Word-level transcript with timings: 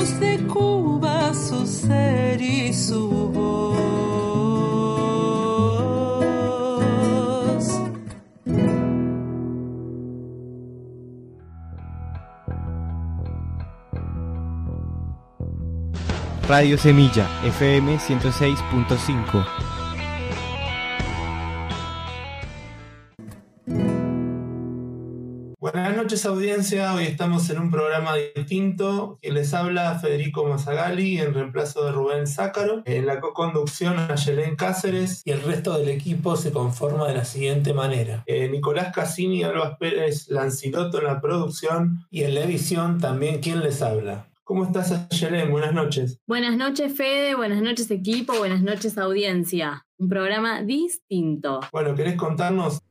De 0.00 0.38
Cuba 0.46 1.34
su 1.34 1.66
ser 1.66 2.40
y 2.40 2.72
su 2.72 3.10
voz. 3.28 3.76
Radio 16.48 16.78
Semilla, 16.78 17.28
FM 17.44 17.98
106.5. 17.98 19.79
noches 26.20 26.26
audiencia, 26.26 26.92
hoy 26.92 27.04
estamos 27.04 27.48
en 27.48 27.58
un 27.60 27.70
programa 27.70 28.12
distinto 28.14 29.18
que 29.22 29.32
les 29.32 29.54
habla 29.54 29.98
Federico 30.00 30.44
Mazagali 30.44 31.18
en 31.18 31.32
reemplazo 31.32 31.86
de 31.86 31.92
Rubén 31.92 32.26
Zácaro. 32.26 32.82
En 32.84 33.06
la 33.06 33.20
co-conducción 33.20 33.98
a 33.98 34.16
Yelén 34.16 34.54
Cáceres 34.54 35.22
y 35.24 35.30
el 35.30 35.40
resto 35.40 35.78
del 35.78 35.88
equipo 35.88 36.36
se 36.36 36.52
conforma 36.52 37.08
de 37.08 37.14
la 37.14 37.24
siguiente 37.24 37.72
manera. 37.72 38.22
Eh, 38.26 38.50
Nicolás 38.50 38.92
Cassini, 38.92 39.44
Alba 39.44 39.78
Pérez 39.78 40.28
Lanciloto 40.28 40.98
en 40.98 41.04
la 41.04 41.22
producción 41.22 42.06
y 42.10 42.24
en 42.24 42.34
la 42.34 42.42
edición 42.42 42.98
también 42.98 43.40
quien 43.40 43.60
les 43.60 43.80
habla. 43.80 44.26
¿Cómo 44.44 44.64
estás, 44.64 45.08
Yelén? 45.08 45.50
Buenas 45.50 45.72
noches. 45.72 46.18
Buenas 46.26 46.56
noches, 46.56 46.94
Fede. 46.94 47.34
Buenas 47.34 47.62
noches, 47.62 47.90
equipo. 47.90 48.36
Buenas 48.36 48.60
noches, 48.60 48.98
audiencia. 48.98 49.86
Un 49.96 50.10
programa 50.10 50.62
distinto. 50.62 51.60
Bueno, 51.72 51.94
¿querés 51.94 52.16
contarnos? 52.16 52.82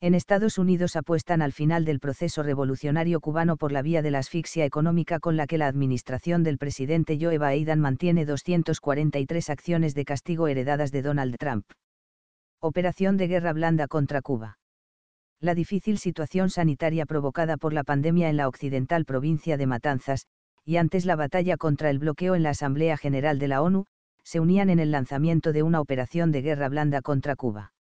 En 0.00 0.16
Estados 0.16 0.58
Unidos 0.58 0.96
apuestan 0.96 1.42
al 1.42 1.52
final 1.52 1.84
del 1.84 2.00
proceso 2.00 2.42
revolucionario 2.42 3.20
cubano 3.20 3.56
por 3.56 3.70
la 3.70 3.82
vía 3.82 4.02
de 4.02 4.10
la 4.10 4.18
asfixia 4.18 4.64
económica 4.64 5.20
con 5.20 5.36
la 5.36 5.46
que 5.46 5.56
la 5.56 5.68
administración 5.68 6.42
del 6.42 6.58
presidente 6.58 7.18
Joe 7.20 7.38
Biden 7.38 7.78
mantiene 7.78 8.26
243 8.26 9.48
acciones 9.48 9.94
de 9.94 10.04
castigo 10.04 10.48
heredadas 10.48 10.90
de 10.90 11.02
Donald 11.02 11.36
Trump. 11.38 11.66
Operación 12.60 13.16
de 13.16 13.28
guerra 13.28 13.52
blanda 13.52 13.86
contra 13.86 14.22
Cuba. 14.22 14.59
La 15.42 15.54
difícil 15.54 15.98
situación 15.98 16.50
sanitaria 16.50 17.06
provocada 17.06 17.56
por 17.56 17.72
la 17.72 17.82
pandemia 17.82 18.28
en 18.28 18.36
la 18.36 18.46
occidental 18.46 19.06
provincia 19.06 19.56
de 19.56 19.66
Matanzas, 19.66 20.26
y 20.66 20.76
antes 20.76 21.06
la 21.06 21.16
batalla 21.16 21.56
contra 21.56 21.88
el 21.88 21.98
bloqueo 21.98 22.34
en 22.34 22.42
la 22.42 22.50
Asamblea 22.50 22.98
General 22.98 23.38
de 23.38 23.48
la 23.48 23.62
ONU, 23.62 23.86
se 24.22 24.38
unían 24.38 24.68
en 24.68 24.78
el 24.78 24.90
lanzamiento 24.90 25.52
de 25.52 25.62
una 25.62 25.80
operación 25.80 26.30
de 26.30 26.42
guerra 26.42 26.68
blanda 26.68 27.00
contra 27.00 27.36
Cuba. 27.36 27.72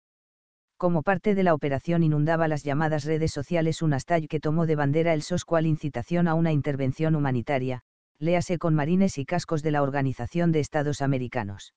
Como 0.77 1.03
parte 1.03 1.35
de 1.35 1.43
la 1.43 1.53
operación 1.53 2.03
inundaba 2.03 2.47
las 2.47 2.63
llamadas 2.63 3.03
redes 3.03 3.33
sociales 3.33 3.81
un 3.81 3.91
hashtag 3.91 4.29
que 4.29 4.39
tomó 4.39 4.65
de 4.65 4.77
bandera 4.77 5.13
el 5.13 5.21
SOS 5.21 5.43
cual 5.43 5.65
incitación 5.65 6.29
a 6.29 6.35
una 6.35 6.53
intervención 6.53 7.13
humanitaria, 7.13 7.81
léase 8.19 8.57
con 8.57 8.73
marines 8.73 9.17
y 9.17 9.25
cascos 9.25 9.63
de 9.63 9.71
la 9.71 9.83
Organización 9.83 10.53
de 10.53 10.61
Estados 10.61 11.01
Americanos 11.01 11.73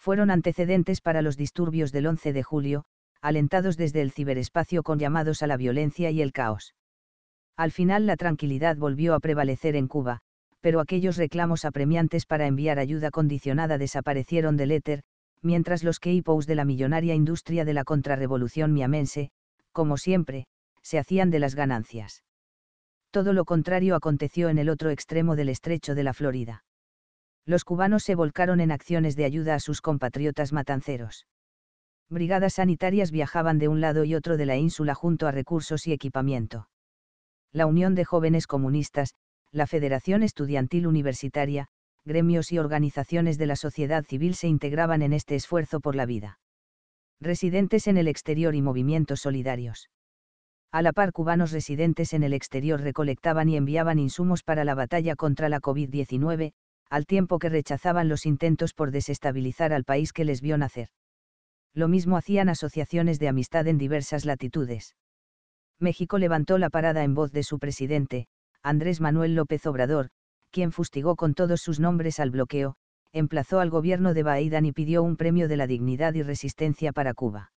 fueron 0.00 0.30
antecedentes 0.30 1.02
para 1.02 1.20
los 1.20 1.36
disturbios 1.36 1.92
del 1.92 2.06
11 2.06 2.32
de 2.32 2.42
julio, 2.42 2.84
alentados 3.20 3.76
desde 3.76 4.02
el 4.02 4.12
ciberespacio 4.12 4.82
con 4.82 4.98
llamados 4.98 5.42
a 5.42 5.46
la 5.46 5.56
violencia 5.56 6.10
y 6.10 6.22
el 6.22 6.32
caos. 6.32 6.74
Al 7.56 7.72
final 7.72 8.06
la 8.06 8.16
tranquilidad 8.16 8.76
volvió 8.76 9.14
a 9.14 9.20
prevalecer 9.20 9.76
en 9.76 9.88
Cuba, 9.88 10.20
pero 10.60 10.80
aquellos 10.80 11.16
reclamos 11.16 11.64
apremiantes 11.64 12.26
para 12.26 12.46
enviar 12.46 12.78
ayuda 12.78 13.10
condicionada 13.10 13.78
desaparecieron 13.78 14.56
del 14.56 14.72
éter, 14.72 15.02
mientras 15.42 15.84
los 15.84 16.00
keipous 16.00 16.46
de 16.46 16.54
la 16.54 16.64
millonaria 16.64 17.14
industria 17.14 17.64
de 17.64 17.74
la 17.74 17.84
contrarrevolución 17.84 18.72
miamense, 18.72 19.30
como 19.72 19.96
siempre, 19.96 20.46
se 20.82 20.98
hacían 20.98 21.30
de 21.30 21.38
las 21.38 21.54
ganancias. 21.54 22.24
Todo 23.10 23.32
lo 23.32 23.44
contrario 23.44 23.96
aconteció 23.96 24.48
en 24.48 24.58
el 24.58 24.68
otro 24.68 24.90
extremo 24.90 25.36
del 25.36 25.48
estrecho 25.48 25.94
de 25.94 26.04
la 26.04 26.14
Florida 26.14 26.62
los 27.50 27.64
cubanos 27.64 28.04
se 28.04 28.14
volcaron 28.14 28.60
en 28.60 28.70
acciones 28.70 29.16
de 29.16 29.24
ayuda 29.24 29.54
a 29.54 29.60
sus 29.60 29.80
compatriotas 29.80 30.52
matanceros. 30.52 31.26
Brigadas 32.10 32.54
sanitarias 32.54 33.12
viajaban 33.12 33.60
de 33.60 33.68
un 33.68 33.80
lado 33.80 34.04
y 34.04 34.16
otro 34.16 34.36
de 34.36 34.44
la 34.44 34.56
ínsula 34.56 34.96
junto 34.96 35.28
a 35.28 35.30
recursos 35.30 35.86
y 35.86 35.92
equipamiento. 35.92 36.68
La 37.52 37.66
Unión 37.66 37.94
de 37.94 38.04
Jóvenes 38.04 38.48
Comunistas, 38.48 39.14
la 39.52 39.68
Federación 39.68 40.24
Estudiantil 40.24 40.88
Universitaria, 40.88 41.68
gremios 42.04 42.50
y 42.50 42.58
organizaciones 42.58 43.38
de 43.38 43.46
la 43.46 43.54
sociedad 43.54 44.04
civil 44.04 44.34
se 44.34 44.48
integraban 44.48 45.02
en 45.02 45.12
este 45.12 45.36
esfuerzo 45.36 45.78
por 45.78 45.94
la 45.94 46.04
vida. 46.04 46.40
Residentes 47.20 47.86
en 47.86 47.96
el 47.96 48.08
exterior 48.08 48.56
y 48.56 48.62
movimientos 48.62 49.20
solidarios. 49.20 49.88
A 50.72 50.82
la 50.82 50.92
par 50.92 51.12
cubanos 51.12 51.52
residentes 51.52 52.12
en 52.12 52.24
el 52.24 52.32
exterior 52.32 52.80
recolectaban 52.80 53.48
y 53.48 53.56
enviaban 53.56 54.00
insumos 54.00 54.42
para 54.42 54.64
la 54.64 54.74
batalla 54.74 55.14
contra 55.14 55.48
la 55.48 55.60
COVID-19, 55.60 56.54
al 56.88 57.06
tiempo 57.06 57.38
que 57.38 57.50
rechazaban 57.50 58.08
los 58.08 58.26
intentos 58.26 58.74
por 58.74 58.90
desestabilizar 58.90 59.72
al 59.72 59.84
país 59.84 60.12
que 60.12 60.24
les 60.24 60.40
vio 60.40 60.58
nacer. 60.58 60.88
Lo 61.74 61.88
mismo 61.88 62.16
hacían 62.16 62.48
asociaciones 62.48 63.18
de 63.18 63.28
amistad 63.28 63.66
en 63.66 63.78
diversas 63.78 64.24
latitudes. 64.24 64.96
México 65.78 66.18
levantó 66.18 66.58
la 66.58 66.70
parada 66.70 67.04
en 67.04 67.14
voz 67.14 67.32
de 67.32 67.42
su 67.42 67.58
presidente, 67.58 68.26
Andrés 68.62 69.00
Manuel 69.00 69.34
López 69.34 69.66
Obrador, 69.66 70.10
quien 70.50 70.72
fustigó 70.72 71.16
con 71.16 71.34
todos 71.34 71.60
sus 71.60 71.80
nombres 71.80 72.20
al 72.20 72.30
bloqueo, 72.30 72.76
emplazó 73.12 73.60
al 73.60 73.70
gobierno 73.70 74.14
de 74.14 74.22
Biden 74.22 74.66
y 74.66 74.72
pidió 74.72 75.02
un 75.02 75.16
premio 75.16 75.48
de 75.48 75.56
la 75.56 75.66
dignidad 75.66 76.14
y 76.14 76.22
resistencia 76.22 76.92
para 76.92 77.14
Cuba. 77.14 77.52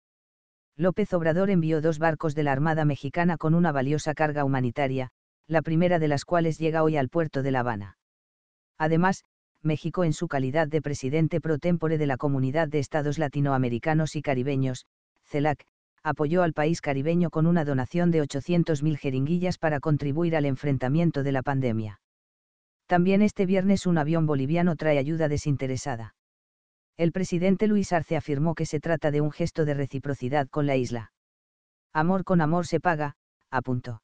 López 0.76 1.14
Obrador 1.14 1.50
envió 1.50 1.82
dos 1.82 2.00
barcos 2.00 2.34
de 2.34 2.44
la 2.44 2.52
Armada 2.52 2.86
Mexicana 2.86 3.38
con 3.38 3.54
una 3.54 3.72
valiosa 3.72 4.14
carga 4.14 4.44
humanitaria, 4.46 5.10
la 5.48 5.62
primera 5.62 6.00
de 6.00 6.08
las 6.08 6.26
cuales 6.26 6.58
llega 6.58 6.84
hoy 6.84 6.98
al 6.98 7.10
puerto 7.10 7.44
de 7.44 7.52
La 7.52 7.60
Habana. 7.60 7.98
Además, 8.78 9.24
México 9.64 10.04
en 10.04 10.14
su 10.14 10.28
calidad 10.28 10.68
de 10.68 10.82
presidente 10.82 11.40
pro 11.40 11.58
tempore 11.58 11.98
de 11.98 12.08
la 12.08 12.18
Comunidad 12.18 12.68
de 12.68 12.80
Estados 12.80 13.18
Latinoamericanos 13.18 14.16
y 14.16 14.22
Caribeños, 14.22 14.86
CELAC, 15.24 15.66
apoyó 16.04 16.44
al 16.44 16.54
país 16.54 16.82
caribeño 16.82 17.30
con 17.30 17.48
una 17.48 17.64
donación 17.64 18.12
de 18.12 18.22
800.000 18.22 18.98
jeringuillas 18.98 19.58
para 19.58 19.80
contribuir 19.80 20.36
al 20.36 20.46
enfrentamiento 20.46 21.24
de 21.24 21.32
la 21.32 21.42
pandemia. 21.42 22.02
También 22.88 23.22
este 23.22 23.46
viernes 23.46 23.86
un 23.86 23.98
avión 23.98 24.26
boliviano 24.26 24.76
trae 24.76 24.98
ayuda 24.98 25.30
desinteresada. 25.30 26.16
El 26.98 27.12
presidente 27.12 27.68
Luis 27.68 27.94
Arce 27.94 28.18
afirmó 28.18 28.54
que 28.54 28.66
se 28.66 28.80
trata 28.80 29.12
de 29.12 29.22
un 29.22 29.32
gesto 29.32 29.66
de 29.66 29.74
reciprocidad 29.74 30.48
con 30.50 30.68
la 30.68 30.76
isla. 30.76 31.12
Amor 31.94 32.24
con 32.24 32.42
amor 32.42 32.68
se 32.68 32.80
paga, 32.80 33.16
apuntó. 33.50 34.04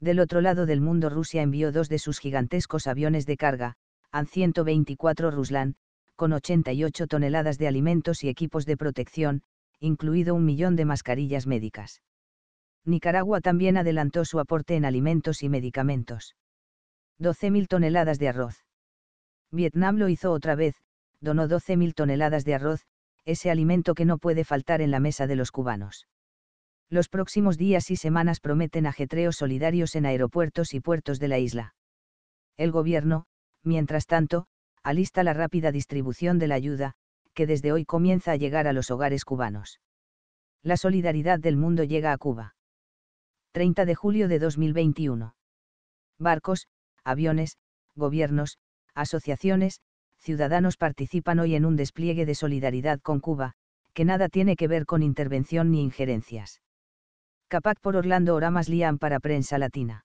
Del 0.00 0.20
otro 0.20 0.40
lado 0.40 0.64
del 0.64 0.80
mundo 0.80 1.10
Rusia 1.10 1.42
envió 1.42 1.72
dos 1.72 1.88
de 1.88 1.98
sus 1.98 2.20
gigantescos 2.20 2.86
aviones 2.86 3.26
de 3.26 3.36
carga, 3.36 3.74
An-124 4.12 5.30
Ruslan, 5.30 5.76
con 6.16 6.32
88 6.32 7.06
toneladas 7.06 7.58
de 7.58 7.68
alimentos 7.68 8.24
y 8.24 8.28
equipos 8.28 8.66
de 8.66 8.76
protección, 8.76 9.42
incluido 9.80 10.34
un 10.34 10.44
millón 10.44 10.76
de 10.76 10.84
mascarillas 10.84 11.46
médicas. 11.46 12.02
Nicaragua 12.84 13.40
también 13.40 13.76
adelantó 13.76 14.24
su 14.24 14.40
aporte 14.40 14.74
en 14.74 14.84
alimentos 14.84 15.42
y 15.42 15.48
medicamentos. 15.48 16.34
12.000 17.20 17.68
toneladas 17.68 18.18
de 18.18 18.28
arroz. 18.28 18.64
Vietnam 19.50 19.96
lo 19.96 20.08
hizo 20.08 20.32
otra 20.32 20.54
vez, 20.54 20.74
donó 21.20 21.48
12.000 21.48 21.94
toneladas 21.94 22.44
de 22.44 22.54
arroz, 22.54 22.86
ese 23.24 23.50
alimento 23.50 23.94
que 23.94 24.04
no 24.04 24.18
puede 24.18 24.44
faltar 24.44 24.80
en 24.80 24.90
la 24.90 25.00
mesa 25.00 25.26
de 25.26 25.36
los 25.36 25.50
cubanos. 25.50 26.06
Los 26.90 27.08
próximos 27.08 27.58
días 27.58 27.90
y 27.90 27.96
semanas 27.96 28.40
prometen 28.40 28.86
ajetreos 28.86 29.36
solidarios 29.36 29.94
en 29.94 30.06
aeropuertos 30.06 30.72
y 30.72 30.80
puertos 30.80 31.18
de 31.18 31.28
la 31.28 31.38
isla. 31.38 31.74
El 32.56 32.72
gobierno, 32.72 33.26
mientras 33.68 34.06
tanto, 34.06 34.46
alista 34.82 35.22
la 35.22 35.34
rápida 35.34 35.70
distribución 35.70 36.40
de 36.40 36.48
la 36.48 36.56
ayuda, 36.56 36.94
que 37.34 37.46
desde 37.46 37.70
hoy 37.70 37.84
comienza 37.84 38.32
a 38.32 38.36
llegar 38.36 38.66
a 38.66 38.72
los 38.72 38.90
hogares 38.90 39.24
cubanos. 39.24 39.80
La 40.62 40.76
solidaridad 40.76 41.38
del 41.38 41.56
mundo 41.56 41.84
llega 41.84 42.12
a 42.12 42.18
Cuba. 42.18 42.56
30 43.52 43.84
de 43.84 43.94
julio 43.94 44.26
de 44.26 44.40
2021. 44.40 45.34
Barcos, 46.18 46.66
aviones, 47.04 47.58
gobiernos, 47.94 48.58
asociaciones, 48.94 49.80
ciudadanos 50.18 50.76
participan 50.76 51.38
hoy 51.38 51.54
en 51.54 51.64
un 51.64 51.76
despliegue 51.76 52.26
de 52.26 52.34
solidaridad 52.34 53.00
con 53.00 53.20
Cuba, 53.20 53.52
que 53.94 54.04
nada 54.04 54.28
tiene 54.28 54.56
que 54.56 54.68
ver 54.68 54.84
con 54.84 55.02
intervención 55.02 55.70
ni 55.70 55.82
injerencias. 55.82 56.60
Capac 57.48 57.80
por 57.80 57.96
Orlando 57.96 58.34
Oramas 58.34 58.68
Liam 58.68 58.98
para 58.98 59.20
Prensa 59.20 59.58
Latina. 59.58 60.04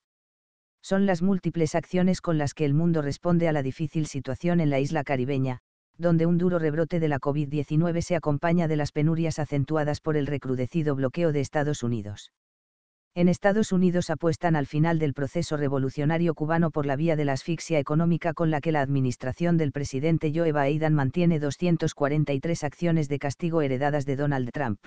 Son 0.84 1.06
las 1.06 1.22
múltiples 1.22 1.76
acciones 1.76 2.20
con 2.20 2.38
las 2.38 2.54
que 2.54 2.66
el 2.66 2.74
mundo 2.74 3.02
responde 3.02 3.48
a 3.48 3.54
la 3.54 3.64
difícil 3.64 4.06
situación 4.06 4.60
en 4.60 4.70
la 4.70 4.82
isla 4.82 5.06
caribeña, 5.06 5.60
donde 5.98 6.26
un 6.26 6.38
duro 6.38 6.60
rebrote 6.60 7.00
de 7.00 7.08
la 7.08 7.20
COVID-19 7.20 8.02
se 8.02 8.18
acompaña 8.18 8.68
de 8.68 8.76
las 8.76 8.92
penurias 8.92 9.40
acentuadas 9.40 10.02
por 10.02 10.18
el 10.18 10.28
recrudecido 10.28 10.94
bloqueo 10.96 11.32
de 11.32 11.40
Estados 11.40 11.84
Unidos. 11.84 12.34
En 13.16 13.30
Estados 13.30 13.72
Unidos 13.72 14.10
apuestan 14.10 14.58
al 14.58 14.66
final 14.66 15.00
del 15.00 15.14
proceso 15.14 15.56
revolucionario 15.56 16.34
cubano 16.34 16.70
por 16.70 16.86
la 16.86 16.96
vía 16.96 17.16
de 17.16 17.26
la 17.26 17.34
asfixia 17.34 17.80
económica 17.80 18.34
con 18.34 18.52
la 18.52 18.60
que 18.60 18.72
la 18.72 18.82
administración 18.82 19.56
del 19.56 19.72
presidente 19.72 20.34
Joe 20.36 20.52
Biden 20.52 20.96
mantiene 20.96 21.40
243 21.40 22.64
acciones 22.64 23.08
de 23.08 23.20
castigo 23.20 23.62
heredadas 23.62 24.06
de 24.06 24.16
Donald 24.16 24.50
Trump. 24.52 24.80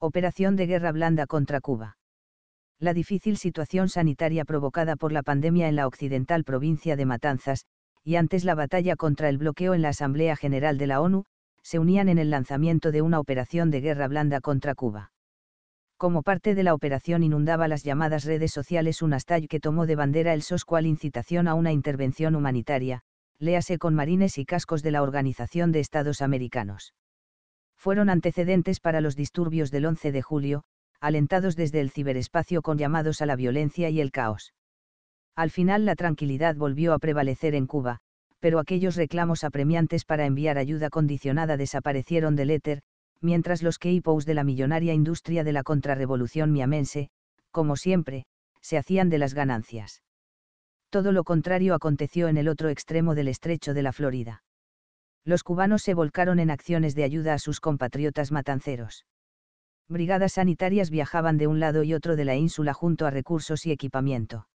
Operación 0.00 0.56
de 0.56 0.66
guerra 0.66 0.92
blanda 0.92 1.26
contra 1.26 1.60
Cuba. 1.60 1.97
La 2.80 2.94
difícil 2.94 3.36
situación 3.36 3.88
sanitaria 3.88 4.44
provocada 4.44 4.96
por 4.96 5.12
la 5.12 5.22
pandemia 5.22 5.68
en 5.68 5.76
la 5.76 5.86
occidental 5.86 6.44
provincia 6.44 6.96
de 6.96 7.06
Matanzas, 7.06 7.66
y 8.04 8.16
antes 8.16 8.44
la 8.44 8.54
batalla 8.54 8.96
contra 8.96 9.28
el 9.28 9.38
bloqueo 9.38 9.74
en 9.74 9.82
la 9.82 9.88
Asamblea 9.88 10.36
General 10.36 10.78
de 10.78 10.86
la 10.86 11.00
ONU, 11.00 11.24
se 11.62 11.78
unían 11.78 12.08
en 12.08 12.18
el 12.18 12.30
lanzamiento 12.30 12.92
de 12.92 13.02
una 13.02 13.20
operación 13.20 13.70
de 13.70 13.80
guerra 13.80 14.08
blanda 14.08 14.40
contra 14.40 14.74
Cuba 14.74 15.10
como 15.98 16.22
parte 16.22 16.54
de 16.54 16.62
la 16.62 16.74
operación 16.74 17.24
inundaba 17.24 17.66
las 17.66 17.82
llamadas 17.82 18.24
redes 18.24 18.52
sociales 18.52 19.02
un 19.02 19.10
hashtag 19.10 19.48
que 19.48 19.58
tomó 19.58 19.84
de 19.84 19.96
bandera 19.96 20.32
el 20.32 20.42
SOS 20.42 20.64
cual 20.64 20.86
incitación 20.86 21.48
a 21.48 21.54
una 21.54 21.72
intervención 21.72 22.36
humanitaria, 22.36 23.02
léase 23.40 23.78
con 23.78 23.94
marines 23.96 24.38
y 24.38 24.44
cascos 24.44 24.84
de 24.84 24.92
la 24.92 25.02
Organización 25.02 25.72
de 25.72 25.80
Estados 25.80 26.22
Americanos. 26.22 26.94
Fueron 27.76 28.10
antecedentes 28.10 28.78
para 28.78 29.00
los 29.00 29.16
disturbios 29.16 29.72
del 29.72 29.86
11 29.86 30.12
de 30.12 30.22
julio, 30.22 30.62
alentados 31.00 31.56
desde 31.56 31.80
el 31.80 31.90
ciberespacio 31.90 32.62
con 32.62 32.78
llamados 32.78 33.20
a 33.22 33.26
la 33.26 33.36
violencia 33.36 33.90
y 33.90 34.00
el 34.00 34.10
caos. 34.10 34.54
Al 35.36 35.50
final 35.50 35.84
la 35.84 35.94
tranquilidad 35.94 36.56
volvió 36.56 36.92
a 36.92 36.98
prevalecer 36.98 37.54
en 37.54 37.66
Cuba, 37.66 38.00
pero 38.40 38.58
aquellos 38.58 38.96
reclamos 38.96 39.44
apremiantes 39.44 40.04
para 40.04 40.26
enviar 40.26 40.58
ayuda 40.58 40.90
condicionada 40.90 41.56
desaparecieron 41.56 42.36
del 42.36 42.50
éter, 42.50 42.82
mientras 43.20 43.62
los 43.62 43.78
keipous 43.78 44.26
de 44.26 44.34
la 44.34 44.44
millonaria 44.44 44.94
industria 44.94 45.44
de 45.44 45.52
la 45.52 45.62
contrarrevolución 45.62 46.52
miamense, 46.52 47.10
como 47.50 47.76
siempre, 47.76 48.26
se 48.60 48.78
hacían 48.78 49.08
de 49.08 49.18
las 49.18 49.34
ganancias. 49.34 50.02
Todo 50.90 51.12
lo 51.12 51.24
contrario 51.24 51.74
aconteció 51.74 52.28
en 52.28 52.36
el 52.36 52.48
otro 52.48 52.68
extremo 52.68 53.14
del 53.14 53.28
estrecho 53.28 53.74
de 53.74 53.82
la 53.82 53.92
Florida. 53.92 54.42
Los 55.24 55.42
cubanos 55.42 55.82
se 55.82 55.94
volcaron 55.94 56.38
en 56.38 56.50
acciones 56.50 56.94
de 56.94 57.04
ayuda 57.04 57.34
a 57.34 57.38
sus 57.38 57.60
compatriotas 57.60 58.32
matanceros. 58.32 59.04
Brigadas 59.90 60.32
sanitarias 60.34 60.90
viajaban 60.90 61.38
de 61.38 61.46
un 61.46 61.60
lado 61.60 61.82
y 61.82 61.94
otro 61.94 62.14
de 62.14 62.26
la 62.26 62.36
ínsula 62.36 62.74
junto 62.74 63.06
a 63.06 63.10
recursos 63.10 63.64
y 63.64 63.72
equipamiento. 63.72 64.46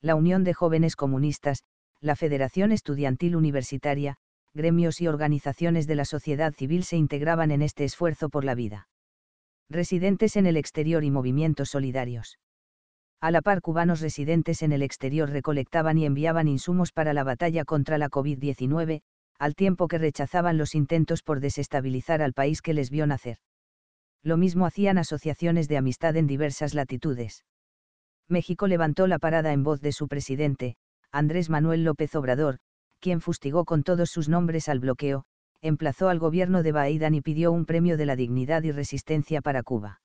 La 0.00 0.16
Unión 0.16 0.42
de 0.42 0.52
Jóvenes 0.52 0.96
Comunistas, 0.96 1.62
la 2.00 2.16
Federación 2.16 2.72
Estudiantil 2.72 3.36
Universitaria, 3.36 4.16
gremios 4.54 5.00
y 5.00 5.06
organizaciones 5.06 5.86
de 5.86 5.94
la 5.94 6.04
sociedad 6.04 6.52
civil 6.54 6.82
se 6.82 6.96
integraban 6.96 7.52
en 7.52 7.62
este 7.62 7.84
esfuerzo 7.84 8.30
por 8.30 8.44
la 8.44 8.56
vida. 8.56 8.88
Residentes 9.70 10.36
en 10.36 10.46
el 10.46 10.56
exterior 10.56 11.04
y 11.04 11.10
movimientos 11.10 11.70
solidarios. 11.70 12.38
A 13.20 13.30
la 13.30 13.42
par 13.42 13.60
cubanos 13.60 14.00
residentes 14.00 14.62
en 14.62 14.72
el 14.72 14.82
exterior 14.82 15.30
recolectaban 15.30 15.98
y 15.98 16.06
enviaban 16.06 16.48
insumos 16.48 16.92
para 16.92 17.12
la 17.12 17.22
batalla 17.22 17.64
contra 17.64 17.98
la 17.98 18.08
COVID-19, 18.08 19.02
al 19.38 19.54
tiempo 19.54 19.86
que 19.86 19.98
rechazaban 19.98 20.58
los 20.58 20.74
intentos 20.74 21.22
por 21.22 21.38
desestabilizar 21.38 22.22
al 22.22 22.32
país 22.32 22.60
que 22.60 22.74
les 22.74 22.90
vio 22.90 23.06
nacer. 23.06 23.38
Lo 24.28 24.36
mismo 24.36 24.66
hacían 24.66 24.98
asociaciones 24.98 25.68
de 25.68 25.78
amistad 25.78 26.14
en 26.14 26.26
diversas 26.26 26.74
latitudes. 26.74 27.46
México 28.28 28.66
levantó 28.66 29.06
la 29.06 29.18
parada 29.18 29.54
en 29.54 29.64
voz 29.64 29.80
de 29.80 29.90
su 29.90 30.06
presidente, 30.06 30.76
Andrés 31.10 31.48
Manuel 31.48 31.82
López 31.82 32.14
Obrador, 32.14 32.58
quien 33.00 33.22
fustigó 33.22 33.64
con 33.64 33.84
todos 33.84 34.10
sus 34.10 34.28
nombres 34.28 34.68
al 34.68 34.80
bloqueo, 34.80 35.24
emplazó 35.62 36.10
al 36.10 36.18
gobierno 36.18 36.62
de 36.62 36.72
Biden 36.72 37.14
y 37.14 37.22
pidió 37.22 37.52
un 37.52 37.64
premio 37.64 37.96
de 37.96 38.04
la 38.04 38.16
dignidad 38.16 38.64
y 38.64 38.70
resistencia 38.70 39.40
para 39.40 39.62
Cuba. 39.62 40.02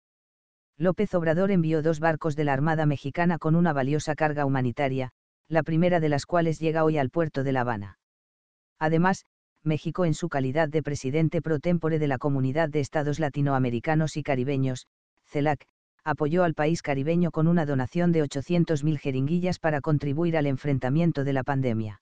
López 0.78 1.14
Obrador 1.16 1.52
envió 1.52 1.82
dos 1.82 2.00
barcos 2.00 2.38
de 2.38 2.46
la 2.46 2.54
Armada 2.54 2.86
Mexicana 2.86 3.40
con 3.40 3.58
una 3.58 3.74
valiosa 3.74 4.16
carga 4.16 4.46
humanitaria, 4.46 5.12
la 5.50 5.64
primera 5.64 6.00
de 6.00 6.08
las 6.08 6.26
cuales 6.26 6.62
llega 6.62 6.86
hoy 6.86 6.98
al 6.98 7.10
puerto 7.10 7.44
de 7.44 7.52
La 7.52 7.60
Habana. 7.60 8.00
Además, 8.80 9.26
México 9.66 10.06
en 10.06 10.14
su 10.14 10.30
calidad 10.30 10.70
de 10.70 10.84
presidente 10.84 11.42
pro 11.42 11.60
tempore 11.60 12.00
de 12.00 12.08
la 12.08 12.18
Comunidad 12.18 12.70
de 12.70 12.80
Estados 12.80 13.20
Latinoamericanos 13.20 14.18
y 14.18 14.24
Caribeños, 14.24 14.88
CELAC, 15.26 15.66
apoyó 16.04 16.44
al 16.44 16.54
país 16.54 16.82
caribeño 16.82 17.32
con 17.32 17.48
una 17.48 17.66
donación 17.66 18.12
de 18.12 18.24
800.000 18.24 18.98
jeringuillas 18.98 19.60
para 19.60 19.80
contribuir 19.80 20.36
al 20.36 20.48
enfrentamiento 20.48 21.24
de 21.24 21.34
la 21.34 21.44
pandemia. 21.44 22.02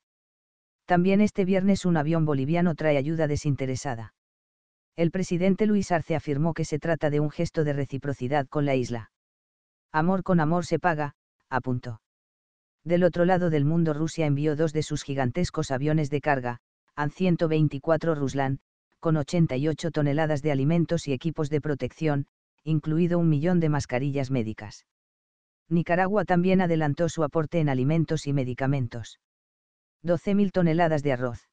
También 0.86 1.22
este 1.22 1.46
viernes 1.46 1.86
un 1.86 1.98
avión 1.98 2.26
boliviano 2.26 2.76
trae 2.76 2.98
ayuda 2.98 3.28
desinteresada. 3.28 4.14
El 4.96 5.12
presidente 5.12 5.68
Luis 5.68 5.92
Arce 5.92 6.16
afirmó 6.16 6.54
que 6.54 6.66
se 6.66 6.80
trata 6.80 7.10
de 7.10 7.20
un 7.20 7.30
gesto 7.30 7.64
de 7.64 7.74
reciprocidad 7.74 8.48
con 8.48 8.66
la 8.66 8.76
isla. 8.76 9.12
Amor 9.92 10.24
con 10.24 10.40
amor 10.40 10.66
se 10.66 10.80
paga, 10.80 11.14
apuntó. 11.50 12.02
Del 12.84 13.04
otro 13.04 13.26
lado 13.26 13.50
del 13.50 13.66
mundo 13.66 13.94
Rusia 13.94 14.26
envió 14.26 14.56
dos 14.56 14.74
de 14.74 14.84
sus 14.84 15.04
gigantescos 15.04 15.70
aviones 15.70 16.10
de 16.10 16.22
carga, 16.22 16.60
An-124 16.96 18.16
Ruslan, 18.16 18.60
con 19.00 19.18
88 19.18 19.92
toneladas 19.92 20.42
de 20.42 20.52
alimentos 20.52 21.08
y 21.08 21.14
equipos 21.14 21.50
de 21.50 21.62
protección, 21.62 22.28
incluido 22.64 23.18
un 23.18 23.30
millón 23.30 23.60
de 23.60 23.70
mascarillas 23.70 24.30
médicas. 24.30 24.86
Nicaragua 25.70 26.26
también 26.26 26.62
adelantó 26.62 27.10
su 27.10 27.24
aporte 27.24 27.60
en 27.60 27.70
alimentos 27.70 28.28
y 28.28 28.34
medicamentos. 28.34 29.20
12.000 30.04 30.52
toneladas 30.52 31.02
de 31.04 31.14
arroz. 31.14 31.48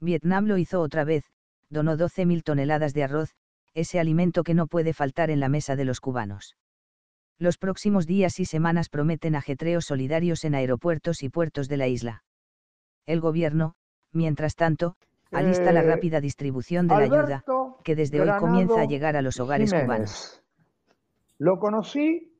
Vietnam 0.00 0.46
lo 0.46 0.58
hizo 0.58 0.80
otra 0.80 1.04
vez, 1.04 1.24
donó 1.68 1.96
12.000 1.96 2.42
toneladas 2.42 2.94
de 2.94 3.04
arroz, 3.04 3.34
ese 3.74 4.00
alimento 4.00 4.42
que 4.42 4.54
no 4.54 4.66
puede 4.66 4.94
faltar 4.94 5.30
en 5.30 5.40
la 5.40 5.48
mesa 5.48 5.76
de 5.76 5.84
los 5.84 6.00
cubanos. 6.00 6.56
Los 7.38 7.58
próximos 7.58 8.06
días 8.06 8.40
y 8.40 8.46
semanas 8.46 8.88
prometen 8.88 9.34
ajetreos 9.34 9.84
solidarios 9.84 10.44
en 10.44 10.54
aeropuertos 10.54 11.22
y 11.22 11.28
puertos 11.28 11.68
de 11.68 11.76
la 11.76 11.88
isla. 11.88 12.24
El 13.04 13.20
gobierno, 13.20 13.74
mientras 14.12 14.54
tanto, 14.56 14.96
alista 15.32 15.72
la 15.72 15.80
eh, 15.82 15.86
rápida 15.86 16.20
distribución 16.20 16.88
de 16.88 16.94
la 16.94 17.00
ayuda, 17.02 17.44
que 17.82 17.94
desde 17.94 18.20
hoy 18.20 18.30
comienza 18.38 18.80
a 18.80 18.84
llegar 18.84 19.16
a 19.16 19.22
los 19.22 19.40
hogares 19.40 19.72
cubanos. 19.72 20.42
Lo 21.38 21.58
conocí 21.58 22.32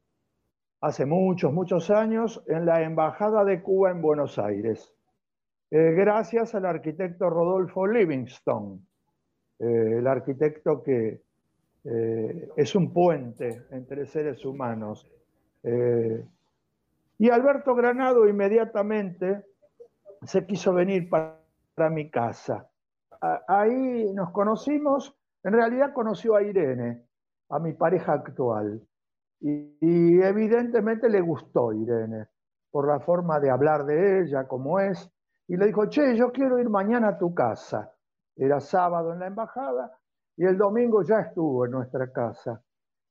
hace 0.81 1.05
muchos, 1.05 1.53
muchos 1.53 1.91
años 1.91 2.43
en 2.47 2.67
la 2.67 2.83
Embajada 2.83 3.45
de 3.45 3.63
Cuba 3.63 3.91
en 3.91 4.01
Buenos 4.01 4.39
Aires. 4.39 4.95
Eh, 5.71 5.93
gracias 5.97 6.55
al 6.55 6.65
arquitecto 6.65 7.29
Rodolfo 7.29 7.87
Livingstone, 7.87 8.79
eh, 9.59 9.97
el 9.99 10.07
arquitecto 10.07 10.83
que 10.83 11.21
eh, 11.85 12.49
es 12.57 12.75
un 12.75 12.93
puente 12.93 13.65
entre 13.71 14.07
seres 14.07 14.45
humanos. 14.45 15.07
y 17.19 17.31
Alberto 17.31 17.75
Granado 17.75 18.29
inmediatamente 18.29 19.45
se 20.23 20.47
quiso 20.47 20.73
venir 20.73 21.09
para, 21.09 21.41
mi 21.91 22.11
casa. 22.11 22.69
ahí 23.49 24.13
nos 24.15 24.31
conocimos, 24.31 25.15
en 25.43 25.53
realidad 25.53 25.93
conoció 25.93 26.37
a 26.37 26.43
Irene, 26.43 27.07
a 27.51 27.59
mi 27.59 27.73
pareja 27.73 28.15
actual. 28.15 28.83
y 29.41 30.21
evidentemente 30.23 31.09
le 31.09 31.21
gustó 31.21 31.73
Irene, 31.73 32.29
por 32.71 32.89
la 32.89 33.01
forma 33.01 33.39
de 33.41 33.51
hablar 33.51 33.85
de 33.85 34.23
ella, 34.23 34.49
como 34.49 34.81
es, 34.81 35.11
y 35.49 35.57
le 35.57 35.67
dijo, 35.67 35.87
che, 35.87 36.17
yo 36.17 36.33
quiero 36.33 36.59
ir 36.59 36.69
mañana 36.69 37.09
a 37.09 37.19
tu 37.19 37.35
casa. 37.35 37.93
Era 38.35 38.61
sábado 38.61 39.13
en 39.13 39.21
la 39.21 39.27
embajada 39.29 39.97
y 40.37 40.45
el 40.45 40.59
domingo 40.59 41.03
ya 41.03 41.21
estuvo 41.21 41.65
en 41.65 41.73
nuestra 41.73 42.13
casa. 42.13 42.63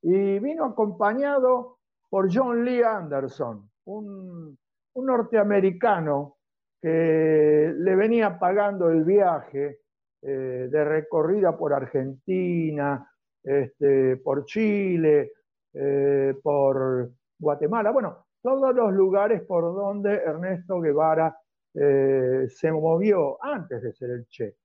Y 0.01 0.39
vino 0.39 0.65
acompañado 0.65 1.79
por 2.10 2.27
John 2.31 2.63
Lee 2.63 2.84
Anderson, 2.84 3.69
un, 3.86 4.57
norteamericano 4.95 6.35
que 6.82 7.74
le 7.77 7.96
venía 7.96 8.38
pagando 8.38 8.89
el 8.89 9.03
viaje 9.03 9.79
eh, 10.22 10.67
de 10.72 10.84
recorrida 10.84 11.55
por 11.55 11.72
Argentina, 11.72 13.08
este, 13.44 14.17
por 14.17 14.44
Chile, 14.46 15.34
eh, 15.72 16.34
por 16.41 17.12
Guatemala, 17.38 17.91
bueno, 17.91 18.25
todos 18.41 18.74
los 18.74 18.91
lugares 18.91 19.44
por 19.44 19.63
donde 19.75 20.15
Ernesto 20.15 20.79
Guevara 20.82 21.38
eh, 21.75 22.48
se 22.50 22.72
movió 22.72 23.38
antes 23.44 23.84
de 23.84 23.94
ser 23.94 24.10
el 24.10 24.25
Che. 24.27 24.55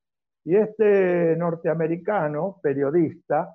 Y 0.45 0.57
este 0.57 1.37
norteamericano, 1.37 2.59
periodista, 2.63 3.55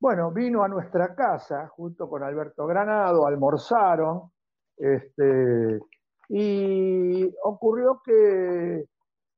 bueno, 0.00 0.30
vino 0.30 0.62
a 0.62 0.68
nuestra 0.68 1.14
casa 1.14 1.68
junto 1.68 2.08
con 2.08 2.22
Alberto 2.22 2.66
Granado, 2.66 3.26
almorzaron, 3.26 4.30
este, 4.76 5.80
y 6.28 7.34
ocurrió 7.42 8.00
que, 8.04 8.84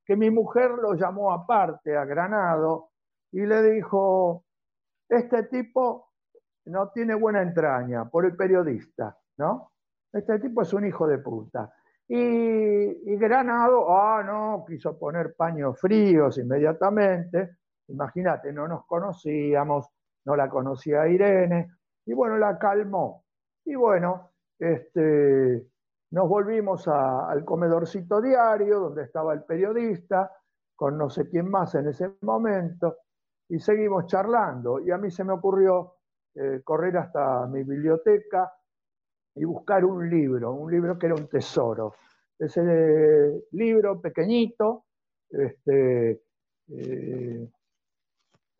que 0.04 0.16
mi 0.16 0.30
mujer 0.30 0.70
lo 0.72 0.94
llamó 0.94 1.32
aparte 1.32 1.96
a 1.96 2.04
Granado 2.04 2.90
y 3.32 3.46
le 3.46 3.62
dijo, 3.62 4.44
este 5.08 5.44
tipo 5.44 6.10
no 6.66 6.90
tiene 6.90 7.14
buena 7.14 7.42
entraña 7.42 8.08
por 8.08 8.24
el 8.24 8.36
periodista, 8.36 9.16
¿no? 9.38 9.72
Este 10.12 10.38
tipo 10.40 10.62
es 10.62 10.72
un 10.72 10.86
hijo 10.86 11.06
de 11.06 11.18
puta. 11.18 11.72
Y, 12.08 13.16
Granado, 13.16 13.96
ah, 13.96 14.22
no, 14.24 14.64
quiso 14.66 14.98
poner 14.98 15.34
paños 15.36 15.78
fríos 15.80 16.38
inmediatamente. 16.38 17.58
Imagínate, 17.86 18.52
no 18.52 18.66
nos 18.66 18.84
conocíamos, 18.86 19.88
no 20.24 20.34
la 20.34 20.50
conocía 20.50 21.06
Irene, 21.06 21.68
y 22.06 22.12
bueno, 22.12 22.36
la 22.36 22.58
calmó. 22.58 23.24
Y 23.64 23.76
bueno, 23.76 24.32
este, 24.58 25.69
nos 26.10 26.28
volvimos 26.28 26.88
al 26.88 27.44
comedorcito 27.44 28.20
diario, 28.20 28.80
donde 28.80 29.04
estaba 29.04 29.32
el 29.32 29.44
periodista, 29.44 30.30
con 30.74 30.98
no 30.98 31.08
sé 31.08 31.28
quién 31.28 31.48
más 31.48 31.74
en 31.74 31.88
ese 31.88 32.10
momento, 32.22 32.96
y 33.48 33.58
seguimos 33.60 34.06
charlando. 34.06 34.80
Y 34.80 34.90
a 34.90 34.98
mí 34.98 35.10
se 35.10 35.24
me 35.24 35.32
ocurrió 35.32 35.94
eh, 36.34 36.62
correr 36.64 36.96
hasta 36.96 37.46
mi 37.46 37.62
biblioteca 37.62 38.52
y 39.34 39.44
buscar 39.44 39.84
un 39.84 40.08
libro, 40.08 40.52
un 40.52 40.70
libro 40.70 40.98
que 40.98 41.06
era 41.06 41.14
un 41.14 41.28
tesoro. 41.28 41.94
Ese 42.38 43.46
libro 43.52 44.00
pequeñito, 44.00 44.86
este, 45.28 46.22
eh, 46.68 47.48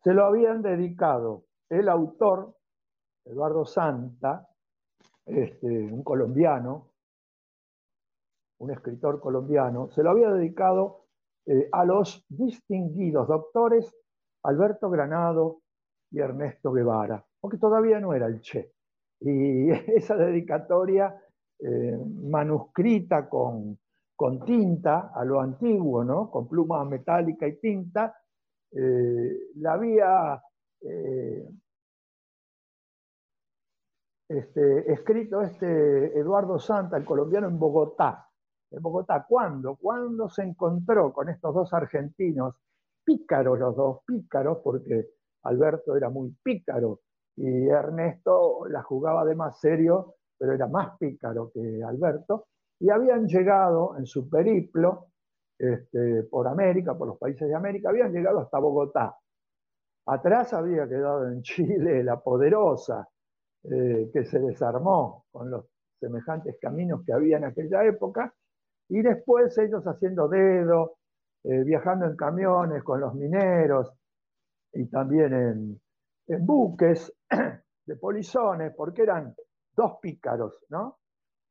se 0.03 0.13
lo 0.13 0.25
habían 0.25 0.61
dedicado 0.61 1.45
el 1.69 1.89
autor, 1.89 2.55
Eduardo 3.25 3.65
Santa, 3.65 4.47
este, 5.25 5.67
un 5.67 6.03
colombiano, 6.03 6.90
un 8.61 8.71
escritor 8.71 9.19
colombiano, 9.19 9.89
se 9.89 10.03
lo 10.03 10.11
había 10.11 10.29
dedicado 10.29 11.05
eh, 11.47 11.67
a 11.71 11.83
los 11.83 12.23
distinguidos 12.29 13.27
doctores 13.27 13.91
Alberto 14.43 14.89
Granado 14.89 15.61
y 16.11 16.19
Ernesto 16.19 16.71
Guevara, 16.71 17.25
porque 17.39 17.57
todavía 17.57 17.99
no 17.99 18.13
era 18.13 18.27
el 18.27 18.39
Che. 18.41 18.71
Y 19.19 19.69
esa 19.95 20.15
dedicatoria 20.15 21.19
eh, 21.59 21.97
manuscrita 22.29 23.27
con, 23.27 23.77
tinta, 24.45 25.11
a 25.15 25.25
lo 25.25 25.41
antiguo, 25.41 26.03
¿no? 26.03 26.29
con 26.29 26.47
pluma 26.47 26.85
metálica 26.85 27.47
y 27.47 27.59
tinta, 27.59 28.15
eh, 28.71 29.49
la 29.55 29.73
había 29.73 30.41
este, 34.27 34.91
escrito 34.91 35.41
este 35.41 36.19
Eduardo 36.19 36.59
Santa, 36.59 36.97
el 36.97 37.05
colombiano, 37.05 37.47
en 37.47 37.57
Bogotá. 37.57 38.30
En 38.71 38.81
Bogotá, 38.81 39.25
¿cuándo? 39.27 39.75
Cuando 39.75 40.29
se 40.29 40.43
encontró 40.43 41.11
con 41.13 41.29
estos 41.29 41.53
dos 41.53 41.73
argentinos, 41.73 42.55
pícaros 43.03 43.59
los 43.59 43.75
dos, 43.75 43.99
pícaros, 44.05 44.59
porque 44.63 45.09
Alberto 45.43 45.95
era 45.95 46.09
muy 46.09 46.35
pícaro 46.41 47.01
y 47.35 47.67
Ernesto 47.67 48.65
la 48.69 48.81
jugaba 48.83 49.25
de 49.25 49.35
más 49.35 49.59
serio, 49.59 50.15
pero 50.37 50.53
era 50.53 50.67
más 50.67 50.97
pícaro 50.97 51.51
que 51.53 51.83
Alberto, 51.83 52.47
y 52.79 52.89
habían 52.89 53.27
llegado 53.27 53.97
en 53.97 54.05
su 54.05 54.29
periplo 54.29 55.07
este, 55.57 56.23
por 56.23 56.47
América, 56.47 56.97
por 56.97 57.07
los 57.07 57.17
países 57.17 57.47
de 57.47 57.55
América, 57.55 57.89
habían 57.89 58.11
llegado 58.11 58.39
hasta 58.39 58.57
Bogotá. 58.57 59.15
Atrás 60.07 60.53
había 60.53 60.87
quedado 60.87 61.27
en 61.27 61.41
Chile 61.43 62.03
la 62.03 62.19
poderosa, 62.19 63.07
eh, 63.63 64.09
que 64.11 64.25
se 64.25 64.39
desarmó 64.39 65.25
con 65.31 65.51
los 65.51 65.65
semejantes 65.99 66.57
caminos 66.59 67.03
que 67.05 67.13
había 67.13 67.37
en 67.37 67.45
aquella 67.45 67.85
época, 67.85 68.33
y 68.91 69.01
después 69.01 69.57
ellos 69.57 69.85
haciendo 69.85 70.27
dedo, 70.27 70.97
eh, 71.43 71.63
viajando 71.63 72.05
en 72.07 72.17
camiones 72.17 72.83
con 72.83 72.99
los 72.99 73.15
mineros 73.15 73.89
y 74.73 74.85
también 74.87 75.33
en, 76.27 76.45
buques 76.45 77.13
de 77.85 77.95
polizones, 77.95 78.73
porque 78.75 79.03
eran 79.03 79.33
dos 79.77 79.93
pícaros, 80.01 80.65
¿no? 80.67 80.99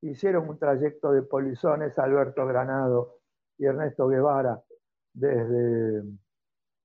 Hicieron 0.02 0.50
un 0.50 0.58
trayecto 0.58 1.12
de 1.12 1.22
polizones 1.22 1.98
Alberto 1.98 2.46
Granado 2.46 3.20
y 3.56 3.64
Ernesto 3.64 4.06
Guevara 4.06 4.62
desde, 5.14 6.02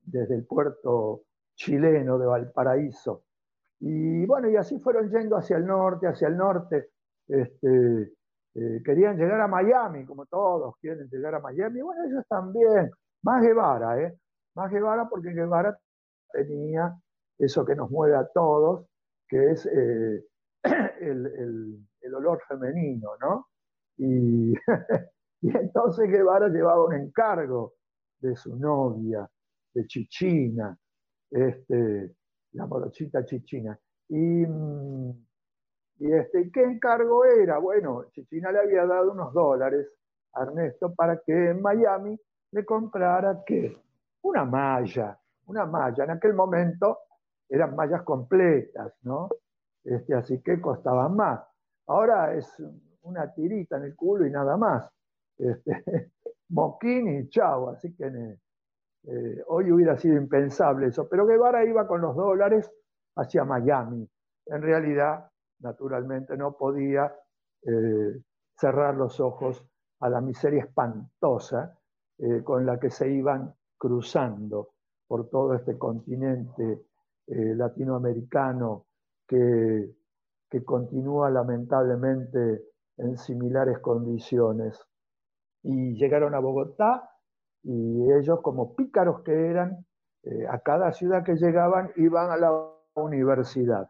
desde 0.03 0.35
el 0.35 0.45
puerto 0.45 1.24
chileno 1.55 2.17
de 2.17 2.27
Valparaíso. 2.27 3.25
Y 3.81 4.25
bueno, 4.25 4.50
y 4.50 4.55
así 4.55 4.79
fueron 4.79 5.09
yendo 5.09 5.35
hacia 5.35 5.57
el 5.57 5.65
norte, 5.65 6.07
hacia 6.07 6.29
el 6.29 6.38
norte. 6.38 6.91
Este, 7.27 8.13
eh, 8.55 8.81
querían 8.85 9.17
llegar 9.17 9.41
a 9.41 9.47
Miami, 9.47 10.05
como 10.05 10.25
todos 10.25 10.75
quieren 10.79 11.09
llegar 11.09 11.35
a 11.35 11.39
Miami. 11.39 11.81
Bueno, 11.81 12.05
ellos 12.05 12.24
también. 12.29 12.89
Más 13.21 13.41
Guevara, 13.41 14.01
¿eh? 14.01 14.17
Más 14.55 14.71
Guevara 14.71 15.09
porque 15.09 15.33
Guevara 15.33 15.77
tenía 16.31 16.95
eso 17.38 17.65
que 17.65 17.75
nos 17.75 17.89
mueve 17.91 18.15
a 18.15 18.25
todos, 18.27 18.85
que 19.27 19.51
es 19.51 19.65
eh, 19.65 20.24
el, 21.01 21.85
olor 22.15 22.41
femenino, 22.47 23.09
¿no? 23.19 23.47
Y, 23.97 24.53
y, 25.41 25.50
entonces 25.57 26.09
Guevara 26.09 26.47
llevaba 26.47 26.85
un 26.85 26.93
encargo 26.93 27.74
de 28.19 28.35
su 28.35 28.55
novia, 28.55 29.29
de 29.74 29.85
Chichina, 29.85 30.77
este, 31.29 32.15
la 32.53 32.65
morochita 32.67 33.25
Chichina. 33.25 33.77
Y, 34.07 34.45
mm, 34.45 35.25
y 35.98 36.12
este, 36.12 36.52
¿qué 36.52 36.64
encargo 36.64 37.24
era? 37.25 37.58
Bueno, 37.58 38.06
Chichina 38.12 38.52
le 38.52 38.60
había 38.60 38.86
dado 38.86 39.12
unos 39.12 39.34
dólares 39.34 39.88
a 40.34 40.44
Ernesto 40.44 40.94
para 40.94 41.20
que 41.20 41.52
en 41.52 41.62
Miami 41.62 42.20
le 42.52 42.66
comprara 42.66 43.44
qué? 43.46 43.78
Una 44.24 44.44
malla, 44.44 45.18
una 45.46 45.66
malla. 45.66 46.04
En 46.04 46.12
aquel 46.12 46.34
momento 46.34 47.00
eran 47.48 47.75
mallas 47.75 48.04
completas, 48.04 48.94
¿no? 49.04 49.30
Este, 49.84 50.14
así 50.16 50.42
que 50.42 50.60
costaban 50.60 51.16
más. 51.16 51.42
Ahora 51.88 52.34
es 52.34 52.62
una 53.04 53.34
tirita 53.34 53.78
en 53.78 53.84
el 53.84 53.96
culo 53.96 54.25
y 54.25 54.32
nada 54.32 54.58
más. 54.58 54.90
Este, 55.38 56.12
moquín 56.50 57.08
y 57.08 57.30
chau, 57.30 57.70
así 57.70 57.96
que 57.96 58.38
eh, 59.08 59.44
hoy 59.48 59.72
hubiera 59.72 59.98
sido 59.98 60.18
impensable 60.18 60.88
eso. 60.88 61.08
Pero 61.08 61.25
Guevara 61.25 61.64
iba 61.64 61.88
con 61.88 62.02
los 62.02 62.16
dólares 62.16 62.70
hacia 63.16 63.46
Miami. 63.46 64.10
En 64.48 64.62
realidad, 64.62 65.30
naturalmente, 65.59 66.38
no 66.38 66.57
podía 66.57 67.13
eh, 67.63 68.21
cerrar 68.55 68.95
los 68.95 69.19
ojos 69.19 69.65
a 70.00 70.09
la 70.09 70.21
miseria 70.21 70.63
espantosa 70.63 71.77
eh, 72.17 72.43
con 72.43 72.65
la 72.65 72.79
que 72.79 72.89
se 72.89 73.12
iban 73.12 73.53
cruzando 73.77 74.69
por 75.07 75.29
todo 75.29 75.53
este 75.55 75.77
continente 75.77 76.85
eh, 77.27 77.55
latinoamericano 77.55 78.85
que, 79.27 79.95
que 80.50 80.63
continúa 80.63 81.29
lamentablemente 81.29 82.63
en 82.97 83.17
similares 83.17 83.79
condiciones. 83.79 84.79
Y 85.63 85.95
llegaron 85.95 86.35
a 86.35 86.39
Bogotá 86.39 87.09
y 87.63 88.12
ellos, 88.12 88.41
como 88.41 88.75
pícaros 88.75 89.21
que 89.24 89.47
eran, 89.47 89.85
a 90.50 90.57
cada 90.59 90.91
ciudad 90.91 91.24
que 91.24 91.35
llegaban 91.35 91.91
iban 91.97 92.31
a 92.31 92.38
la 92.38 92.51
universidad, 92.95 93.89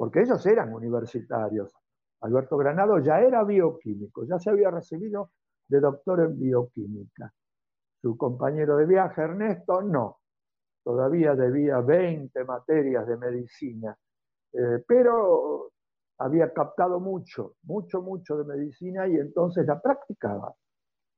porque 0.00 0.22
ellos 0.22 0.46
eran 0.46 0.72
universitarios. 0.72 1.74
Alberto 2.22 2.56
Granado 2.56 3.00
ya 3.00 3.20
era 3.20 3.44
bioquímico, 3.44 4.24
ya 4.24 4.38
se 4.38 4.48
había 4.48 4.70
recibido 4.70 5.32
de 5.68 5.78
doctor 5.78 6.20
en 6.20 6.40
bioquímica. 6.40 7.30
Su 8.00 8.16
compañero 8.16 8.78
de 8.78 8.86
viaje, 8.86 9.20
Ernesto, 9.20 9.82
no 9.82 10.20
todavía 10.82 11.34
debía 11.34 11.80
20 11.80 12.44
materias 12.44 13.06
de 13.06 13.16
medicina, 13.18 13.94
eh, 14.54 14.82
pero 14.88 15.72
había 16.20 16.50
captado 16.50 16.98
mucho, 16.98 17.56
mucho, 17.64 18.00
mucho 18.00 18.38
de 18.38 18.44
medicina 18.44 19.06
y 19.06 19.16
entonces 19.16 19.66
la 19.66 19.82
practicaba. 19.82 20.54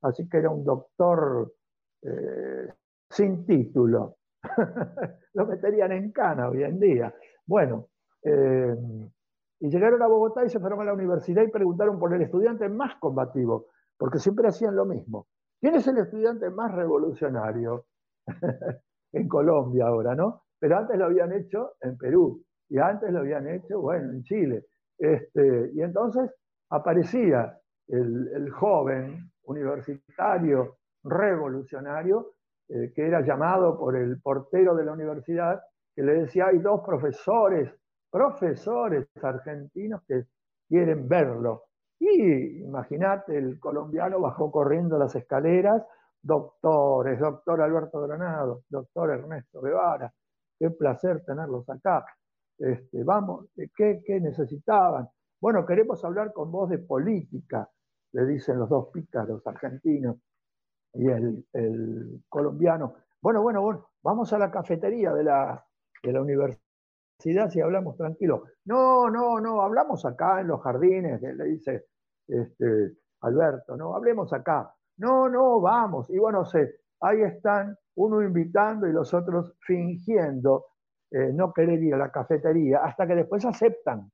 Así 0.01 0.29
que 0.29 0.39
era 0.39 0.51
un 0.51 0.65
doctor 0.65 1.55
eh, 2.03 2.75
sin 3.09 3.47
título. 3.47 4.17
Lo 5.35 5.47
meterían 5.47 5.93
en 5.93 6.11
cana 6.11 6.49
hoy 6.49 6.65
en 6.65 6.81
día. 6.81 7.15
Bueno, 7.47 7.91
eh, 8.25 8.77
y 9.61 9.69
llegaron 9.69 10.03
a 10.03 10.07
Bogotá 10.07 10.45
y 10.45 10.51
se 10.51 10.61
fueron 10.61 10.81
a 10.81 10.85
la 10.85 10.95
universidad 10.95 11.43
y 11.43 11.51
preguntaron 11.51 11.99
por 11.99 12.13
el 12.15 12.23
estudiante 12.23 12.69
más 12.69 12.97
combativo, 13.01 13.67
porque 13.97 14.19
siempre 14.19 14.49
hacían 14.49 14.75
lo 14.75 14.85
mismo. 14.85 15.27
¿Quién 15.61 15.77
es 15.77 15.87
el 15.87 15.99
estudiante 15.99 16.51
más 16.51 16.75
revolucionario? 16.75 17.85
en 19.13 19.29
Colombia 19.29 19.87
ahora, 19.87 20.15
¿no? 20.15 20.43
Pero 20.59 20.79
antes 20.79 20.97
lo 20.99 21.07
habían 21.07 21.33
hecho 21.33 21.73
en 21.81 21.97
Perú. 21.97 22.43
y 22.69 22.79
antes 22.79 23.13
lo 23.13 23.21
habían 23.21 23.47
hecho, 23.49 23.81
bueno, 23.81 24.13
en 24.13 24.23
Chile. 24.23 24.65
Este, 24.99 25.73
y 25.75 25.83
entonces 25.83 26.31
aparecía 26.71 27.59
el, 27.89 28.51
joven 28.51 29.31
universitario 29.45 30.79
revolucionario 31.03 32.35
eh, 32.69 32.93
que 32.95 33.07
era 33.07 33.21
llamado 33.21 33.77
por 33.77 33.97
el 33.97 34.21
portero 34.23 34.75
de 34.75 34.85
la 34.85 34.93
universidad, 34.93 35.61
que 35.95 36.03
le 36.03 36.23
decía, 36.23 36.47
hay 36.47 36.59
dos 36.59 36.81
profesores, 36.87 37.71
profesores 38.13 39.09
argentinos 39.23 40.03
que 40.07 40.27
quieren 40.69 41.09
verlo. 41.09 41.65
Y 41.99 42.63
imagínate, 42.63 43.37
el 43.39 43.59
colombiano 43.59 44.21
bajó 44.21 44.53
corriendo 44.53 44.99
las 44.99 45.15
escaleras, 45.17 45.83
doctores, 46.21 47.19
doctor 47.19 47.63
Alberto 47.63 48.03
Granado, 48.03 48.65
doctor 48.69 49.11
Ernesto 49.11 49.63
Guevara, 49.63 50.13
qué 50.59 50.71
placer 50.71 51.25
tenerlos 51.25 51.69
acá. 51.71 52.05
Este, 52.59 53.03
vamos, 53.03 53.47
¿qué, 53.75 54.03
¿qué 54.05 54.21
necesitaban? 54.21 55.09
Bueno, 55.41 55.65
queremos 55.65 56.05
hablar 56.05 56.33
con 56.33 56.53
vos 56.53 56.69
de 56.69 56.79
política, 56.79 57.69
le 58.13 58.27
dicen 58.27 58.59
los 58.59 58.69
dos 58.69 58.89
pícaros 58.93 59.45
argentinos 59.47 60.17
y 60.95 61.09
el, 61.09 61.45
colombiano. 62.29 62.95
Bueno, 63.21 63.43
bueno, 63.43 63.63
bueno, 63.63 63.89
vamos 64.03 64.33
a 64.33 64.39
la 64.39 64.51
cafetería 64.51 65.13
de 65.13 65.25
la, 65.25 65.65
de 66.03 66.13
la 66.13 66.21
universidad 66.21 66.62
si 67.23 67.61
hablamos 67.61 67.97
tranquilo. 67.97 68.45
No, 68.65 69.09
no, 69.09 69.41
no, 69.41 69.63
hablamos 69.63 70.05
acá 70.05 70.41
en 70.41 70.49
los 70.49 70.61
jardines, 70.63 71.21
le 71.23 71.45
dice 71.45 71.87
este, 72.27 72.97
Alberto, 73.21 73.77
no, 73.77 73.95
hablemos 73.95 74.33
acá. 74.33 74.75
No, 74.99 75.29
no, 75.29 75.61
vamos. 75.61 76.11
Y 76.11 76.19
bueno, 76.19 76.45
sé, 76.45 76.81
ahí 77.01 77.23
están, 77.23 77.77
uno 77.97 78.23
invitando 78.23 78.87
y 78.87 78.93
los 78.93 79.13
otros 79.15 79.55
fingiendo 79.61 80.67
eh, 81.11 81.31
no 81.33 81.53
querer 81.53 81.83
ir 81.83 81.95
a 81.95 81.99
la 81.99 82.11
cafetería, 82.11 82.79
hasta 82.79 83.07
que 83.07 83.15
después 83.15 83.45
aceptan 83.45 84.11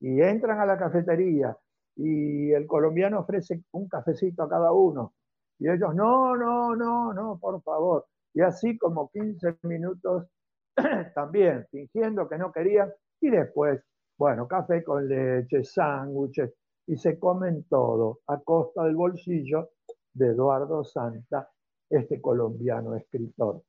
y 0.00 0.20
entran 0.20 0.60
a 0.60 0.66
la 0.66 0.78
cafetería 0.78 1.56
y 1.96 2.52
el 2.52 2.66
colombiano 2.66 3.20
ofrece 3.20 3.64
un 3.72 3.88
cafecito 3.88 4.44
a 4.44 4.48
cada 4.48 4.72
uno. 4.72 5.14
Y 5.58 5.68
ellos, 5.68 5.94
no, 5.94 6.36
no, 6.36 6.76
no, 6.76 7.12
no, 7.12 7.38
por 7.38 7.60
favor. 7.62 8.06
Y 8.32 8.40
así 8.40 8.78
como 8.78 9.10
15 9.10 9.58
minutos 9.62 10.28
también, 11.14 11.66
fingiendo 11.70 12.28
que 12.28 12.38
no 12.38 12.52
querían, 12.52 12.92
y 13.20 13.30
después, 13.30 13.82
bueno, 14.16 14.46
café 14.46 14.84
con 14.84 15.08
leche, 15.08 15.64
sándwiches, 15.64 16.52
y 16.86 16.96
se 16.96 17.18
comen 17.18 17.64
todo 17.64 18.20
a 18.28 18.38
costa 18.38 18.84
del 18.84 18.96
bolsillo 18.96 19.70
de 20.14 20.28
Eduardo 20.28 20.84
Santa, 20.84 21.50
este 21.90 22.20
colombiano 22.20 22.94
escritor. 22.94 23.62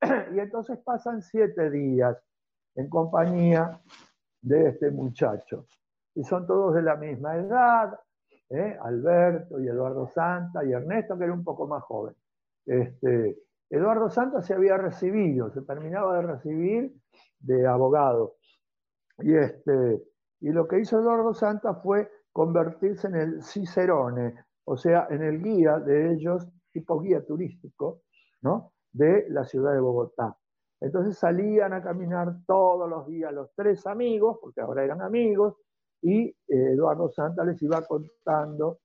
Y 0.34 0.38
entonces 0.38 0.78
pasan 0.84 1.22
siete 1.22 1.70
días 1.70 2.16
en 2.74 2.88
compañía 2.88 3.80
de 4.42 4.68
este 4.68 4.90
muchacho. 4.90 5.66
Y 6.14 6.24
son 6.24 6.46
todos 6.46 6.74
de 6.74 6.82
la 6.82 6.96
misma 6.96 7.36
edad, 7.36 7.98
¿eh? 8.50 8.76
Alberto 8.80 9.60
y 9.60 9.68
Eduardo 9.68 10.08
Santa 10.14 10.64
y 10.64 10.72
Ernesto, 10.72 11.16
que 11.16 11.24
era 11.24 11.32
un 11.32 11.44
poco 11.44 11.66
más 11.66 11.82
joven. 11.82 12.14
Este, 12.66 13.38
Eduardo 13.70 14.08
Santa 14.10 14.42
se 14.42 14.54
había 14.54 14.76
recibido, 14.76 15.50
se 15.50 15.62
terminaba 15.62 16.16
de 16.16 16.22
recibir 16.22 16.94
de 17.40 17.66
abogado. 17.66 18.36
Y, 19.18 19.34
este, 19.34 20.02
y 20.40 20.50
lo 20.50 20.68
que 20.68 20.80
hizo 20.80 21.00
Eduardo 21.00 21.34
Santa 21.34 21.74
fue 21.74 22.10
convertirse 22.32 23.08
en 23.08 23.16
el 23.16 23.42
Cicerone, 23.42 24.34
o 24.64 24.76
sea, 24.76 25.06
en 25.10 25.22
el 25.22 25.42
guía 25.42 25.78
de 25.78 26.12
ellos, 26.12 26.46
tipo 26.72 27.00
guía 27.00 27.24
turístico, 27.24 28.02
¿no? 28.42 28.72
de 28.92 29.26
la 29.30 29.44
ciudad 29.44 29.72
de 29.72 29.80
Bogotá. 29.80 30.36
Entonces 30.80 31.18
salían 31.18 31.72
a 31.72 31.82
caminar 31.82 32.36
todos 32.46 32.88
los 32.88 33.06
días 33.06 33.32
los 33.32 33.50
tres 33.54 33.86
amigos, 33.86 34.38
porque 34.40 34.60
ahora 34.60 34.84
eran 34.84 35.02
amigos, 35.02 35.54
y 36.02 36.28
eh, 36.28 36.34
Eduardo 36.48 37.10
Santa 37.10 37.44
les 37.44 37.60
iba 37.62 37.82
contando 37.82 38.80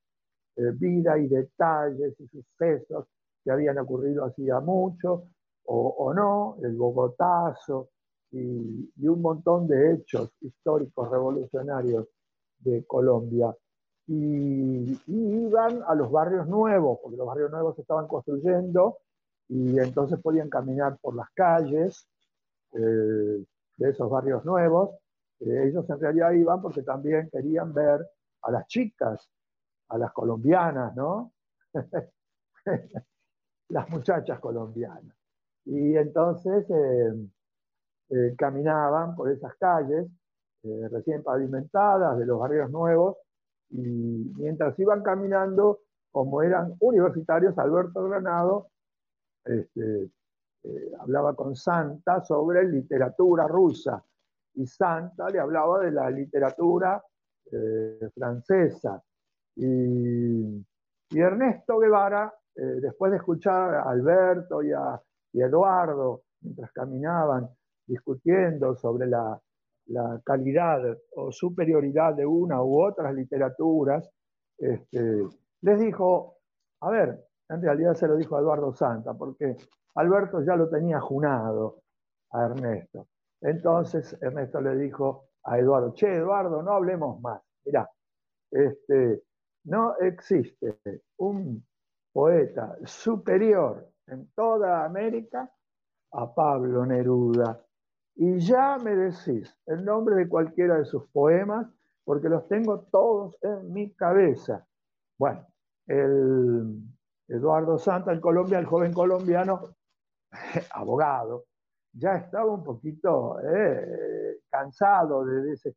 eh, 0.55 0.71
vida 0.73 1.17
y 1.17 1.27
detalles 1.27 2.19
y 2.19 2.27
sucesos 2.27 3.07
que 3.43 3.51
habían 3.51 3.77
ocurrido 3.79 4.25
hacía 4.25 4.59
mucho 4.59 5.29
o, 5.65 6.13
no, 6.13 6.57
el 6.63 6.75
Bogotazo 6.75 7.89
y, 8.31 9.07
un 9.07 9.21
montón 9.21 9.67
de 9.67 9.93
hechos 9.93 10.31
históricos 10.41 11.09
revolucionarios 11.09 12.07
de 12.59 12.85
Colombia. 12.85 13.55
Y, 14.07 14.99
iban 15.07 15.81
a 15.87 15.95
los 15.95 16.11
barrios 16.11 16.47
nuevos, 16.47 16.99
porque 17.01 17.17
los 17.17 17.27
barrios 17.27 17.51
nuevos 17.51 17.75
se 17.75 17.81
estaban 17.81 18.07
construyendo 18.07 18.97
y 19.47 19.79
entonces 19.79 20.19
podían 20.19 20.49
caminar 20.49 20.97
por 20.99 21.15
las 21.15 21.29
calles 21.33 22.07
eh, 22.73 23.45
de 23.77 23.89
esos 23.89 24.09
barrios 24.09 24.43
nuevos 24.45 24.91
eh, 25.41 25.67
ellos 25.67 25.89
en 25.89 25.99
realidad 25.99 26.31
iban 26.31 26.61
porque 26.61 26.83
también 26.83 27.29
querían 27.31 27.73
ver 27.73 28.07
a 28.43 28.51
las 28.51 28.67
chicas, 28.67 29.27
a 29.89 29.97
las 29.97 30.11
colombianas, 30.13 30.95
¿no? 30.95 31.33
las 33.71 33.89
muchachas 33.89 34.39
colombianas. 34.39 35.15
Y 35.65 35.95
entonces 35.95 36.65
eh, 36.69 37.13
eh, 38.09 38.35
caminaban 38.37 39.15
por 39.15 39.29
esas 39.31 39.55
calles 39.55 40.07
recién 40.63 41.23
pavimentadas 41.23 42.19
de 42.19 42.25
los 42.27 42.39
barrios 42.39 42.69
nuevos 42.69 43.17
y 43.71 44.31
mientras 44.37 44.77
iban 44.77 45.01
caminando, 45.01 45.79
como 46.11 46.43
eran 46.43 46.75
universitarios, 46.79 47.57
Alberto 47.57 48.03
Granado 48.03 48.67
este, 49.43 50.11
hablaba 50.99 51.33
con 51.35 51.55
Santa 51.55 52.21
sobre 52.21 52.63
literatura 52.65 53.47
rusa 53.47 54.05
y 54.55 54.67
Santa 54.67 55.29
le 55.29 55.39
hablaba 55.39 55.79
de 55.79 55.91
la 55.91 56.09
literatura 56.09 57.03
eh, 57.51 58.09
francesa. 58.13 59.01
Y, 59.55 60.65
Ernesto 61.13 61.77
Guevara, 61.79 62.33
eh, 62.55 62.79
después 62.81 63.11
de 63.11 63.17
escuchar 63.17 63.75
a 63.75 63.89
Alberto 63.89 64.61
y 64.61 64.71
a, 64.71 65.01
Eduardo, 65.33 66.23
mientras 66.41 66.71
caminaban 66.73 67.49
discutiendo 67.87 68.75
sobre 68.75 69.07
la, 69.07 69.39
calidad 70.23 70.79
o 71.15 71.31
superioridad 71.31 72.13
de 72.13 72.25
una 72.25 72.61
u 72.61 72.81
otras 72.81 73.13
literaturas, 73.13 74.09
este, 74.57 75.23
les 75.61 75.79
dijo, 75.79 76.37
a 76.81 76.89
ver, 76.89 77.19
en 77.49 77.61
realidad 77.61 77.93
se 77.95 78.07
lo 78.07 78.15
dijo 78.15 78.37
a 78.37 78.39
Eduardo 78.39 78.73
Santa, 78.73 79.13
porque 79.13 79.57
Alberto 79.95 80.41
ya 80.43 80.55
lo 80.55 80.69
tenía 80.69 81.01
junado 81.01 81.81
a 82.31 82.45
Ernesto. 82.45 83.07
Entonces 83.41 84.17
Ernesto 84.21 84.61
le 84.61 84.75
dijo 84.77 85.29
a 85.43 85.57
Eduardo, 85.57 85.93
che, 85.93 86.15
Eduardo, 86.15 86.61
no 86.61 86.71
hablemos 86.71 87.19
más. 87.21 87.41
Mirá, 87.65 87.89
este, 88.51 89.23
no 89.65 89.97
existe 89.97 90.79
un 91.17 91.63
poeta 92.11 92.77
superior 92.85 93.87
en 94.07 94.31
toda 94.33 94.85
América 94.85 95.51
a 96.13 96.33
Pablo 96.33 96.85
Neruda. 96.85 97.65
Y 98.15 98.39
ya 98.39 98.77
me 98.77 98.95
decís 98.95 99.57
el 99.65 99.85
nombre 99.85 100.15
de 100.15 100.27
cualquiera 100.27 100.77
de 100.77 100.85
sus 100.85 101.07
poemas, 101.09 101.67
porque 102.03 102.29
los 102.29 102.47
tengo 102.47 102.81
todos 102.91 103.37
en 103.41 103.71
mi 103.71 103.93
cabeza. 103.93 104.67
Bueno, 105.17 105.45
el 105.87 106.83
Eduardo 107.27 107.77
Santa 107.77 108.11
en 108.11 108.19
Colombia, 108.19 108.59
el 108.59 108.65
joven 108.65 108.93
colombiano, 108.93 109.75
abogado, 110.73 111.45
ya 111.93 112.15
estaba 112.15 112.51
un 112.51 112.63
poquito 112.63 113.39
eh, 113.41 114.39
cansado 114.49 115.25
de, 115.25 115.53
ese 115.53 115.75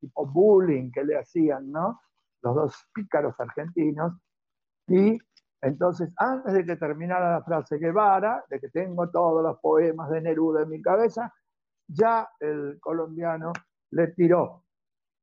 tipo 0.00 0.26
bullying 0.26 0.90
que 0.90 1.04
le 1.04 1.18
hacían, 1.18 1.70
¿no? 1.70 2.00
Los 2.42 2.54
dos 2.54 2.88
pícaros 2.92 3.34
argentinos. 3.38 4.12
Y 4.88 5.18
entonces, 5.64 6.10
antes 6.16 6.52
de 6.52 6.64
que 6.66 6.76
terminara 6.76 7.32
la 7.32 7.42
frase 7.42 7.78
Guevara, 7.78 8.44
de 8.50 8.60
que 8.60 8.68
tengo 8.68 9.08
todos 9.10 9.42
los 9.42 9.58
poemas 9.60 10.10
de 10.10 10.20
Neruda 10.20 10.62
en 10.62 10.68
mi 10.68 10.82
cabeza, 10.82 11.32
ya 11.88 12.28
el 12.38 12.78
colombiano 12.80 13.52
le 13.92 14.08
tiró, 14.08 14.64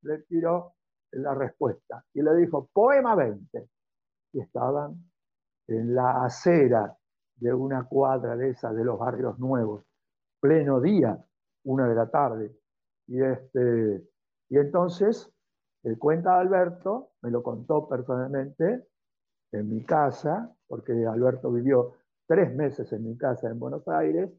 le 0.02 0.18
tiró 0.22 0.74
la 1.12 1.34
respuesta 1.34 2.04
y 2.12 2.22
le 2.22 2.34
dijo, 2.34 2.68
poema 2.72 3.14
20. 3.14 3.68
Y 4.32 4.40
estaban 4.40 4.96
en 5.68 5.94
la 5.94 6.24
acera 6.24 6.96
de 7.36 7.54
una 7.54 7.84
cuadra 7.84 8.36
de 8.36 8.50
esas 8.50 8.74
de 8.74 8.84
los 8.84 8.98
barrios 8.98 9.38
nuevos 9.38 9.84
pleno 10.40 10.80
día, 10.80 11.24
una 11.64 11.86
de 11.86 11.94
la 11.94 12.10
tarde. 12.10 12.58
Y, 13.06 13.22
este, 13.22 14.02
y 14.48 14.58
entonces, 14.58 15.32
el 15.84 15.98
cuenta 15.98 16.40
Alberto, 16.40 17.12
me 17.22 17.30
lo 17.30 17.44
contó 17.44 17.88
personalmente 17.88 18.88
en 19.52 19.68
mi 19.68 19.84
casa, 19.84 20.54
porque 20.66 21.06
Alberto 21.06 21.52
vivió 21.52 21.92
tres 22.26 22.54
meses 22.54 22.92
en 22.92 23.04
mi 23.04 23.16
casa 23.16 23.48
en 23.48 23.58
Buenos 23.58 23.86
Aires, 23.88 24.30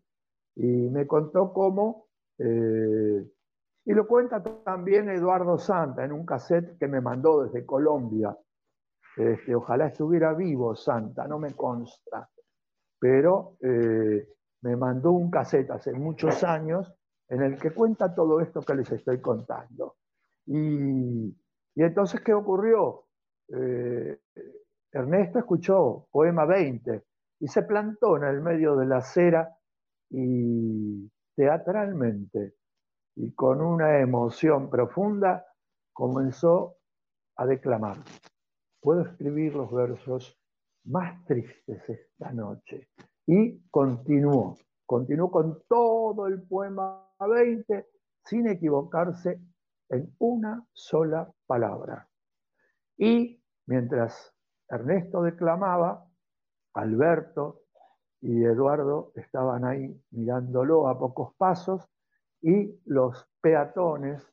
y 0.55 0.89
me 0.89 1.07
contó 1.07 1.53
cómo, 1.53 2.07
eh, 2.37 3.25
y 3.85 3.93
lo 3.93 4.07
cuenta 4.07 4.41
también 4.63 5.09
Eduardo 5.09 5.57
Santa 5.57 6.03
en 6.03 6.11
un 6.11 6.25
cassette 6.25 6.77
que 6.77 6.87
me 6.87 7.01
mandó 7.01 7.43
desde 7.43 7.65
Colombia. 7.65 8.35
Este, 9.17 9.53
ojalá 9.53 9.87
estuviera 9.87 10.33
vivo 10.33 10.75
Santa, 10.75 11.27
no 11.27 11.37
me 11.37 11.53
consta, 11.53 12.29
pero 12.99 13.57
eh, 13.61 14.27
me 14.61 14.75
mandó 14.75 15.11
un 15.11 15.29
cassette 15.29 15.71
hace 15.71 15.91
muchos 15.93 16.43
años 16.43 16.91
en 17.27 17.41
el 17.41 17.59
que 17.59 17.71
cuenta 17.71 18.13
todo 18.15 18.39
esto 18.39 18.61
que 18.61 18.75
les 18.75 18.91
estoy 18.91 19.19
contando. 19.19 19.97
Y, 20.45 21.35
entonces, 21.75 22.21
¿qué 22.21 22.33
ocurrió? 22.33 23.05
Eh, 23.49 24.19
Ernesto 24.93 25.39
escuchó 25.39 26.07
Poema 26.11 26.45
20 26.45 27.03
y 27.39 27.47
se 27.47 27.63
plantó 27.63 28.15
en 28.17 28.25
el 28.25 28.41
medio 28.41 28.75
de 28.75 28.85
la 28.85 28.97
acera 28.97 29.57
y 30.11 31.09
teatralmente 31.35 32.53
y 33.15 33.33
con 33.33 33.59
una 33.61 33.99
emoción 33.99 34.69
profunda 34.69 35.45
comenzó 35.91 36.77
a 37.37 37.45
declamar. 37.47 37.97
Puedo 38.79 39.01
escribir 39.01 39.55
los 39.55 39.71
versos 39.71 40.39
más 40.85 41.25
tristes 41.25 41.89
esta 41.89 42.31
noche. 42.31 42.89
Y 43.25 43.61
continuó, 43.69 44.57
continuó 44.85 45.31
con 45.31 45.63
todo 45.67 46.27
el 46.27 46.43
poema 46.43 47.09
20 47.19 47.87
sin 48.25 48.47
equivocarse 48.47 49.41
en 49.89 50.13
una 50.19 50.67
sola 50.71 51.31
palabra. 51.47 52.07
Y 52.97 53.41
mientras 53.65 54.32
Ernesto 54.73 55.21
declamaba, 55.21 56.05
Alberto 56.73 57.61
y 58.21 58.43
Eduardo 58.43 59.11
estaban 59.15 59.65
ahí 59.65 60.01
mirándolo 60.11 60.87
a 60.87 60.97
pocos 60.97 61.33
pasos 61.35 61.87
y 62.41 62.79
los 62.85 63.27
peatones 63.41 64.25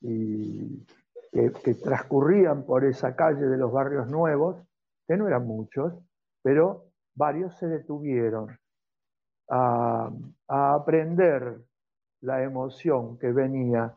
que, 0.00 1.74
transcurrían 1.82 2.64
por 2.64 2.84
esa 2.84 3.14
calle 3.14 3.46
de 3.46 3.56
los 3.56 3.72
barrios 3.72 4.08
nuevos, 4.08 4.56
que 5.06 5.16
no 5.16 5.26
eran 5.26 5.46
muchos, 5.46 5.94
pero 6.42 6.86
varios 7.14 7.56
se 7.56 7.66
detuvieron 7.66 8.58
a, 9.50 10.10
aprender 10.46 11.60
la 12.20 12.42
emoción 12.42 13.18
que 13.18 13.32
venía 13.32 13.94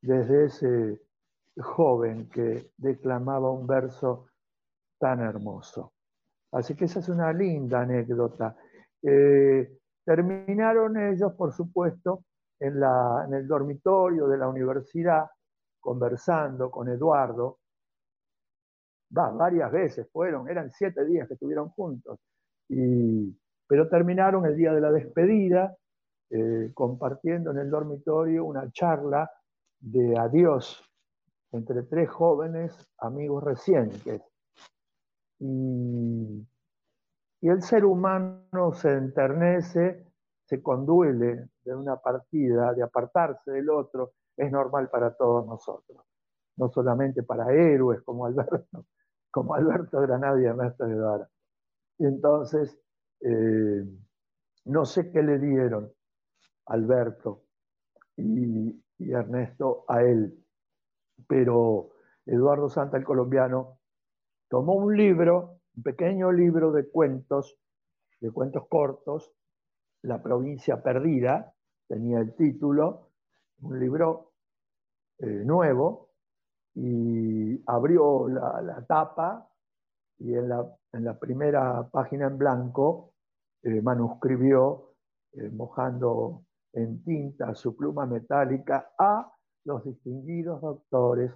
desde 0.00 0.44
ese 0.44 1.00
joven 1.58 2.28
que 2.28 2.70
declamaba 2.76 3.50
un 3.50 3.66
verso 3.66 4.26
tan 5.04 5.20
hermoso. 5.20 5.92
Así 6.52 6.74
que 6.74 6.86
esa 6.86 7.00
es 7.00 7.10
una 7.10 7.30
linda 7.30 7.82
anécdota. 7.82 8.56
Eh, 9.02 9.80
terminaron 10.02 10.96
ellos, 10.96 11.34
por 11.34 11.52
supuesto, 11.52 12.24
en, 12.58 12.82
el 13.34 13.46
dormitorio 13.46 14.26
de 14.26 14.38
la 14.38 14.48
universidad, 14.48 15.26
conversando 15.78 16.70
con 16.70 16.88
Eduardo. 16.88 17.58
Va, 19.14 19.28
varias 19.30 19.70
veces 19.70 20.08
fueron, 20.10 20.48
eran 20.48 20.72
siete 20.72 21.04
días 21.04 21.28
que 21.28 21.34
estuvieron 21.34 21.68
juntos. 21.68 22.18
Pero 22.66 23.88
terminaron 23.90 24.46
el 24.46 24.56
día 24.56 24.72
de 24.72 24.80
la 24.80 24.90
despedida 24.90 25.76
eh, 26.30 26.70
compartiendo 26.72 27.50
en 27.50 27.58
el 27.58 27.68
dormitorio 27.68 28.46
una 28.46 28.70
charla 28.72 29.30
de 29.80 30.18
adiós 30.18 30.82
entre 31.52 31.82
tres 31.82 32.08
jóvenes 32.08 32.72
amigos 33.00 33.44
recientes. 33.44 34.33
Y, 35.38 36.46
y 37.40 37.48
el 37.48 37.62
ser 37.62 37.84
humano 37.84 38.72
se 38.72 38.92
enternece, 38.92 40.06
se 40.44 40.62
conduele 40.62 41.48
de 41.64 41.74
una 41.74 41.96
partida, 41.96 42.72
de 42.72 42.82
apartarse 42.82 43.50
del 43.50 43.70
otro, 43.70 44.12
es 44.36 44.50
normal 44.50 44.88
para 44.90 45.14
todos 45.14 45.46
nosotros, 45.46 46.04
no 46.56 46.68
solamente 46.70 47.22
para 47.22 47.52
héroes 47.52 48.02
como 48.02 48.26
Alberto, 48.26 48.86
como 49.30 49.54
Alberto 49.54 50.00
Granada 50.00 50.40
y 50.40 50.44
Ernesto 50.44 50.86
Guevara. 50.86 51.28
Y 51.98 52.06
entonces, 52.06 52.78
eh, 53.20 53.84
no 54.64 54.84
sé 54.84 55.10
qué 55.10 55.22
le 55.22 55.38
dieron 55.38 55.92
Alberto 56.66 57.44
y, 58.16 58.80
Ernesto 58.98 59.84
a 59.88 60.02
él, 60.02 60.42
pero 61.28 61.90
Eduardo 62.24 62.68
Santa, 62.68 62.96
el 62.96 63.04
colombiano, 63.04 63.80
tomó 64.54 64.74
un 64.74 64.96
libro, 64.96 65.58
un 65.76 65.82
pequeño 65.82 66.30
libro 66.30 66.70
de 66.70 66.88
cuentos, 66.88 67.58
de 68.20 68.30
cuentos 68.30 68.68
cortos, 68.68 69.32
La 70.02 70.22
provincia 70.22 70.80
perdida, 70.80 71.52
tenía 71.88 72.20
el 72.20 72.36
título, 72.36 73.10
un 73.62 73.80
libro 73.80 74.30
eh, 75.18 75.42
nuevo, 75.44 76.10
y 76.76 77.60
abrió 77.66 78.28
la, 78.28 78.84
tapa 78.86 79.50
y 80.18 80.34
en 80.34 80.48
la, 80.48 81.18
primera 81.18 81.88
página 81.90 82.28
en 82.28 82.38
blanco 82.38 83.12
eh, 83.64 83.82
manuscribió, 83.82 84.94
eh, 85.32 85.50
mojando 85.50 86.44
en 86.74 87.02
tinta 87.02 87.56
su 87.56 87.74
pluma 87.74 88.06
metálica 88.06 88.92
a 88.96 89.32
los 89.64 89.84
distinguidos 89.84 90.60
doctores 90.60 91.32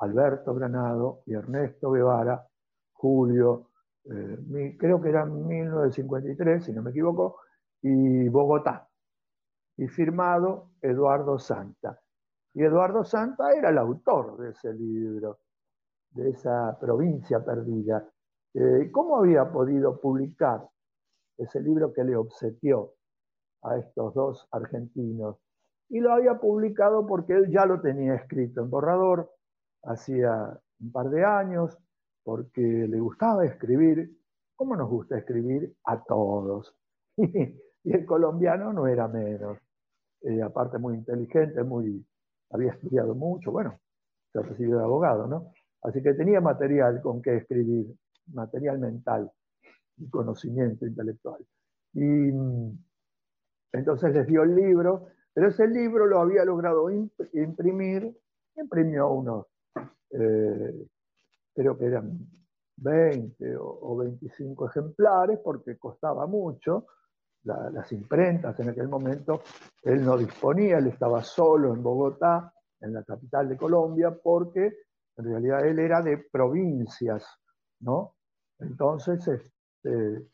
Alberto 0.00 0.54
Granado 0.54 1.22
y 1.26 1.34
Ernesto 1.34 1.92
Guevara, 1.92 2.46
Julio, 2.92 3.70
creo 4.78 5.00
que 5.00 5.08
era 5.08 5.24
1953, 5.24 6.64
si 6.64 6.72
no 6.72 6.82
me 6.82 6.90
equivoco, 6.90 7.40
y 7.82 8.28
Bogotá 8.28 8.90
y 9.80 9.88
firmado 9.88 10.72
Eduardo 10.82 11.38
Santa. 11.38 11.98
Y 12.52 12.62
Eduardo 12.62 13.02
Santa 13.02 13.52
era 13.52 13.70
el 13.70 13.78
autor 13.78 14.36
de 14.36 14.50
ese 14.50 14.74
libro, 14.74 15.38
de 16.10 16.30
esa 16.30 16.76
provincia 16.78 17.42
perdida. 17.42 18.06
Eh, 18.52 18.90
¿Cómo 18.92 19.16
había 19.16 19.50
podido 19.50 19.98
publicar 19.98 20.68
ese 21.38 21.60
libro 21.60 21.94
que 21.94 22.04
le 22.04 22.14
obsequió 22.14 22.92
a 23.62 23.78
estos 23.78 24.12
dos 24.12 24.48
argentinos? 24.50 25.38
Y 25.88 26.00
lo 26.00 26.12
había 26.12 26.38
publicado 26.38 27.06
porque 27.06 27.32
él 27.32 27.50
ya 27.50 27.64
lo 27.64 27.80
tenía 27.80 28.14
escrito 28.16 28.60
en 28.60 28.68
borrador 28.68 29.30
hacía 29.82 30.58
un 30.80 30.92
par 30.92 31.10
de 31.10 31.24
años, 31.24 31.76
porque 32.22 32.60
le 32.60 33.00
gustaba 33.00 33.44
escribir. 33.44 34.16
¿Cómo 34.56 34.76
nos 34.76 34.88
gusta 34.88 35.18
escribir? 35.18 35.74
A 35.84 36.02
todos. 36.04 36.74
y 37.16 37.92
el 37.92 38.04
colombiano 38.06 38.72
no 38.72 38.86
era 38.86 39.08
menos. 39.08 39.58
Eh, 40.22 40.42
aparte 40.42 40.78
muy 40.78 40.96
inteligente, 40.96 41.62
muy, 41.62 42.04
había 42.50 42.72
estudiado 42.72 43.14
mucho, 43.14 43.50
bueno, 43.52 43.80
se 44.32 44.42
recibió 44.42 44.76
de 44.76 44.84
abogado, 44.84 45.26
¿no? 45.26 45.52
Así 45.82 46.02
que 46.02 46.12
tenía 46.12 46.42
material 46.42 47.00
con 47.00 47.22
que 47.22 47.36
escribir, 47.36 47.86
material 48.26 48.78
mental 48.78 49.30
y 49.96 50.10
conocimiento 50.10 50.86
intelectual. 50.86 51.44
Y 51.94 52.02
mm, 52.04 52.78
entonces 53.72 54.12
les 54.12 54.26
dio 54.26 54.42
el 54.42 54.54
libro, 54.54 55.06
pero 55.32 55.48
ese 55.48 55.66
libro 55.66 56.06
lo 56.06 56.20
había 56.20 56.44
logrado 56.44 56.90
imprimir, 56.90 58.14
imprimió 58.56 59.08
unos, 59.10 59.46
eh, 60.10 60.86
creo 61.54 61.78
que 61.78 61.86
eran 61.86 62.18
20 62.76 63.56
o 63.58 63.96
25 63.96 64.68
ejemplares 64.68 65.38
porque 65.42 65.78
costaba 65.78 66.26
mucho, 66.26 66.86
las 67.42 67.90
imprentas 67.92 68.58
en 68.60 68.70
aquel 68.70 68.88
momento, 68.88 69.42
él 69.82 70.04
no 70.04 70.16
disponía, 70.18 70.78
él 70.78 70.88
estaba 70.88 71.22
solo 71.22 71.74
en 71.74 71.82
Bogotá, 71.82 72.52
en 72.80 72.92
la 72.92 73.02
capital 73.02 73.48
de 73.48 73.56
Colombia, 73.56 74.14
porque 74.22 74.72
en 75.16 75.24
realidad 75.24 75.66
él 75.66 75.78
era 75.78 76.02
de 76.02 76.18
provincias, 76.30 77.24
¿no? 77.80 78.14
Entonces, 78.58 79.26
este, 79.26 80.28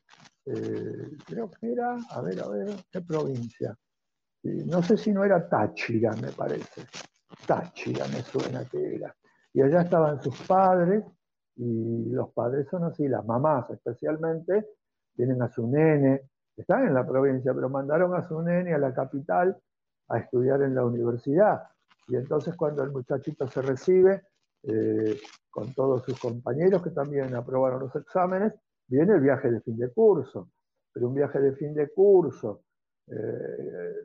eh, 0.47 1.17
creo 1.25 1.51
que 1.51 1.73
era, 1.73 1.97
a 2.11 2.21
ver, 2.23 2.41
a 2.41 2.49
ver, 2.49 2.77
¿qué 2.91 3.01
provincia? 3.01 3.77
no 4.43 4.81
sé 4.81 4.97
si 4.97 5.11
no 5.11 5.25
era 5.25 5.49
Táchira, 5.49 6.13
me 6.23 6.31
parece. 6.31 6.87
Táchira 7.45 8.07
me 8.07 8.23
suena 8.23 8.65
que 8.65 8.95
era. 8.95 9.13
Y 9.57 9.63
allá 9.63 9.81
estaban 9.81 10.21
sus 10.21 10.39
padres, 10.43 11.03
y 11.57 12.11
los 12.11 12.31
padres 12.35 12.67
son 12.69 12.85
así, 12.85 13.09
las 13.09 13.25
mamás 13.25 13.71
especialmente, 13.71 14.69
tienen 15.15 15.41
a 15.41 15.49
su 15.49 15.67
nene, 15.67 16.29
están 16.55 16.87
en 16.87 16.93
la 16.93 17.07
provincia, 17.07 17.55
pero 17.55 17.71
mandaron 17.71 18.15
a 18.15 18.23
su 18.23 18.43
nene 18.43 18.75
a 18.75 18.79
la 18.79 18.93
capital 18.93 19.57
a 20.09 20.19
estudiar 20.19 20.61
en 20.61 20.75
la 20.75 20.85
universidad. 20.85 21.63
Y 22.07 22.17
entonces 22.17 22.55
cuando 22.55 22.83
el 22.83 22.91
muchachito 22.91 23.49
se 23.49 23.63
recibe, 23.63 24.25
eh, 24.63 25.19
con 25.49 25.73
todos 25.73 26.05
sus 26.05 26.21
compañeros 26.21 26.83
que 26.83 26.91
también 26.91 27.35
aprobaron 27.35 27.81
los 27.81 27.97
exámenes, 27.97 28.53
viene 28.87 29.15
el 29.15 29.23
viaje 29.23 29.51
de 29.51 29.63
fin 29.63 29.79
de 29.79 29.91
curso. 29.91 30.51
Pero 30.93 31.09
un 31.09 31.15
viaje 31.15 31.41
de 31.41 31.55
fin 31.55 31.73
de 31.73 31.89
curso 31.95 32.65
eh, 33.07 34.05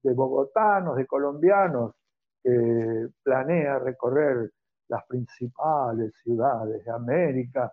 de 0.00 0.14
bogotanos, 0.14 0.94
de 0.94 1.06
colombianos, 1.06 1.92
que 2.40 3.08
planea 3.24 3.80
recorrer 3.80 4.52
las 4.92 5.06
principales 5.06 6.12
ciudades 6.22 6.84
de 6.84 6.90
América 6.90 7.72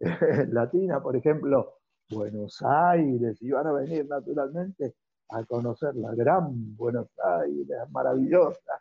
Latina, 0.50 1.02
por 1.02 1.16
ejemplo, 1.16 1.78
Buenos 2.10 2.60
Aires, 2.62 3.40
y 3.40 3.50
van 3.50 3.66
a 3.68 3.72
venir 3.72 4.06
naturalmente 4.06 4.96
a 5.30 5.42
conocer 5.44 5.96
la 5.96 6.14
gran 6.14 6.76
Buenos 6.76 7.08
Aires, 7.18 7.66
maravillosa. 7.90 8.78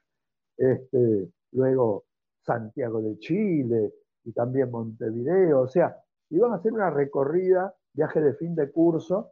Este, 0.57 1.31
luego 1.51 2.03
Santiago 2.41 3.01
de 3.01 3.17
Chile 3.17 3.93
y 4.25 4.33
también 4.33 4.69
Montevideo, 4.69 5.61
o 5.61 5.67
sea, 5.69 5.95
iban 6.31 6.51
a 6.51 6.55
hacer 6.55 6.73
una 6.73 6.89
recorrida, 6.89 7.73
viaje 7.93 8.19
de 8.19 8.33
fin 8.33 8.55
de 8.55 8.69
curso, 8.71 9.31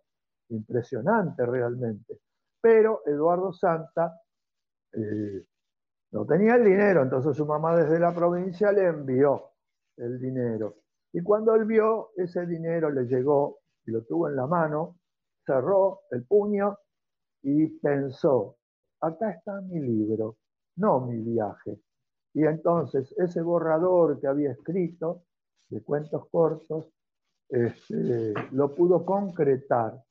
impresionante 0.49 1.45
realmente. 1.45 2.19
pero 2.61 3.01
Eduardo 3.05 3.51
Santa 3.51 4.21
eh, 4.93 5.43
no 6.11 6.25
tenía 6.25 6.55
el 6.55 6.63
dinero, 6.63 7.03
entonces 7.03 7.35
su 7.35 7.45
mamá 7.45 7.75
desde 7.75 7.99
la 7.99 8.13
provincia 8.13 8.71
le 8.71 8.85
envió 8.85 9.51
el 9.97 10.19
dinero. 10.19 10.75
Y 11.13 11.21
cuando 11.21 11.55
él 11.55 11.65
vio 11.65 12.11
ese 12.15 12.45
dinero, 12.45 12.89
le 12.89 13.05
llegó 13.05 13.59
y 13.85 13.91
lo 13.91 14.03
tuvo 14.03 14.29
en 14.29 14.35
la 14.35 14.47
mano, 14.47 14.97
cerró 15.45 16.01
el 16.11 16.25
puño 16.25 16.77
y 17.41 17.67
pensó, 17.79 18.57
acá 19.01 19.31
está 19.31 19.61
mi 19.61 19.79
libro, 19.79 20.37
no 20.77 21.01
mi 21.01 21.21
viaje. 21.21 21.79
Y 22.33 22.43
entonces 22.45 23.13
ese 23.17 23.41
borrador 23.41 24.19
que 24.19 24.27
había 24.27 24.51
escrito 24.51 25.23
de 25.69 25.81
cuentos 25.81 26.27
cortos, 26.29 26.93
este, 27.49 28.33
lo 28.51 28.75
pudo 28.75 29.05
concretar 29.05 30.01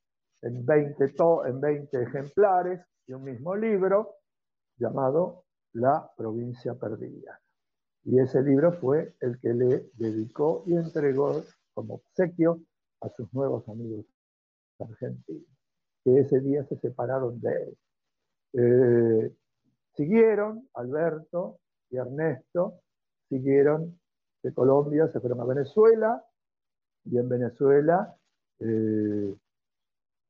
en 0.43 0.65
20, 0.65 1.15
en 1.47 1.61
20 1.61 2.03
ejemplares 2.03 2.81
de 3.07 3.15
un 3.15 3.25
mismo 3.25 3.55
libro 3.55 4.17
llamado 4.79 5.46
La 5.77 6.11
provincia 6.17 6.75
perdida. 6.75 7.39
Y 8.05 8.19
ese 8.19 8.41
libro 8.41 8.73
fue 8.73 9.15
el 9.21 9.39
que 9.39 9.53
le 9.53 9.91
dedicó 9.99 10.65
y 10.67 10.75
entregó 10.75 11.45
como 11.75 11.97
obsequio 11.97 12.61
a 13.03 13.11
sus 13.11 13.31
nuevos 13.35 13.69
amigos 13.69 14.07
argentinos, 14.79 15.45
que 16.03 16.21
ese 16.21 16.41
día 16.41 16.65
se 16.65 16.79
separaron 16.79 17.39
de 17.43 17.51
él. 17.63 17.79
Eh, 18.55 19.37
siguieron, 19.95 20.67
Alberto 20.73 21.59
y 21.91 21.99
Ernesto, 21.99 22.81
siguieron 23.29 24.01
de 24.43 24.55
Colombia, 24.55 25.09
se 25.09 25.21
fueron 25.21 25.43
a 25.43 25.45
Venezuela, 25.45 26.25
y 27.05 27.19
en 27.19 27.29
Venezuela, 27.29 28.17
eh, 28.61 29.37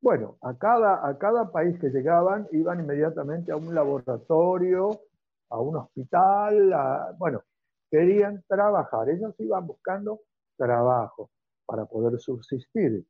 bueno, 0.01 0.39
a 0.41 0.59
cada, 0.59 1.07
a 1.07 1.17
cada 1.19 1.53
país 1.53 1.79
que 1.79 1.91
llegaban 1.91 2.49
iban 2.51 2.81
inmediatamente 2.81 3.53
a 3.53 3.57
un 3.57 3.73
laboratorio, 3.73 5.03
a 5.51 5.61
un 5.61 5.77
hospital, 5.77 7.15
bueno, 7.19 7.43
querían 7.91 8.43
trabajar, 8.49 9.09
ellos 9.09 9.35
iban 9.39 9.67
buscando 9.67 10.23
trabajo 10.57 11.31
para 11.65 11.85
poder 11.87 12.19
subsistir. 12.19 13.07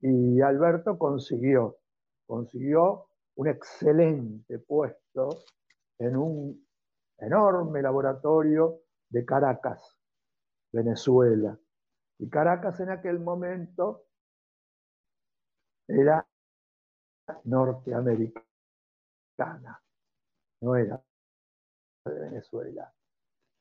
Y 0.00 0.40
Alberto 0.40 0.98
consiguió, 0.98 1.78
consiguió 2.26 3.06
un 3.36 3.48
excelente 3.48 4.58
puesto 4.58 5.28
en 5.98 6.16
un 6.16 6.66
enorme 7.18 7.82
laboratorio 7.82 8.80
de 9.08 9.24
Caracas, 9.24 9.96
Venezuela. 10.72 11.58
Y 12.18 12.28
Caracas 12.28 12.80
en 12.80 12.90
aquel 12.90 13.20
momento 13.20 14.06
era 15.88 16.26
norteamericana, 17.44 18.42
no 20.60 20.76
era 20.76 21.02
de 22.04 22.20
Venezuela 22.20 22.92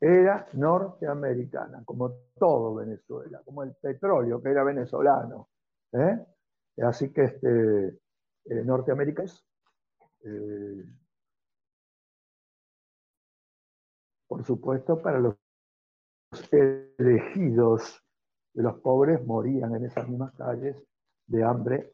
era 0.05 0.45
norteamericana, 0.53 1.81
como 1.85 2.11
todo 2.37 2.75
Venezuela, 2.75 3.41
como 3.45 3.63
el 3.63 3.73
petróleo 3.75 4.41
que 4.41 4.49
era 4.49 4.63
venezolano. 4.63 5.47
¿eh? 5.93 6.25
Así 6.83 7.13
que 7.13 7.23
este, 7.23 7.87
eh, 7.87 8.63
Norteamérica 8.65 9.23
es, 9.23 9.45
eh, 10.25 10.83
por 14.27 14.43
supuesto, 14.43 15.01
para 15.01 15.19
los 15.19 15.37
elegidos 16.51 18.03
de 18.53 18.63
los 18.63 18.79
pobres 18.81 19.25
morían 19.25 19.73
en 19.75 19.85
esas 19.85 20.09
mismas 20.09 20.33
calles 20.35 20.83
de 21.27 21.43
hambre. 21.45 21.91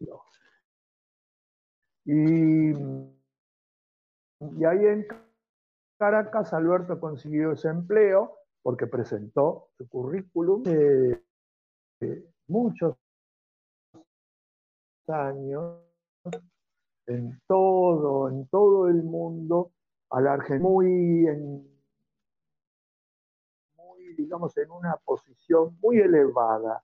Y, 2.05 2.71
y 2.71 4.65
ahí 4.65 4.85
en 4.85 5.28
Caracas, 5.99 6.53
Alberto 6.53 6.97
consiguió 6.97 7.51
ese 7.51 7.67
empleo 7.67 8.37
porque 8.61 8.87
presentó 8.87 9.67
su 9.77 9.89
currículum 9.89 10.63
de, 10.63 11.21
muchos 12.47 12.95
años 15.07 15.83
en 17.05 17.41
todo, 17.45 18.29
en 18.29 18.47
todo 18.47 18.87
el 18.87 19.03
mundo, 19.03 19.73
a 20.11 20.21
la 20.21 20.33
Argentina, 20.33 20.69
muy, 20.69 21.27
muy, 23.75 24.13
digamos, 24.13 24.57
en 24.57 24.71
una 24.71 24.95
posición 25.03 25.77
muy 25.81 25.97
elevada 25.97 26.81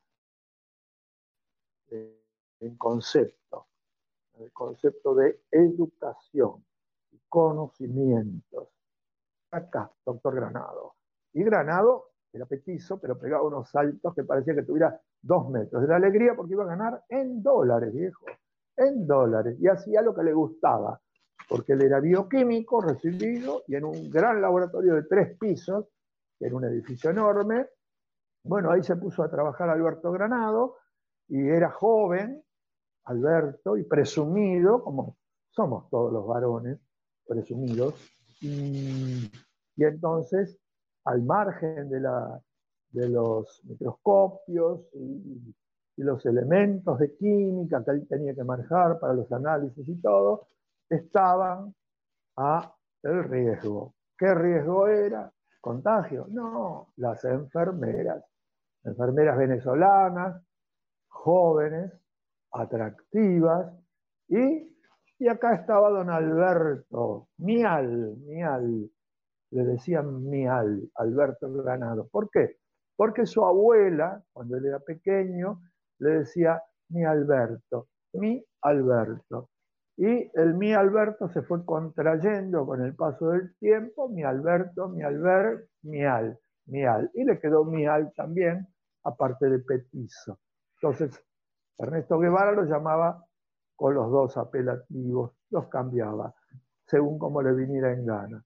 eh, 1.89 2.21
en 2.60 2.75
concepto, 2.75 3.67
el 4.39 4.51
concepto 4.51 5.15
de 5.15 5.39
educación 5.51 6.65
y 7.12 7.19
conocimientos 7.30 8.75
acá, 9.56 9.91
doctor 10.06 10.36
Granado. 10.36 10.96
Y 11.34 11.44
Granado 11.44 12.12
era 12.32 12.46
petizo, 12.46 13.00
pero 13.00 13.18
pegaba 13.18 13.44
unos 13.44 13.70
saltos 13.70 14.13
que 14.13 14.24
parecía 14.24 14.56
que 14.56 14.63
tuviera 14.63 15.00
dos 15.22 15.50
metros. 15.50 15.88
De 15.88 15.94
alegría 15.94 16.36
porque 16.36 16.54
iba 16.54 16.63
a 16.63 16.68
ganar 16.68 17.04
en 17.10 17.41
dólares, 17.41 17.94
viejo, 17.94 18.26
en 18.78 19.08
dólares. 19.08 19.58
Y 19.60 19.68
hacía 19.68 20.02
lo 20.02 20.13
que 20.13 20.24
le 20.24 20.34
gustaba, 20.34 21.00
porque 21.50 21.74
él 21.74 21.84
era 21.84 22.00
bioquímico 22.00 22.82
recibido 22.82 23.63
y 23.68 23.76
en 23.76 23.86
un 23.86 24.10
gran 24.10 24.41
laboratorio 24.41 24.96
de 24.96 25.04
tres 25.04 25.38
pisos, 25.38 25.88
que 26.38 26.48
era 26.48 26.56
un 26.56 26.65
edificio 26.65 27.10
enorme. 27.10 27.68
Bueno, 28.44 28.72
ahí 28.72 28.84
se 28.84 28.96
puso 28.98 29.24
a 29.24 29.30
trabajar 29.30 29.70
Alberto 29.70 30.12
Granado 30.12 30.76
y 31.28 31.48
era 31.48 31.72
joven, 31.72 32.44
Alberto, 33.06 33.78
y 33.78 33.84
presumido, 33.84 34.84
como 34.84 35.18
somos 35.50 35.89
todos 35.89 36.12
los 36.12 36.28
varones, 36.28 36.80
presumidos, 37.26 37.94
y, 38.41 39.32
entonces, 39.78 40.58
al 41.06 41.24
margen 41.24 41.89
de, 41.89 42.00
la, 42.00 42.41
de 42.89 43.10
los 43.10 43.62
microscopios 43.65 44.82
y, 44.93 45.54
los 45.98 46.26
elementos 46.26 47.00
de 47.00 47.15
química 47.15 47.82
que 47.86 47.91
él 47.91 48.06
tenía 48.06 48.36
que 48.36 48.43
manejar 48.43 49.00
para 49.00 49.13
los 49.13 49.32
análisis 49.32 49.88
y 49.88 49.95
todo, 50.02 50.50
estaban 50.89 51.74
a 52.36 52.76
el 53.02 53.24
riesgo. 53.24 53.95
¿Qué 54.17 54.34
riesgo 54.36 54.88
era? 54.88 55.32
¿Contagio? 55.62 56.28
No, 56.30 56.91
las 56.98 57.24
enfermeras. 57.24 58.26
Enfermeras 58.84 59.38
venezolanas, 59.38 60.43
jóvenes, 61.08 61.93
atractivas 62.52 63.74
y 64.28 64.75
y 65.26 65.28
acá 65.28 65.56
estaba 65.56 65.90
don 65.90 66.12
Alberto, 66.12 67.30
Mial, 67.40 68.16
Mial, 68.28 68.92
le 69.50 69.64
decían 69.64 70.24
Mial, 70.30 70.88
Alberto 70.94 71.52
Granado. 71.52 72.08
¿Por 72.12 72.30
qué? 72.30 72.58
Porque 72.96 73.26
su 73.26 73.44
abuela, 73.44 74.24
cuando 74.32 74.56
él 74.58 74.68
era 74.68 74.78
pequeño, 74.78 75.64
le 75.98 76.20
decía 76.20 76.62
mi 76.90 77.06
Alberto, 77.06 77.88
mi 78.14 78.46
Alberto. 78.62 79.50
Y 79.98 80.30
el 80.36 80.54
mi 80.54 80.76
Alberto 80.76 81.28
se 81.30 81.42
fue 81.42 81.66
contrayendo 81.66 82.64
con 82.64 82.84
el 82.84 82.94
paso 82.94 83.30
del 83.30 83.56
tiempo, 83.58 84.08
mi 84.08 84.22
Alberto, 84.22 84.90
mi 84.90 85.02
Albert, 85.02 85.68
Mial, 85.82 86.38
Mial. 86.68 87.10
Y 87.16 87.24
le 87.24 87.40
quedó 87.40 87.66
Mial 87.66 88.14
también, 88.16 88.68
aparte 89.04 89.50
de 89.50 89.58
petizo. 89.58 90.38
Entonces, 90.80 91.20
Ernesto 91.80 92.20
Guevara 92.20 92.52
lo 92.52 92.66
llamaba 92.66 93.25
con 93.76 93.94
los 93.94 94.10
dos 94.12 94.38
apelativos, 94.38 95.32
los 95.50 95.68
cambiaba, 95.68 96.34
según 96.86 97.20
como 97.20 97.42
le 97.42 97.54
viniera 97.54 97.92
en 97.92 98.06
gana. 98.06 98.44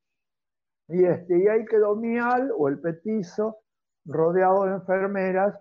Y, 0.87 1.03
este, 1.03 1.37
y 1.37 1.47
ahí 1.47 1.65
quedó 1.65 1.95
Mial 1.95 2.51
o 2.57 2.67
el 2.67 2.79
petizo, 2.79 3.57
rodeado 4.05 4.65
de 4.65 4.73
enfermeras, 4.73 5.55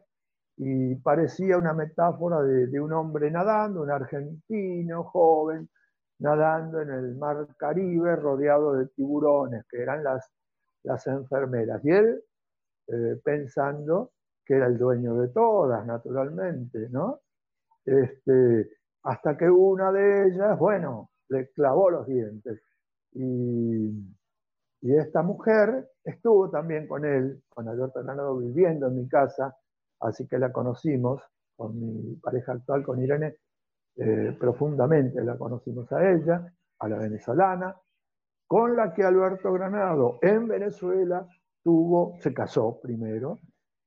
y 0.56 0.96
parecía 0.96 1.56
una 1.56 1.72
metáfora 1.72 2.42
de, 2.42 2.80
un 2.80 2.92
hombre 2.92 3.30
nadando, 3.30 3.82
un 3.82 3.90
argentino 3.90 5.04
joven, 5.04 5.68
nadando 6.18 6.80
en 6.80 6.90
el 6.90 7.14
mar 7.16 7.46
Caribe, 7.56 8.16
rodeado 8.16 8.74
de 8.74 8.86
tiburones, 8.88 9.64
que 9.70 9.80
eran 9.80 10.02
las, 10.02 10.28
las 10.82 11.06
enfermeras. 11.06 11.84
Y 11.84 11.90
él 11.90 12.24
eh, 12.88 13.20
pensando 13.22 14.12
que 14.44 14.54
era 14.54 14.66
el 14.66 14.78
dueño 14.78 15.14
de 15.14 15.28
todas, 15.28 15.86
naturalmente, 15.86 16.88
¿no? 16.90 17.20
Este, 17.84 18.77
hasta 19.02 19.36
que 19.36 19.48
una 19.48 19.92
de 19.92 20.28
ellas, 20.28 20.58
bueno, 20.58 21.10
le 21.28 21.50
clavó 21.50 21.90
los 21.90 22.06
dientes. 22.06 22.60
Y, 23.12 24.14
esta 24.80 25.22
mujer 25.22 25.88
estuvo 26.04 26.48
también 26.50 26.86
con 26.86 27.04
él, 27.04 27.42
con 27.48 27.68
Alberto 27.68 28.00
Granado, 28.02 28.38
viviendo 28.38 28.86
en 28.86 28.96
mi 28.96 29.08
casa, 29.08 29.56
así 30.00 30.28
que 30.28 30.38
la 30.38 30.52
conocimos, 30.52 31.20
con 31.56 31.78
mi 31.80 32.14
pareja 32.16 32.52
actual, 32.52 32.84
con 32.84 33.02
Irene, 33.02 33.38
eh, 33.96 34.36
profundamente 34.38 35.20
la 35.24 35.36
conocimos 35.36 35.90
a 35.92 36.08
ella, 36.08 36.54
a 36.78 36.88
la 36.88 36.96
venezolana, 36.96 37.76
con 38.46 38.76
la 38.76 38.94
que 38.94 39.02
Alberto 39.02 39.52
Granado 39.52 40.20
en 40.22 40.46
Venezuela 40.46 41.26
tuvo, 41.62 42.14
se 42.20 42.32
casó 42.32 42.80
primero 42.80 43.40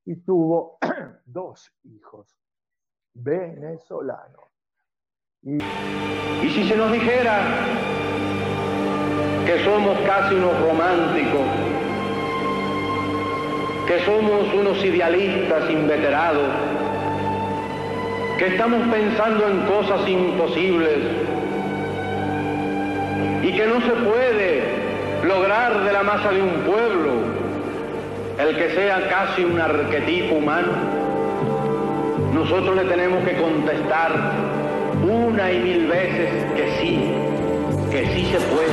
y 0.06 0.18
tuvo 0.18 0.78
dos 1.26 1.74
hijos 1.84 2.38
venezolanos. 3.14 4.51
Y, 5.44 6.50
si 6.50 6.70
se 6.70 6.78
nos 6.78 6.92
dijera 6.92 7.40
que 9.44 9.64
somos 9.64 9.98
casi 10.06 10.36
unos 10.36 10.54
románticos, 10.62 11.42
que 13.88 14.00
somos 14.06 14.54
unos 14.54 14.86
idealistas 14.86 15.68
inveterados, 15.68 16.46
que 18.38 18.48
estamos 18.50 18.88
pensando 18.88 19.48
en 19.48 19.66
cosas 19.66 20.08
imposibles 20.08 21.00
y 23.42 23.52
que 23.52 23.66
no 23.66 23.82
se 23.82 23.94
puede 23.94 24.62
lograr 25.24 25.84
de 25.84 25.92
la 25.92 26.04
masa 26.04 26.30
de 26.34 26.44
un 26.44 26.54
pueblo 26.68 27.14
el 28.38 28.56
que 28.58 28.76
sea 28.76 29.10
casi 29.10 29.44
un 29.44 29.60
arquetipo 29.60 30.36
humano, 30.36 30.72
nosotros 32.32 32.76
le 32.76 32.86
tenemos 32.86 33.28
que 33.28 33.38
contestar 33.38 34.51
una 35.04 35.52
y 35.52 35.60
mil 35.60 35.88
veces 35.88 36.30
que 36.56 36.78
sí, 36.80 37.12
que 37.92 38.06
sí 38.14 38.26
se 38.32 38.40
puede. 38.40 38.72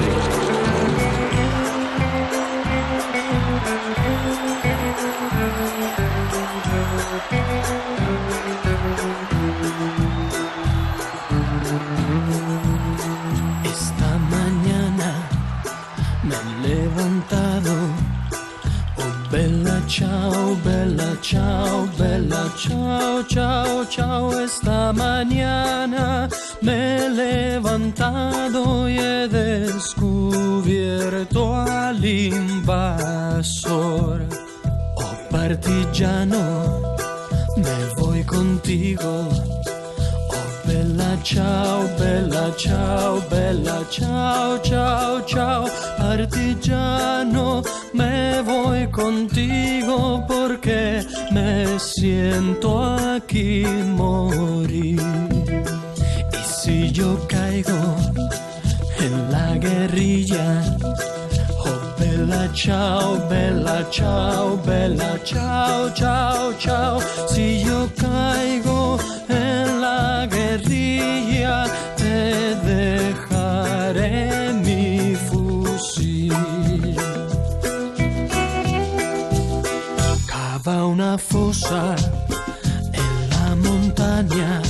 Esta 13.64 14.18
mañana 14.30 15.14
me 16.24 16.34
he 16.34 16.68
levantado. 16.68 17.72
Oh, 18.98 19.30
bella 19.30 19.80
ciao, 19.86 20.56
bella 20.64 21.16
ciao, 21.22 21.87
bella 22.48 22.56
ciao, 22.56 23.22
ciao, 23.24 23.84
ciao. 23.86 24.40
Esta 24.40 24.92
mañana 24.92 26.28
me 26.60 26.96
he 26.96 27.08
levantado 27.10 28.88
y 28.88 28.98
he 28.98 29.28
descubierto 29.28 29.94
al 31.54 32.04
invasor. 32.04 33.46
Oh, 34.96 35.16
partigiano, 35.30 36.96
me 37.56 37.94
voy 37.96 38.24
contigo. 38.24 39.28
Oh, 40.30 40.46
bella 40.66 41.18
ciao, 41.22 41.88
bella 41.98 42.54
ciao, 42.56 43.20
bella 43.30 43.84
ciao, 43.90 44.58
ciao, 44.62 45.22
ciao, 45.26 45.68
partigiano, 46.08 47.62
me 47.92 48.40
voy 48.40 48.86
contigo 48.86 50.24
porque 50.26 51.04
me 51.30 51.78
siento 51.78 52.70
aquí 53.14 53.66
morir. 53.94 55.02
Y 56.32 56.42
si 56.60 56.90
yo 56.92 57.08
caigo 57.28 57.80
en 59.04 59.14
la 59.30 59.48
guerrilla, 59.58 60.48
Oh, 61.66 61.80
bella 62.00 62.48
ciao, 62.54 63.28
bella 63.28 63.78
ciao, 63.90 64.56
bella 64.64 65.12
ciao, 65.24 65.90
ciao, 65.94 66.54
ciao. 66.58 67.00
Si 67.28 67.62
yo 67.66 67.86
caigo 68.00 68.67
fosa 81.68 81.94
en 82.92 83.30
la 83.30 83.54
montaña. 83.56 84.62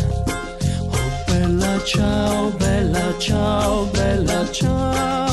Oh, 0.91 1.31
bella 1.33 1.79
ciao, 1.85 2.53
bella 2.59 3.13
ciao, 3.19 3.87
bella 3.93 4.45
ciao. 4.53 5.28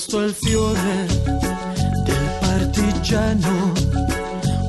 Questo 0.00 0.22
è 0.22 0.24
il 0.24 0.34
fiore 0.34 1.06
del 2.04 2.38
partigiano. 2.40 3.72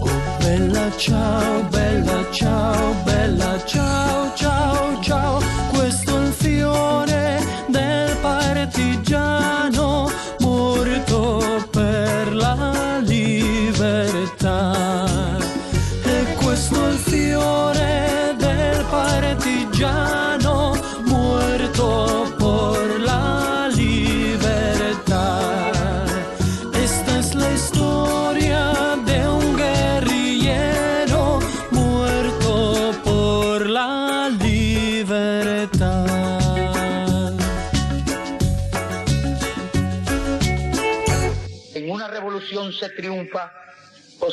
Oh 0.01 0.37
bella 0.39 0.91
ciao, 0.97 1.63
bella 1.69 2.31
ciao, 2.31 2.93
bella 3.05 3.65
ciao, 3.65 4.20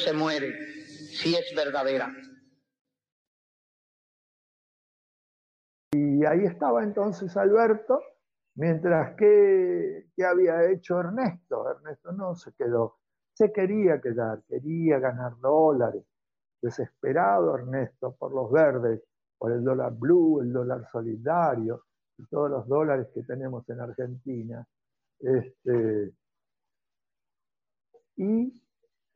se 0.08 0.14
muere, 0.14 0.54
si 0.86 1.34
es 1.34 1.52
verdadera. 1.54 2.10
Y 5.92 6.24
ahí 6.24 6.46
estaba 6.46 6.82
entonces 6.82 7.36
Alberto, 7.36 8.00
mientras 8.54 9.14
que, 9.16 10.06
que 10.16 10.24
había 10.24 10.70
hecho 10.70 11.00
Ernesto. 11.00 11.70
Ernesto 11.70 12.12
no 12.12 12.34
se 12.34 12.54
quedó, 12.54 13.00
se 13.34 13.52
quería 13.52 14.00
quedar, 14.00 14.42
quería 14.48 14.98
ganar 14.98 15.38
dólares. 15.40 16.04
Desesperado 16.62 17.58
Ernesto 17.58 18.16
por 18.16 18.32
los 18.32 18.50
verdes, 18.50 19.02
por 19.36 19.52
el 19.52 19.62
dólar 19.62 19.92
blue, 19.92 20.40
el 20.40 20.54
dólar 20.54 20.88
solidario 20.90 21.84
y 22.16 22.24
todos 22.28 22.50
los 22.50 22.66
dólares 22.66 23.08
que 23.12 23.24
tenemos 23.24 23.68
en 23.68 23.80
Argentina. 23.80 24.66
Este, 25.20 26.14
y 28.16 28.57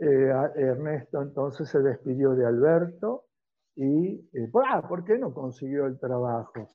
eh, 0.02 0.32
Ernesto 0.56 1.22
entonces 1.22 1.68
se 1.68 1.80
despidió 1.80 2.34
de 2.34 2.44
Alberto 2.44 3.26
y, 3.76 4.28
eh, 4.32 4.50
ah, 4.68 4.86
¿por 4.88 5.04
qué 5.04 5.16
no 5.16 5.32
consiguió 5.32 5.86
el 5.86 5.98
trabajo? 6.00 6.68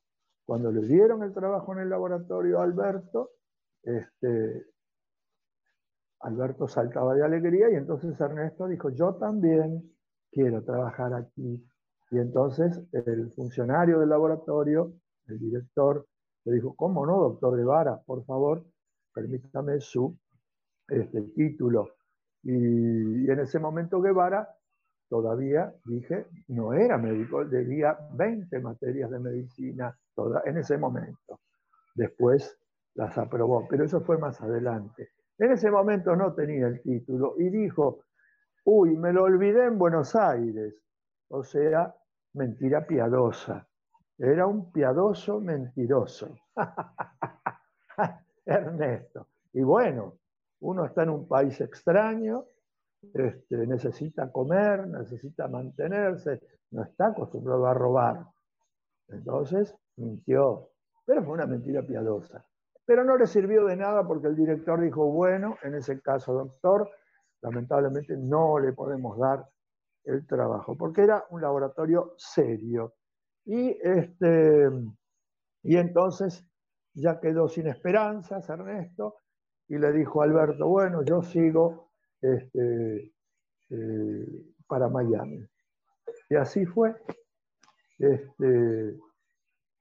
Cuando 0.46 0.72
le 0.72 0.80
dieron 0.80 1.22
el 1.22 1.34
trabajo 1.34 1.74
en 1.74 1.80
el 1.80 1.90
laboratorio 1.90 2.58
a 2.58 2.64
Alberto, 2.64 3.32
este, 3.82 4.64
Alberto 6.20 6.66
saltaba 6.66 7.14
de 7.14 7.22
alegría 7.22 7.70
y 7.70 7.74
entonces 7.74 8.18
Ernesto 8.18 8.66
dijo, 8.66 8.88
yo 8.90 9.16
también 9.16 9.92
quiero 10.32 10.64
trabajar 10.64 11.12
aquí. 11.12 11.62
Y 12.10 12.18
entonces 12.18 12.80
el 12.92 13.30
funcionario 13.32 14.00
del 14.00 14.08
laboratorio, 14.08 14.94
el 15.26 15.38
director, 15.38 16.06
le 16.44 16.54
dijo, 16.54 16.74
¿cómo 16.74 17.04
no, 17.04 17.18
doctor 17.18 17.58
Guevara? 17.58 18.00
Por 18.06 18.24
favor, 18.24 18.64
permítame 19.12 19.80
su 19.80 20.18
este, 20.88 21.20
título. 21.36 21.97
Y, 22.42 23.30
en 23.30 23.40
ese 23.40 23.58
momento 23.58 24.00
Guevara 24.00 24.48
todavía, 25.08 25.72
dije, 25.84 26.26
no 26.48 26.72
era 26.72 26.98
médico, 26.98 27.44
debía 27.44 27.98
20 28.12 28.60
materias 28.60 29.10
de 29.10 29.18
medicina 29.18 29.96
toda, 30.14 30.42
en 30.44 30.58
ese 30.58 30.76
momento. 30.76 31.40
Después 31.94 32.58
las 32.94 33.16
aprobó, 33.16 33.66
pero 33.68 33.84
eso 33.84 34.00
fue 34.02 34.18
más 34.18 34.40
adelante. 34.40 35.10
En 35.38 35.52
ese 35.52 35.70
momento 35.70 36.14
no 36.16 36.34
tenía 36.34 36.66
el 36.66 36.82
título 36.82 37.34
y 37.38 37.48
dijo, 37.48 38.00
uy, 38.64 38.96
me 38.96 39.12
lo 39.12 39.24
olvidé 39.24 39.64
en 39.64 39.78
Buenos 39.78 40.14
Aires. 40.14 40.74
O 41.28 41.42
sea, 41.42 41.94
mentira 42.34 42.86
piadosa. 42.86 43.66
Era 44.18 44.46
un 44.46 44.72
piadoso 44.72 45.40
mentiroso. 45.40 46.34
Ernesto. 48.44 49.28
Y 49.52 49.62
bueno, 49.62 50.14
uno 50.60 50.84
está 50.84 51.02
en 51.02 51.10
un 51.10 51.28
país 51.28 51.60
extraño, 51.60 52.44
este, 53.14 53.66
necesita 53.66 54.30
comer, 54.32 54.86
necesita 54.88 55.46
mantenerse, 55.48 56.40
no 56.72 56.82
está 56.82 57.08
acostumbrado 57.08 57.66
a 57.66 57.74
robar. 57.74 58.26
Entonces, 59.08 59.74
mintió. 59.96 60.70
Pero 61.04 61.22
fue 61.24 61.34
una 61.34 61.46
mentira 61.46 61.82
piadosa. 61.82 62.44
Pero 62.84 63.04
no 63.04 63.16
le 63.16 63.26
sirvió 63.26 63.66
de 63.66 63.76
nada 63.76 64.06
porque 64.06 64.28
el 64.28 64.36
director 64.36 64.80
dijo, 64.80 65.06
bueno, 65.06 65.56
en 65.62 65.74
ese 65.74 66.00
caso, 66.00 66.32
doctor, 66.32 66.90
lamentablemente 67.42 68.16
no 68.16 68.58
le 68.58 68.72
podemos 68.72 69.18
dar 69.18 69.48
el 70.04 70.26
trabajo, 70.26 70.76
porque 70.76 71.02
era 71.02 71.24
un 71.30 71.42
laboratorio 71.42 72.14
serio. 72.16 72.94
Y, 73.44 73.78
este, 73.82 74.68
y 75.62 75.76
entonces 75.76 76.44
ya 76.94 77.20
quedó 77.20 77.48
sin 77.48 77.66
esperanzas 77.66 78.48
Ernesto 78.48 79.16
y 79.68 79.78
le 79.78 79.92
dijo 79.92 80.22
a 80.22 80.24
Alberto, 80.24 80.66
bueno, 80.66 81.02
yo 81.02 81.22
sigo 81.22 81.90
este, 82.20 83.12
eh, 83.70 84.54
para 84.66 84.88
Miami. 84.88 85.46
Y 86.30 86.36
así 86.36 86.64
fue. 86.66 86.96
Este, 87.98 88.98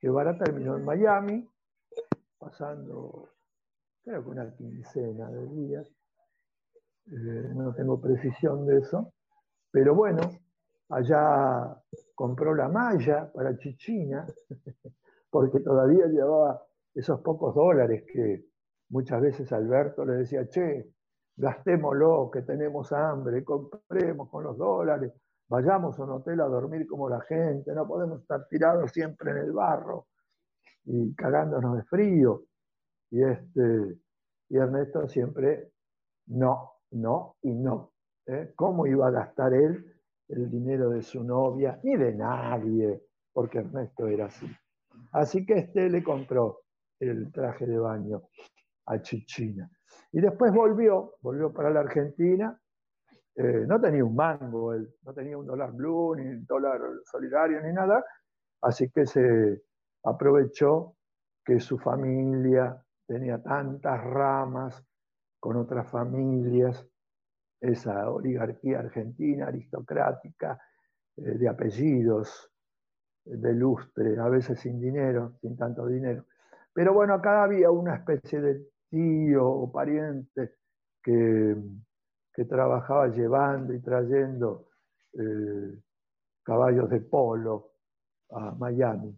Guevara 0.02 0.38
terminó 0.38 0.78
en 0.78 0.86
Miami, 0.86 1.50
pasando 2.38 3.30
creo 4.04 4.24
que 4.24 4.30
una 4.30 4.56
quincena 4.56 5.30
de 5.30 5.48
días, 5.48 5.88
eh, 7.08 7.52
no 7.56 7.74
tengo 7.74 8.00
precisión 8.00 8.66
de 8.66 8.80
eso, 8.80 9.14
pero 9.70 9.96
bueno, 9.96 10.22
allá 10.90 11.78
compró 12.16 12.56
la 12.56 12.70
malla 12.70 13.30
para 13.34 13.58
Chichina, 13.58 14.26
porque 15.30 15.60
todavía 15.60 16.06
llevaba 16.08 16.64
esos 16.96 17.20
pocos 17.20 17.54
dólares 17.54 18.06
que 18.12 18.46
muchas 18.90 19.22
veces 19.22 19.52
Alberto 19.52 20.06
le 20.06 20.14
decía, 20.14 20.48
che, 20.48 20.94
gastémoslo, 21.36 22.30
que 22.32 22.42
tenemos 22.42 22.92
hambre, 22.92 23.44
compremos 23.44 24.30
con 24.30 24.44
los 24.44 24.58
dólares, 24.58 25.14
vayamos 25.48 25.98
a 26.00 26.04
un 26.04 26.12
hotel 26.12 26.42
a 26.42 26.46
dormir 26.46 26.88
como 26.88 27.10
la 27.10 27.22
gente, 27.22 27.74
no 27.74 27.88
podemos 27.88 28.22
estar 28.22 28.48
tirados 28.48 28.92
siempre 28.92 29.32
en 29.32 29.38
el 29.38 29.52
barro 29.52 30.08
y 30.86 31.14
cagándonos 31.16 31.78
de 31.78 31.84
frío. 31.84 32.44
Y, 33.12 33.24
este, 33.24 33.98
y 34.50 34.58
Ernesto 34.58 35.08
siempre, 35.08 35.72
no, 36.28 36.72
no 36.92 37.36
y 37.42 37.54
no. 37.54 37.94
¿eh? 38.26 38.54
¿Cómo 38.56 38.88
iba 38.88 39.08
a 39.08 39.12
gastar 39.12 39.54
él 39.54 39.96
el 40.28 40.50
dinero 40.50 40.90
de 40.90 41.02
su 41.02 41.24
novia? 41.24 41.80
Ni 41.84 41.96
de 41.96 42.14
nadie, 42.14 43.04
porque 43.32 43.60
Ernesto 43.60 44.08
era 44.08 44.26
así. 44.26 44.48
Así 45.12 45.46
que 45.46 45.54
este 45.60 45.90
le 45.90 46.04
compró 46.04 46.62
el 47.00 47.32
traje 47.32 47.66
de 47.66 47.78
baño 47.78 48.24
a 48.88 49.02
Chichina. 49.02 49.70
Y 50.12 50.22
después 50.22 50.54
volvió, 50.54 51.16
volvió 51.22 51.54
para 51.54 51.70
la 51.70 51.82
Argentina. 51.82 52.60
Eh, 53.36 53.66
no 53.68 53.80
tenía 53.80 54.04
un 54.04 54.16
mango, 54.16 54.74
él, 54.74 54.96
no 55.04 55.14
tenía 55.14 55.38
un 55.38 55.46
dólar 55.46 55.72
blue, 55.74 56.16
ni 56.16 56.28
un 56.28 56.46
dólar 56.46 56.82
solidario, 57.06 57.62
ni 57.62 57.72
nada. 57.72 58.04
Así 58.62 58.90
que 58.90 59.06
se 59.06 59.62
aprovechó 60.04 60.96
que 61.46 61.60
su 61.60 61.78
familia 61.78 62.84
tenía 63.06 63.42
tantas 63.42 64.04
ramas 64.04 64.84
con 65.40 65.56
otras 65.58 65.90
familias, 65.90 66.86
esa 67.62 68.10
oligarquía 68.10 68.80
argentina 68.80 69.48
aristocrática, 69.48 70.60
eh, 71.18 71.22
de 71.22 71.48
apellidos, 71.48 72.52
de 73.24 73.54
lustre, 73.54 74.18
a 74.20 74.30
veces 74.30 74.60
sin 74.60 74.80
dinero, 74.80 75.38
sin 75.42 75.58
tanto 75.58 75.86
dinero. 75.86 76.26
Pero 76.74 76.94
bueno, 76.94 77.14
acá 77.16 77.44
había 77.44 77.72
una 77.72 77.96
especie 77.96 78.40
de 78.40 78.68
tío 78.90 79.48
o 79.48 79.72
pariente 79.72 80.56
que, 81.02 81.56
que 82.34 82.46
trabajaba 82.46 83.08
llevando 83.08 83.74
y 83.74 83.82
trayendo 83.82 84.70
eh, 85.14 85.80
caballos 86.44 86.90
de 86.90 87.02
polo 87.02 87.74
a 88.32 88.52
Miami, 88.52 89.18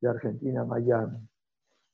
de 0.00 0.08
Argentina 0.08 0.62
a 0.62 0.64
Miami. 0.64 1.28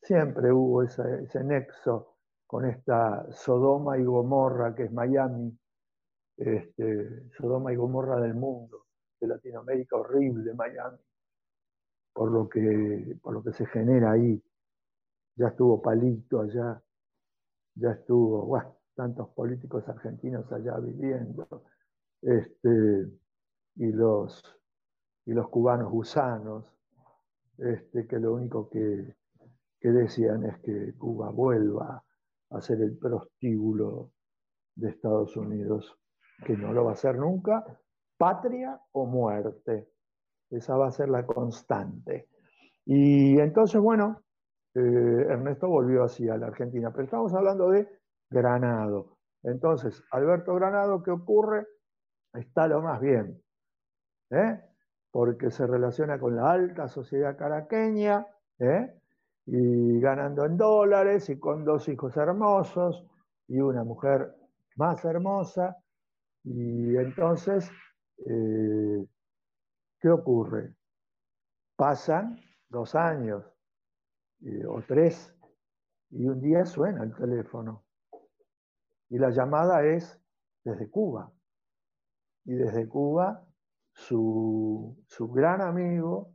Siempre 0.00 0.52
hubo 0.52 0.82
ese, 0.82 1.44
nexo 1.44 2.16
con 2.46 2.64
esta 2.64 3.26
Sodoma 3.32 3.98
y 3.98 4.04
Gomorra 4.04 4.74
que 4.74 4.84
es 4.84 4.92
Miami, 4.92 5.56
este, 6.36 7.30
Sodoma 7.36 7.72
y 7.72 7.76
Gomorra 7.76 8.20
del 8.20 8.34
mundo, 8.34 8.86
de 9.20 9.28
Latinoamérica, 9.28 9.96
horrible 9.96 10.54
Miami, 10.54 10.98
por 12.12 12.30
lo 12.30 12.48
que, 12.48 13.16
por 13.22 13.34
lo 13.34 13.42
que 13.42 13.52
se 13.52 13.66
genera 13.66 14.12
ahí 14.12 14.42
ya 15.36 15.48
estuvo 15.48 15.80
Palito 15.80 16.40
allá, 16.40 16.82
ya 17.74 17.92
estuvo, 17.92 18.60
tantos 18.94 19.28
políticos 19.30 19.88
argentinos 19.88 20.50
allá 20.52 20.78
viviendo, 20.78 21.64
este, 22.20 23.08
y, 23.76 23.92
los, 23.92 24.42
y 25.26 25.32
los 25.32 25.48
cubanos 25.48 25.90
gusanos, 25.90 26.64
este, 27.58 28.06
que 28.06 28.18
lo 28.18 28.34
único 28.34 28.68
que, 28.68 29.16
que 29.80 29.90
decían 29.90 30.44
es 30.44 30.58
que 30.60 30.94
Cuba 30.98 31.30
vuelva 31.30 32.04
a 32.50 32.60
ser 32.60 32.80
el 32.82 32.96
prostíbulo 32.96 34.12
de 34.74 34.90
Estados 34.90 35.36
Unidos, 35.36 35.98
que 36.44 36.56
no 36.56 36.72
lo 36.72 36.84
va 36.84 36.92
a 36.92 36.96
ser 36.96 37.16
nunca, 37.16 37.64
patria 38.16 38.80
o 38.92 39.06
muerte. 39.06 39.88
Esa 40.50 40.76
va 40.76 40.88
a 40.88 40.92
ser 40.92 41.08
la 41.08 41.26
constante. 41.26 42.28
Y 42.84 43.38
entonces, 43.38 43.80
bueno, 43.80 44.22
eh, 44.74 45.26
Ernesto 45.28 45.68
volvió 45.68 46.04
así 46.04 46.28
a 46.28 46.36
la 46.38 46.46
Argentina, 46.46 46.90
pero 46.90 47.04
estamos 47.04 47.34
hablando 47.34 47.68
de 47.70 47.88
Granado. 48.30 49.18
Entonces, 49.42 50.02
Alberto 50.12 50.54
Granado, 50.54 51.02
¿qué 51.02 51.10
ocurre? 51.10 51.66
Está 52.32 52.66
lo 52.68 52.80
más 52.80 53.00
bien, 53.00 53.42
¿eh? 54.30 54.60
porque 55.10 55.50
se 55.50 55.66
relaciona 55.66 56.18
con 56.18 56.36
la 56.36 56.50
alta 56.50 56.88
sociedad 56.88 57.36
caraqueña, 57.36 58.26
¿eh? 58.58 58.98
y 59.44 60.00
ganando 60.00 60.46
en 60.46 60.56
dólares, 60.56 61.28
y 61.28 61.38
con 61.38 61.64
dos 61.64 61.88
hijos 61.88 62.16
hermosos, 62.16 63.04
y 63.48 63.60
una 63.60 63.84
mujer 63.84 64.34
más 64.76 65.04
hermosa, 65.04 65.76
y 66.44 66.96
entonces, 66.96 67.70
¿qué 68.24 70.08
ocurre? 70.08 70.74
Pasan 71.76 72.40
dos 72.70 72.94
años, 72.94 73.51
o 74.68 74.82
tres, 74.82 75.34
y 76.10 76.26
un 76.26 76.40
día 76.40 76.64
suena 76.64 77.04
el 77.04 77.14
teléfono. 77.14 77.84
Y 79.08 79.18
la 79.18 79.30
llamada 79.30 79.84
es 79.84 80.20
desde 80.64 80.90
Cuba. 80.90 81.32
Y 82.44 82.54
desde 82.54 82.88
Cuba, 82.88 83.46
su, 83.92 84.96
su 85.06 85.28
gran 85.28 85.60
amigo, 85.60 86.32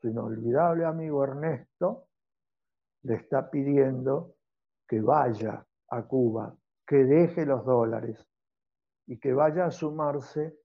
su 0.00 0.08
inolvidable 0.08 0.84
amigo 0.84 1.24
Ernesto, 1.24 2.08
le 3.02 3.14
está 3.14 3.50
pidiendo 3.50 4.36
que 4.86 5.00
vaya 5.00 5.66
a 5.90 6.02
Cuba, 6.02 6.56
que 6.86 7.04
deje 7.04 7.44
los 7.44 7.64
dólares 7.64 8.24
y 9.06 9.18
que 9.18 9.32
vaya 9.32 9.66
a 9.66 9.70
sumarse 9.70 10.58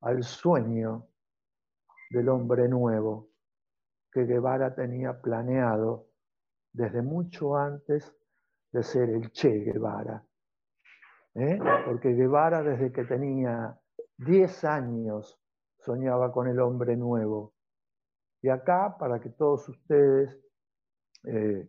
al 0.00 0.22
sueño 0.22 1.08
del 2.10 2.28
hombre 2.28 2.68
nuevo 2.68 3.28
que 4.12 4.24
Guevara 4.24 4.74
tenía 4.74 5.20
planeado 5.20 6.07
desde 6.72 7.02
mucho 7.02 7.56
antes 7.56 8.14
de 8.72 8.82
ser 8.82 9.10
el 9.10 9.30
Che 9.30 9.48
Guevara. 9.48 10.22
¿eh? 11.34 11.58
Porque 11.86 12.12
Guevara 12.12 12.62
desde 12.62 12.92
que 12.92 13.04
tenía 13.04 13.78
10 14.18 14.64
años 14.64 15.38
soñaba 15.78 16.32
con 16.32 16.48
el 16.48 16.60
hombre 16.60 16.96
nuevo. 16.96 17.54
Y 18.42 18.48
acá, 18.48 18.96
para 18.98 19.20
que 19.20 19.30
todos 19.30 19.68
ustedes 19.68 20.38
eh, 21.24 21.68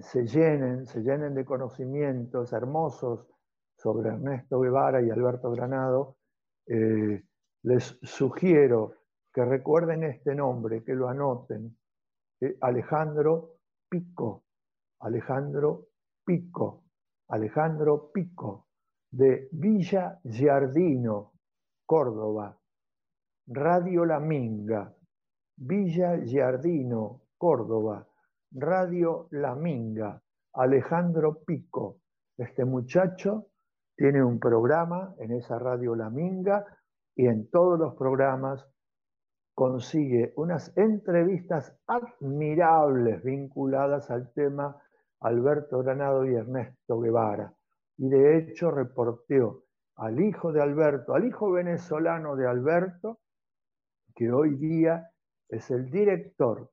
se 0.00 0.26
llenen, 0.26 0.86
se 0.86 1.00
llenen 1.00 1.34
de 1.34 1.44
conocimientos 1.44 2.52
hermosos 2.52 3.26
sobre 3.76 4.10
Ernesto 4.10 4.60
Guevara 4.60 5.02
y 5.02 5.10
Alberto 5.10 5.50
Granado, 5.50 6.16
eh, 6.66 7.22
les 7.62 7.98
sugiero 8.02 8.94
que 9.32 9.44
recuerden 9.44 10.04
este 10.04 10.34
nombre, 10.34 10.84
que 10.84 10.94
lo 10.94 11.08
anoten, 11.08 11.76
Alejandro 12.60 13.53
Pico, 13.94 14.42
Alejandro 15.02 15.86
Pico, 16.24 16.82
Alejandro 17.28 18.10
Pico, 18.12 18.66
de 19.08 19.48
Villa 19.52 20.18
Giardino, 20.24 21.34
Córdoba, 21.86 22.58
Radio 23.46 24.04
La 24.04 24.18
Minga, 24.18 24.92
Villa 25.58 26.18
Giardino, 26.24 27.20
Córdoba, 27.38 28.04
Radio 28.50 29.28
La 29.30 29.54
Minga, 29.54 30.20
Alejandro 30.54 31.44
Pico. 31.44 32.00
Este 32.36 32.64
muchacho 32.64 33.46
tiene 33.96 34.24
un 34.24 34.40
programa 34.40 35.14
en 35.20 35.34
esa 35.34 35.56
radio 35.60 35.94
La 35.94 36.10
Minga 36.10 36.64
y 37.14 37.28
en 37.28 37.48
todos 37.48 37.78
los 37.78 37.94
programas 37.94 38.66
consigue 39.54 40.32
unas 40.36 40.76
entrevistas 40.76 41.76
admirables 41.86 43.22
vinculadas 43.22 44.10
al 44.10 44.32
tema 44.32 44.82
Alberto 45.20 45.78
Granado 45.78 46.24
y 46.26 46.34
Ernesto 46.34 47.00
Guevara. 47.00 47.54
Y 47.96 48.08
de 48.08 48.36
hecho 48.36 48.70
reporteó 48.70 49.62
al 49.96 50.20
hijo 50.20 50.52
de 50.52 50.60
Alberto, 50.60 51.14
al 51.14 51.24
hijo 51.24 51.52
venezolano 51.52 52.34
de 52.34 52.48
Alberto, 52.48 53.20
que 54.14 54.32
hoy 54.32 54.56
día 54.56 55.10
es 55.48 55.70
el 55.70 55.90
director 55.90 56.70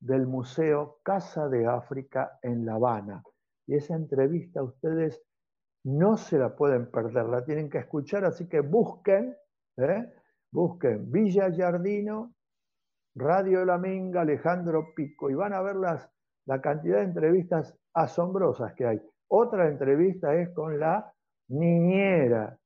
del 0.00 0.26
Museo 0.26 0.98
Casa 1.02 1.48
de 1.48 1.66
África 1.66 2.38
en 2.42 2.66
La 2.66 2.74
Habana. 2.74 3.22
Y 3.66 3.76
esa 3.76 3.94
entrevista 3.94 4.62
ustedes 4.62 5.22
no 5.84 6.16
se 6.16 6.38
la 6.38 6.56
pueden 6.56 6.90
perder, 6.90 7.26
la 7.26 7.44
tienen 7.44 7.70
que 7.70 7.78
escuchar, 7.78 8.24
así 8.24 8.48
que 8.48 8.60
busquen, 8.60 9.36
¿eh? 9.76 10.12
Busquen 10.50 11.10
Villa 11.10 11.50
Jardino, 11.54 12.34
Radio 13.14 13.64
La 13.64 13.78
Minga, 13.78 14.22
Alejandro 14.22 14.92
Pico, 14.94 15.30
y 15.30 15.34
van 15.34 15.52
a 15.52 15.62
ver 15.62 15.76
las, 15.76 16.10
la 16.46 16.60
cantidad 16.60 16.98
de 16.98 17.04
entrevistas 17.04 17.76
asombrosas 17.94 18.74
que 18.74 18.86
hay. 18.86 19.02
Otra 19.28 19.68
entrevista 19.68 20.34
es 20.34 20.50
con 20.50 20.78
la 20.78 21.12
niñera 21.48 22.58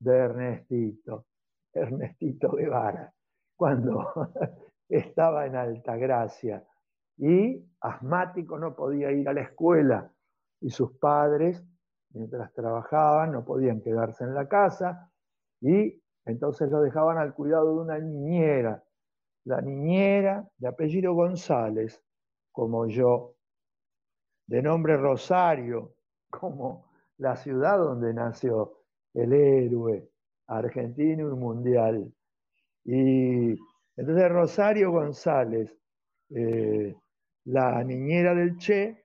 de 0.00 0.16
Ernestito, 0.16 1.26
Ernestito 1.72 2.52
Guevara, 2.52 3.12
cuando 3.56 4.12
estaba 4.88 5.46
en 5.46 5.56
Altagracia 5.56 6.64
y 7.18 7.64
asmático 7.80 8.58
no 8.58 8.74
podía 8.74 9.12
ir 9.12 9.28
a 9.28 9.32
la 9.32 9.42
escuela 9.42 10.12
y 10.60 10.70
sus 10.70 10.98
padres, 10.98 11.64
mientras 12.12 12.52
trabajaban, 12.52 13.32
no 13.32 13.44
podían 13.44 13.80
quedarse 13.80 14.24
en 14.24 14.34
la 14.34 14.48
casa 14.48 15.10
y 15.60 16.01
entonces 16.24 16.70
lo 16.70 16.80
dejaban 16.80 17.18
al 17.18 17.34
cuidado 17.34 17.74
de 17.74 17.80
una 17.82 17.98
niñera, 17.98 18.82
la 19.44 19.60
niñera 19.60 20.48
de 20.56 20.68
apellido 20.68 21.14
González, 21.14 22.02
como 22.52 22.86
yo, 22.86 23.34
de 24.46 24.62
nombre 24.62 24.96
Rosario, 24.96 25.94
como 26.30 26.90
la 27.18 27.36
ciudad 27.36 27.78
donde 27.78 28.14
nació 28.14 28.78
el 29.14 29.32
héroe 29.32 30.08
argentino 30.46 31.28
y 31.28 31.38
mundial. 31.38 32.12
Y 32.84 33.58
entonces 33.96 34.28
Rosario 34.30 34.90
González, 34.90 35.76
eh, 36.30 36.94
la 37.44 37.82
niñera 37.84 38.34
del 38.34 38.56
Che, 38.56 39.04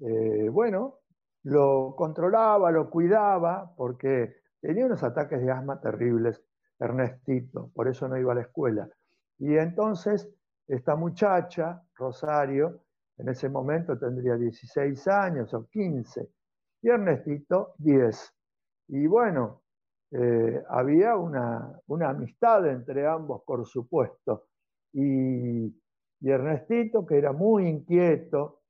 eh, 0.00 0.48
bueno, 0.48 1.00
lo 1.44 1.94
controlaba, 1.96 2.70
lo 2.70 2.90
cuidaba, 2.90 3.72
porque 3.76 4.36
tenía 4.60 4.86
unos 4.86 5.02
ataques 5.02 5.40
de 5.40 5.50
asma 5.50 5.80
terribles, 5.80 6.42
Ernestito, 6.78 7.70
por 7.74 7.88
eso 7.88 8.08
no 8.08 8.16
iba 8.18 8.32
a 8.32 8.36
la 8.36 8.42
escuela. 8.42 8.88
Y 9.38 9.56
entonces 9.56 10.28
esta 10.66 10.96
muchacha, 10.96 11.82
Rosario, 11.94 12.80
en 13.18 13.28
ese 13.28 13.48
momento 13.48 13.98
tendría 13.98 14.36
16 14.36 15.08
años 15.08 15.54
o 15.54 15.66
15, 15.68 16.28
y 16.82 16.88
Ernestito 16.88 17.74
10. 17.78 18.34
Y 18.88 19.06
bueno, 19.06 19.62
eh, 20.10 20.62
había 20.68 21.16
una, 21.16 21.80
amistad 22.06 22.66
entre 22.66 23.06
ambos, 23.06 23.42
por 23.44 23.66
supuesto. 23.66 24.48
Y 24.92 25.74
Ernestito, 26.22 27.06
que 27.06 27.18
era 27.18 27.32
muy 27.32 27.68
inquieto, 27.68 28.62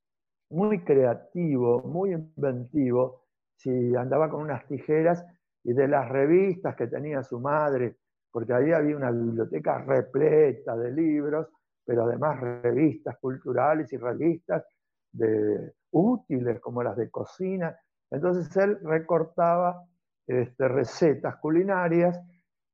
muy 0.50 0.84
creativo, 0.84 1.82
muy 1.82 2.12
inventivo, 2.12 3.24
si 3.56 3.94
andaba 3.96 4.28
con 4.28 4.42
unas 4.42 4.66
tijeras 4.66 5.24
y 5.66 5.72
de 5.72 5.88
las 5.88 6.08
revistas 6.08 6.76
que 6.76 6.86
tenía 6.86 7.24
su 7.24 7.40
madre, 7.40 7.96
porque 8.30 8.54
ahí 8.54 8.70
había 8.70 8.96
una 8.96 9.10
biblioteca 9.10 9.78
repleta 9.78 10.76
de 10.76 10.92
libros, 10.92 11.48
pero 11.84 12.04
además 12.04 12.40
revistas 12.40 13.18
culturales 13.18 13.92
y 13.92 13.96
revistas 13.96 14.64
de, 15.10 15.72
útiles 15.90 16.60
como 16.60 16.84
las 16.84 16.96
de 16.96 17.10
cocina. 17.10 17.76
Entonces 18.08 18.56
él 18.56 18.78
recortaba 18.82 19.84
este, 20.24 20.68
recetas 20.68 21.34
culinarias 21.36 22.16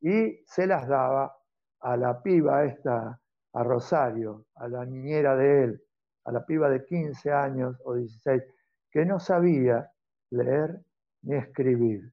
y 0.02 0.42
se 0.44 0.66
las 0.66 0.86
daba 0.86 1.34
a 1.80 1.96
la 1.96 2.22
piba 2.22 2.64
esta, 2.64 3.18
a 3.54 3.62
Rosario, 3.64 4.44
a 4.56 4.68
la 4.68 4.84
niñera 4.84 5.34
de 5.34 5.64
él, 5.64 5.82
a 6.24 6.32
la 6.32 6.44
piba 6.44 6.68
de 6.68 6.84
15 6.84 7.32
años 7.32 7.80
o 7.84 7.94
16, 7.94 8.42
que 8.90 9.06
no 9.06 9.18
sabía 9.18 9.90
leer 10.30 10.78
ni 11.22 11.36
escribir. 11.36 12.12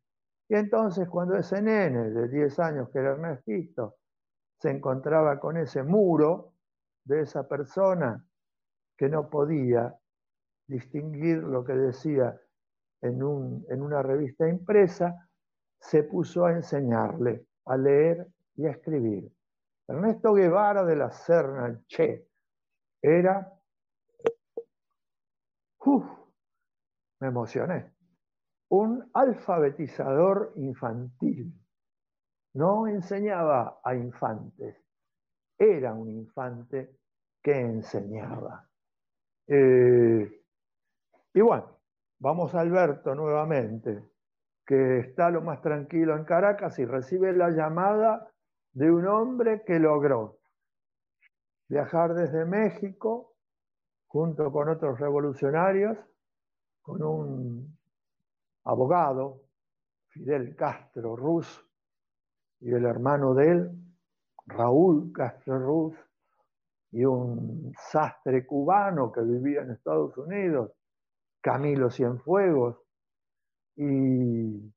Y 0.50 0.56
entonces 0.56 1.08
cuando 1.08 1.36
ese 1.36 1.62
nene 1.62 2.10
de 2.10 2.28
10 2.28 2.60
años, 2.60 2.90
que 2.90 3.00
era 3.00 3.12
Ernestito, 3.12 3.98
se 4.60 4.72
encontraba 4.72 5.40
con 5.40 5.58
ese 5.58 5.84
muro 5.84 6.56
de 7.06 7.22
esa 7.22 7.48
persona 7.48 8.26
que 8.98 9.08
no 9.08 9.30
podía 9.30 9.96
distinguir 10.68 11.38
lo 11.38 11.64
que 11.64 11.74
decía 11.74 12.36
en, 13.02 13.24
un, 13.24 13.66
en 13.70 13.82
una 13.82 14.02
revista 14.02 14.50
impresa, 14.50 15.30
se 15.80 16.04
puso 16.04 16.46
a 16.46 16.52
enseñarle 16.52 17.46
a 17.66 17.78
leer 17.78 18.28
y 18.56 18.66
a 18.66 18.72
escribir. 18.72 19.32
Ernesto 19.88 20.34
Guevara 20.34 20.84
de 20.84 20.96
la 20.96 21.12
Serna, 21.12 21.80
Che, 21.88 22.28
era, 23.02 23.54
uf, 25.86 26.06
me 27.20 27.28
emocioné, 27.28 27.94
un 28.70 29.10
alfabetizador 29.14 30.54
infantil. 30.56 31.54
No 32.54 32.88
enseñaba 32.88 33.80
a 33.84 33.96
infantes, 33.96 34.76
era 35.58 35.94
un 35.94 36.10
infante 36.10 36.98
que 37.42 37.60
enseñaba. 37.60 38.68
Eh, 39.48 40.44
y 41.34 41.42
bueno, 41.42 41.80
vamos 42.20 42.54
a 42.54 42.62
Alberto 42.62 43.16
nuevamente 43.16 44.04
que 44.70 45.00
está 45.00 45.32
lo 45.32 45.42
más 45.42 45.62
tranquilo 45.62 46.16
en 46.16 46.26
Caracas 46.26 46.78
y 46.78 46.86
recibe 46.86 47.34
la 47.34 47.50
llamada 47.50 48.32
de 48.72 48.92
un 48.92 49.08
hombre 49.08 49.64
que 49.66 49.80
logró 49.80 50.38
viajar 51.68 52.14
desde 52.14 52.46
México 52.46 53.34
junto 54.06 54.52
con 54.52 54.70
otros 54.70 55.00
revolucionarios, 55.00 55.98
con 56.84 57.02
un 57.02 57.79
abogado, 58.64 59.44
Fidel 60.10 60.56
Castro 60.56 61.16
Ruz, 61.16 61.66
y 62.60 62.72
el 62.74 62.86
hermano 62.86 63.34
de 63.34 63.52
él, 63.52 63.72
Raúl 64.46 65.12
Castro 65.14 65.60
Ruz, 65.60 65.96
y 66.92 67.06
un 67.06 67.72
sastre 67.78 68.46
cubano 68.46 69.12
que 69.12 69.22
vivía 69.22 69.62
en 69.62 69.72
Estados 69.72 70.18
Unidos, 70.18 70.72
Camilo 71.42 71.90
Cienfuegos, 71.90 72.78
y, 73.76 74.74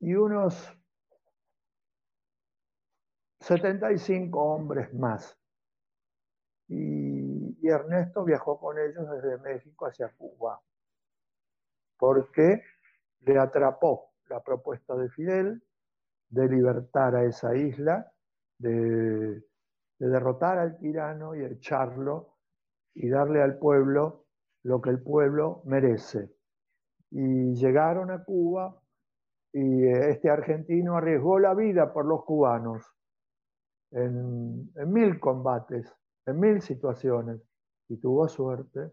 unos 0.00 0.76
75 3.38 4.40
hombres 4.40 4.92
más. 4.94 5.38
Y, 6.66 7.56
y, 7.60 7.68
Ernesto 7.68 8.24
viajó 8.24 8.58
con 8.58 8.78
ellos 8.78 9.08
desde 9.10 9.38
México 9.38 9.86
hacia 9.86 10.08
Cuba, 10.16 10.60
porque 12.02 12.64
le 13.20 13.38
atrapó 13.38 14.10
la 14.28 14.42
propuesta 14.42 14.96
de 14.96 15.08
Fidel 15.08 15.62
de 16.30 16.48
libertar 16.48 17.14
a 17.14 17.22
esa 17.22 17.54
isla, 17.54 18.12
de, 18.58 19.36
de 20.00 20.08
derrotar 20.08 20.58
al 20.58 20.78
tirano 20.78 21.36
y 21.36 21.44
echarlo 21.44 22.38
y 22.92 23.08
darle 23.08 23.40
al 23.40 23.56
pueblo 23.56 24.26
lo 24.64 24.80
que 24.80 24.90
el 24.90 25.00
pueblo 25.00 25.62
merece, 25.64 26.34
y 27.12 27.54
llegaron 27.54 28.10
a 28.10 28.24
Cuba 28.24 28.82
y 29.52 29.84
eh, 29.84 30.10
este 30.10 30.28
argentino 30.28 30.96
arriesgó 30.96 31.38
la 31.38 31.54
vida 31.54 31.92
por 31.92 32.04
los 32.04 32.24
cubanos 32.24 32.84
en, 33.92 34.72
mil 34.92 35.20
combates, 35.20 35.94
en 36.26 36.40
mil 36.40 36.62
situaciones, 36.62 37.40
y 37.88 37.98
tuvo 37.98 38.26
suerte 38.26 38.90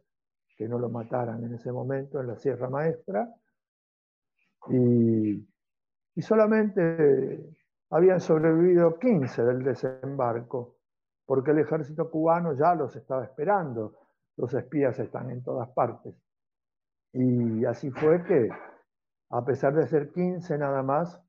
que 0.60 0.68
no 0.68 0.78
lo 0.78 0.90
mataran 0.90 1.42
en 1.46 1.54
ese 1.54 1.72
momento 1.72 2.20
en 2.20 2.28
la 2.28 2.36
Sierra 2.36 2.70
Maestra, 2.70 3.34
y, 4.68 5.48
y 6.16 6.22
solamente 6.22 7.56
habían 7.92 8.20
sobrevivido 8.20 9.00
15 9.00 9.42
del 9.42 9.64
desembarco, 9.64 10.76
porque 11.26 11.52
el 11.52 11.60
ejército 11.60 12.12
cubano 12.12 12.52
ya 12.52 12.76
los 12.76 12.94
estaba 12.98 13.24
esperando, 13.24 13.96
los 14.36 14.54
espías 14.54 15.00
están 15.00 15.32
en 15.32 15.42
todas 15.42 15.70
partes. 15.70 16.14
Y 17.14 17.64
así 17.64 17.90
fue 17.92 18.22
que, 18.26 18.50
a 19.30 19.46
pesar 19.46 19.74
de 19.74 19.88
ser 19.88 20.12
15 20.12 20.58
nada 20.58 20.84
más, 20.84 21.22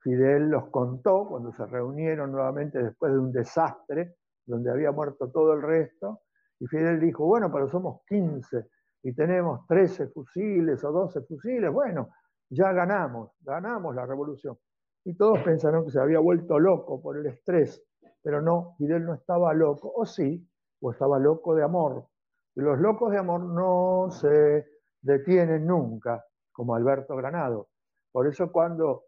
Fidel 0.00 0.50
los 0.50 0.68
contó 0.68 1.26
cuando 1.26 1.54
se 1.54 1.64
reunieron 1.64 2.32
nuevamente 2.32 2.82
después 2.82 3.12
de 3.12 3.18
un 3.18 3.32
desastre, 3.32 4.16
donde 4.44 4.70
había 4.70 4.92
muerto 4.92 5.30
todo 5.30 5.54
el 5.54 5.62
resto, 5.62 6.20
y 6.60 6.66
Fidel 6.66 7.00
dijo, 7.00 7.24
bueno, 7.26 7.50
pero 7.52 7.68
somos 7.68 8.02
15 8.08 8.66
y 9.02 9.12
tenemos 9.14 9.66
13 9.66 10.08
fusiles 10.08 10.82
o 10.84 10.92
12 10.92 11.22
fusiles, 11.22 11.72
bueno, 11.72 12.10
ya 12.50 12.72
ganamos, 12.72 13.30
ganamos 13.40 13.94
la 13.94 14.06
revolución. 14.06 14.58
Y 15.04 15.14
todos 15.14 15.38
pensaron 15.40 15.84
que 15.84 15.90
se 15.90 16.00
había 16.00 16.18
vuelto 16.18 16.58
loco 16.58 17.00
por 17.00 17.16
el 17.16 17.26
estrés, 17.26 17.82
pero 18.22 18.42
no, 18.42 18.74
Fidel 18.78 19.04
no 19.04 19.14
estaba 19.14 19.54
loco, 19.54 19.92
o 19.94 20.04
sí, 20.04 20.46
o 20.80 20.90
estaba 20.90 21.18
loco 21.18 21.54
de 21.54 21.62
amor. 21.62 22.06
Los 22.56 22.78
locos 22.78 23.12
de 23.12 23.18
amor 23.18 23.40
no 23.40 24.10
se 24.10 24.66
detienen 25.00 25.66
nunca, 25.66 26.24
como 26.52 26.74
Alberto 26.74 27.14
Granado. 27.16 27.68
Por 28.10 28.26
eso 28.26 28.50
cuando 28.50 29.04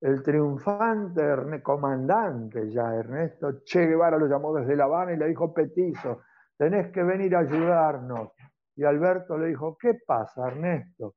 el 0.00 0.22
triunfante 0.22 1.62
comandante 1.62 2.70
ya 2.70 2.94
Ernesto 2.94 3.62
Che 3.64 3.86
Guevara 3.86 4.16
lo 4.16 4.26
llamó 4.26 4.54
desde 4.54 4.76
La 4.76 4.84
Habana 4.84 5.12
y 5.12 5.16
le 5.16 5.26
dijo, 5.26 5.52
Petizo, 5.52 6.22
tenés 6.60 6.92
que 6.92 7.02
venir 7.02 7.34
a 7.34 7.38
ayudarnos. 7.38 8.32
Y 8.76 8.84
Alberto 8.84 9.38
le 9.38 9.46
dijo, 9.46 9.78
¿qué 9.80 9.94
pasa, 10.06 10.46
Ernesto? 10.46 11.14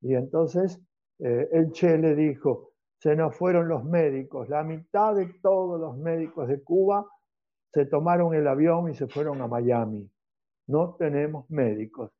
Y 0.00 0.14
entonces 0.14 0.80
eh, 1.18 1.46
el 1.52 1.72
Che 1.72 1.98
le 1.98 2.14
dijo, 2.14 2.70
se 2.98 3.14
nos 3.14 3.36
fueron 3.36 3.68
los 3.68 3.84
médicos, 3.84 4.48
la 4.48 4.64
mitad 4.64 5.14
de 5.14 5.30
todos 5.42 5.78
los 5.78 5.98
médicos 5.98 6.48
de 6.48 6.62
Cuba 6.62 7.04
se 7.70 7.84
tomaron 7.84 8.34
el 8.34 8.48
avión 8.48 8.88
y 8.88 8.94
se 8.94 9.06
fueron 9.08 9.42
a 9.42 9.46
Miami. 9.46 10.10
No 10.68 10.94
tenemos 10.94 11.50
médicos. 11.50 12.10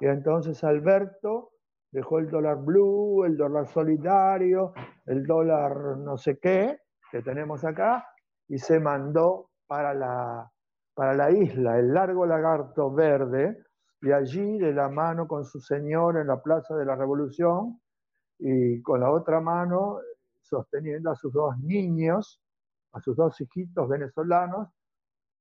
Y 0.00 0.06
entonces 0.06 0.64
Alberto 0.64 1.52
dejó 1.92 2.18
el 2.18 2.28
dólar 2.28 2.56
blue, 2.56 3.24
el 3.24 3.36
dólar 3.36 3.68
solidario, 3.68 4.74
el 5.06 5.24
dólar 5.24 5.96
no 5.98 6.16
sé 6.18 6.40
qué 6.40 6.76
que 7.12 7.22
tenemos 7.22 7.64
acá 7.64 8.04
y 8.48 8.58
se 8.58 8.80
mandó 8.80 9.50
para 9.68 9.94
la, 9.94 10.50
para 10.96 11.12
la 11.12 11.30
isla, 11.30 11.78
el 11.78 11.92
largo 11.92 12.24
lagarto 12.24 12.90
verde, 12.90 13.62
y 14.00 14.12
allí 14.12 14.58
de 14.58 14.72
la 14.72 14.88
mano 14.88 15.28
con 15.28 15.44
su 15.44 15.60
señor 15.60 16.16
en 16.16 16.28
la 16.28 16.42
Plaza 16.42 16.74
de 16.74 16.86
la 16.86 16.96
Revolución 16.96 17.78
y 18.38 18.80
con 18.80 19.00
la 19.00 19.10
otra 19.10 19.40
mano 19.40 19.98
sosteniendo 20.40 21.10
a 21.10 21.14
sus 21.14 21.34
dos 21.34 21.58
niños, 21.58 22.40
a 22.92 23.00
sus 23.00 23.14
dos 23.14 23.38
hijitos 23.38 23.86
venezolanos, 23.86 24.70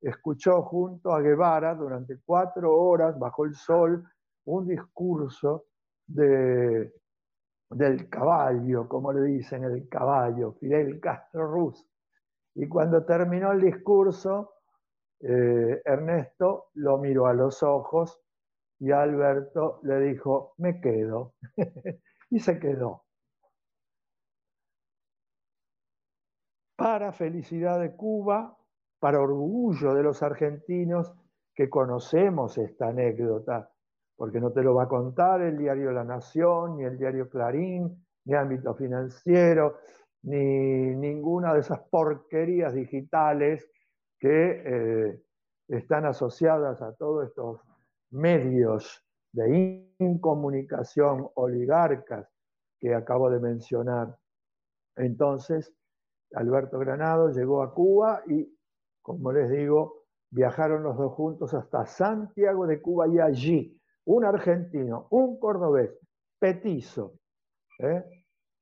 escuchó 0.02 0.62
junto 0.64 1.14
a 1.14 1.22
Guevara 1.22 1.74
durante 1.74 2.20
cuatro 2.26 2.76
horas 2.76 3.18
bajo 3.18 3.46
el 3.46 3.56
sol 3.56 4.04
un 4.44 4.68
discurso 4.68 5.68
de, 6.06 6.94
del 7.70 8.10
caballo, 8.10 8.90
como 8.90 9.14
le 9.14 9.22
dicen, 9.22 9.64
el 9.64 9.88
caballo, 9.88 10.52
Fidel 10.60 11.00
Castro 11.00 11.48
Ruz. 11.48 11.82
Y 12.56 12.68
cuando 12.68 13.06
terminó 13.06 13.54
el 13.54 13.62
discurso, 13.62 14.55
eh, 15.28 15.82
Ernesto 15.84 16.68
lo 16.76 17.00
miró 17.00 17.26
a 17.26 17.34
los 17.34 17.64
ojos 17.64 18.22
y 18.80 18.92
Alberto 18.92 19.80
le 19.84 20.00
dijo, 20.02 20.54
me 20.58 20.80
quedo. 20.80 21.34
y 22.30 22.40
se 22.40 22.60
quedó. 22.60 23.06
Para 26.76 27.12
felicidad 27.12 27.80
de 27.80 27.96
Cuba, 27.96 28.56
para 29.00 29.20
orgullo 29.20 29.96
de 29.96 30.04
los 30.04 30.22
argentinos 30.22 31.12
que 31.56 31.70
conocemos 31.70 32.58
esta 32.60 32.90
anécdota, 32.90 33.72
porque 34.16 34.40
no 34.40 34.52
te 34.52 34.62
lo 34.62 34.76
va 34.76 34.84
a 34.84 34.88
contar 34.88 35.42
el 35.42 35.58
diario 35.58 35.92
La 35.92 36.04
Nación, 36.04 36.78
ni 36.78 36.84
el 36.84 37.00
diario 37.00 37.30
Clarín, 37.30 38.06
ni 38.26 38.36
Ámbito 38.36 38.76
Financiero, 38.76 39.78
ni 40.22 40.96
ninguna 40.96 41.54
de 41.54 41.62
esas 41.62 41.80
porquerías 41.90 42.74
digitales 42.74 43.68
que 44.20 44.64
eh, 44.66 45.22
están 45.68 46.06
asociadas 46.06 46.82
a 46.82 46.94
todos 46.96 47.28
estos 47.28 47.62
medios 48.12 49.04
de 49.32 49.94
incomunicación 50.00 51.30
oligarcas 51.36 52.28
que 52.80 52.94
acabo 52.94 53.30
de 53.30 53.40
mencionar. 53.40 54.18
Entonces, 54.96 55.74
Alberto 56.34 56.80
Granado 56.80 57.30
llegó 57.30 57.62
a 57.62 57.74
Cuba 57.74 58.24
y, 58.28 58.58
como 59.02 59.32
les 59.32 59.50
digo, 59.50 60.06
viajaron 60.30 60.84
los 60.84 60.98
dos 60.98 61.14
juntos 61.14 61.54
hasta 61.54 61.86
Santiago 61.86 62.68
de 62.68 62.82
Cuba 62.82 63.08
y 63.08 63.20
allí 63.20 63.82
un 64.06 64.26
argentino, 64.26 65.08
un 65.12 65.40
cordobés, 65.40 65.92
petizo, 66.40 67.20
¿eh? 67.80 68.04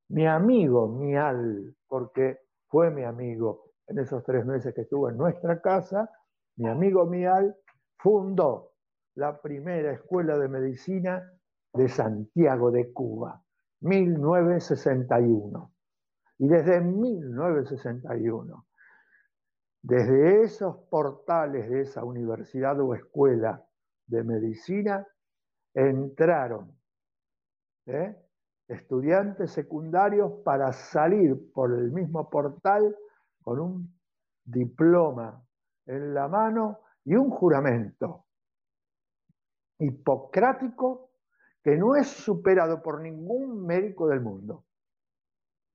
mi 0.09 0.25
amigo 0.25 0.87
Mial, 0.87 1.75
porque 1.87 2.39
fue 2.67 2.91
mi 2.91 3.03
amigo 3.03 3.62
en 3.87 3.99
esos 3.99 4.23
tres 4.23 4.45
meses 4.45 4.73
que 4.73 4.81
estuvo 4.81 5.09
en 5.09 5.17
nuestra 5.17 5.61
casa, 5.61 6.09
mi 6.57 6.67
amigo 6.69 7.05
Mial 7.05 7.55
fundó 7.97 8.73
la 9.15 9.41
primera 9.41 9.91
escuela 9.91 10.37
de 10.37 10.47
medicina 10.47 11.31
de 11.73 11.89
Santiago 11.89 12.71
de 12.71 12.91
Cuba, 12.93 13.43
1961. 13.81 15.71
Y 16.39 16.47
desde 16.47 16.81
1961, 16.81 18.65
desde 19.81 20.43
esos 20.43 20.77
portales 20.89 21.69
de 21.69 21.81
esa 21.81 22.03
universidad 22.03 22.79
o 22.79 22.95
escuela 22.95 23.65
de 24.07 24.23
medicina, 24.23 25.05
entraron 25.73 26.77
¿eh? 27.85 28.15
estudiantes 28.67 29.51
secundarios 29.51 30.31
para 30.43 30.71
salir 30.71 31.51
por 31.53 31.73
el 31.73 31.91
mismo 31.91 32.29
portal 32.29 32.95
con 33.43 33.59
un 33.59 33.99
diploma 34.43 35.45
en 35.85 36.13
la 36.13 36.27
mano 36.27 36.79
y 37.05 37.15
un 37.15 37.29
juramento 37.29 38.25
hipocrático 39.79 41.11
que 41.61 41.77
no 41.77 41.95
es 41.95 42.07
superado 42.07 42.81
por 42.81 43.01
ningún 43.01 43.65
médico 43.65 44.07
del 44.07 44.21
mundo. 44.21 44.65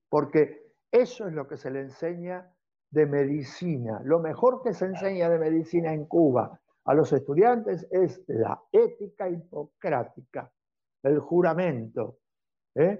Porque 0.09 0.73
eso 0.91 1.27
es 1.27 1.33
lo 1.33 1.47
que 1.47 1.57
se 1.57 1.71
le 1.71 1.81
enseña 1.81 2.51
de 2.89 3.05
medicina. 3.05 4.01
Lo 4.03 4.19
mejor 4.19 4.61
que 4.61 4.73
se 4.73 4.85
enseña 4.85 5.29
de 5.29 5.39
medicina 5.39 5.93
en 5.93 6.05
Cuba 6.05 6.59
a 6.85 6.93
los 6.93 7.13
estudiantes 7.13 7.87
es 7.91 8.23
la 8.27 8.59
ética 8.71 9.29
hipocrática, 9.29 10.51
el 11.03 11.19
juramento, 11.19 12.17
¿eh? 12.75 12.99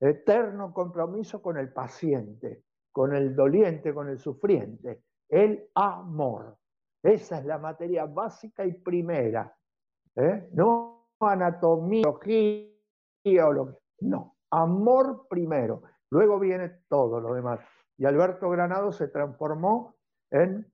eterno 0.00 0.72
compromiso 0.72 1.40
con 1.42 1.56
el 1.58 1.72
paciente, 1.72 2.64
con 2.92 3.14
el 3.14 3.34
doliente, 3.34 3.94
con 3.94 4.08
el 4.08 4.18
sufriente, 4.18 5.02
el 5.28 5.68
amor. 5.74 6.56
Esa 7.02 7.38
es 7.38 7.44
la 7.44 7.58
materia 7.58 8.04
básica 8.06 8.64
y 8.64 8.74
primera. 8.74 9.56
¿eh? 10.16 10.48
No 10.52 11.08
anatomía, 11.20 12.08
o 12.08 13.52
lo 13.52 13.66
que... 13.66 13.78
No, 14.00 14.36
amor 14.50 15.26
primero. 15.28 15.82
Luego 16.10 16.38
viene 16.38 16.80
todo 16.88 17.20
lo 17.20 17.34
demás. 17.34 17.60
Y 17.96 18.06
Alberto 18.06 18.48
Granado 18.50 18.92
se 18.92 19.08
transformó 19.08 19.94
en 20.30 20.66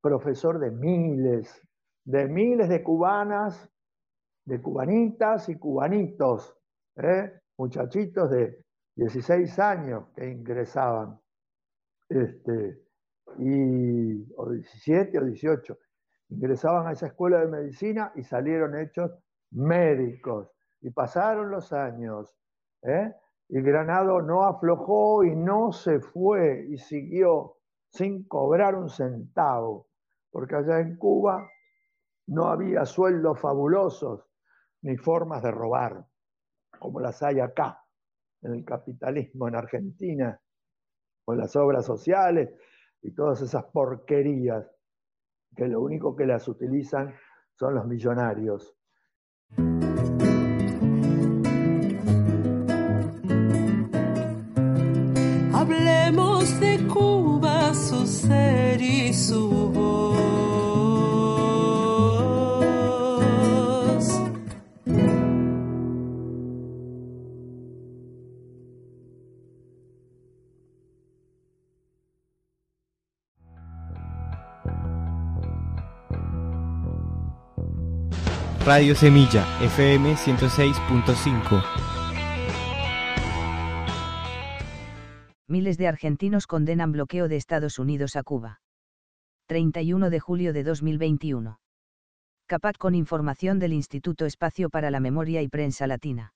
profesor 0.00 0.58
de 0.58 0.70
miles, 0.70 1.66
de 2.04 2.26
miles 2.26 2.68
de 2.68 2.82
cubanas, 2.82 3.70
de 4.44 4.60
cubanitas 4.60 5.48
y 5.48 5.56
cubanitos, 5.56 6.56
¿eh? 6.96 7.40
muchachitos 7.56 8.30
de 8.30 8.64
16 8.96 9.58
años 9.58 10.08
que 10.14 10.28
ingresaban, 10.28 11.20
este, 12.10 12.82
y, 13.38 14.32
o 14.36 14.50
17 14.50 15.18
o 15.18 15.24
18, 15.24 15.78
ingresaban 16.30 16.86
a 16.86 16.92
esa 16.92 17.06
escuela 17.06 17.40
de 17.40 17.46
medicina 17.46 18.12
y 18.16 18.22
salieron 18.22 18.78
hechos 18.78 19.12
médicos. 19.52 20.50
Y 20.80 20.90
pasaron 20.90 21.50
los 21.50 21.72
años, 21.72 22.34
¿eh? 22.82 23.14
y 23.48 23.60
Granado 23.60 24.22
no 24.22 24.44
aflojó 24.44 25.24
y 25.24 25.34
no 25.34 25.72
se 25.72 26.00
fue 26.00 26.66
y 26.68 26.78
siguió 26.78 27.56
sin 27.90 28.26
cobrar 28.26 28.76
un 28.76 28.88
centavo, 28.88 29.88
porque 30.30 30.56
allá 30.56 30.80
en 30.80 30.96
Cuba 30.96 31.48
no 32.28 32.46
había 32.46 32.84
sueldos 32.86 33.40
fabulosos 33.40 34.24
ni 34.82 34.96
formas 34.96 35.42
de 35.42 35.50
robar, 35.50 36.06
como 36.78 37.00
las 37.00 37.22
hay 37.22 37.40
acá, 37.40 37.84
en 38.42 38.54
el 38.54 38.64
capitalismo 38.64 39.48
en 39.48 39.56
Argentina, 39.56 40.40
las 41.34 41.56
obras 41.56 41.84
sociales 41.84 42.50
y 43.02 43.12
todas 43.12 43.40
esas 43.42 43.64
porquerías 43.64 44.66
que 45.56 45.66
lo 45.66 45.80
único 45.80 46.14
que 46.14 46.26
las 46.26 46.46
utilizan 46.48 47.14
son 47.54 47.74
los 47.74 47.86
millonarios. 47.86 48.76
Hablemos 55.52 56.60
de 56.60 56.86
Cuba, 56.86 57.74
su 57.74 58.06
ser 58.06 58.80
y 58.80 59.12
su 59.12 59.99
Radio 78.66 78.94
Semilla, 78.94 79.46
FM 79.62 80.16
106.5. 80.16 81.64
Miles 85.48 85.78
de 85.78 85.88
argentinos 85.88 86.46
condenan 86.46 86.92
bloqueo 86.92 87.28
de 87.28 87.36
Estados 87.36 87.78
Unidos 87.78 88.16
a 88.16 88.22
Cuba. 88.22 88.60
31 89.46 90.10
de 90.10 90.20
julio 90.20 90.52
de 90.52 90.62
2021. 90.62 91.58
CAPAC 92.46 92.76
con 92.76 92.94
información 92.94 93.58
del 93.60 93.72
Instituto 93.72 94.26
Espacio 94.26 94.68
para 94.68 94.90
la 94.90 95.00
Memoria 95.00 95.40
y 95.40 95.48
Prensa 95.48 95.86
Latina. 95.86 96.34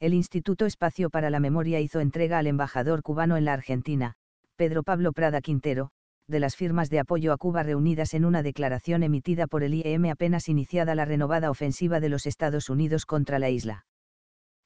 El 0.00 0.14
Instituto 0.14 0.64
Espacio 0.64 1.10
para 1.10 1.28
la 1.28 1.40
Memoria 1.40 1.78
hizo 1.78 2.00
entrega 2.00 2.38
al 2.38 2.46
embajador 2.46 3.02
cubano 3.02 3.36
en 3.36 3.44
la 3.44 3.52
Argentina, 3.52 4.14
Pedro 4.56 4.82
Pablo 4.82 5.12
Prada 5.12 5.42
Quintero, 5.42 5.90
de 6.28 6.40
las 6.40 6.56
firmas 6.56 6.90
de 6.90 7.00
apoyo 7.00 7.32
a 7.32 7.36
Cuba 7.36 7.62
reunidas 7.62 8.14
en 8.14 8.24
una 8.24 8.42
declaración 8.42 9.02
emitida 9.02 9.46
por 9.46 9.62
el 9.62 9.74
IEM 9.74 10.06
apenas 10.06 10.48
iniciada 10.48 10.94
la 10.94 11.04
renovada 11.04 11.50
ofensiva 11.50 12.00
de 12.00 12.08
los 12.08 12.26
Estados 12.26 12.70
Unidos 12.70 13.04
contra 13.04 13.38
la 13.38 13.50
isla. 13.50 13.84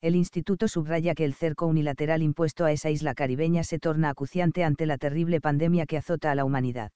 El 0.01 0.15
instituto 0.15 0.69
subraya 0.69 1.15
que 1.15 1.25
el 1.25 1.35
cerco 1.35 1.67
unilateral 1.67 2.23
impuesto 2.23 2.65
a 2.65 2.71
esa 2.71 2.91
isla 2.91 3.15
caribeña 3.15 3.65
se 3.65 3.81
torna 3.81 4.11
acuciante 4.11 4.63
ante 4.63 4.87
la 4.87 4.97
terrible 4.97 5.41
pandemia 5.41 5.87
que 5.87 5.97
azota 5.97 6.31
a 6.31 6.37
la 6.37 6.45
humanidad. 6.45 6.93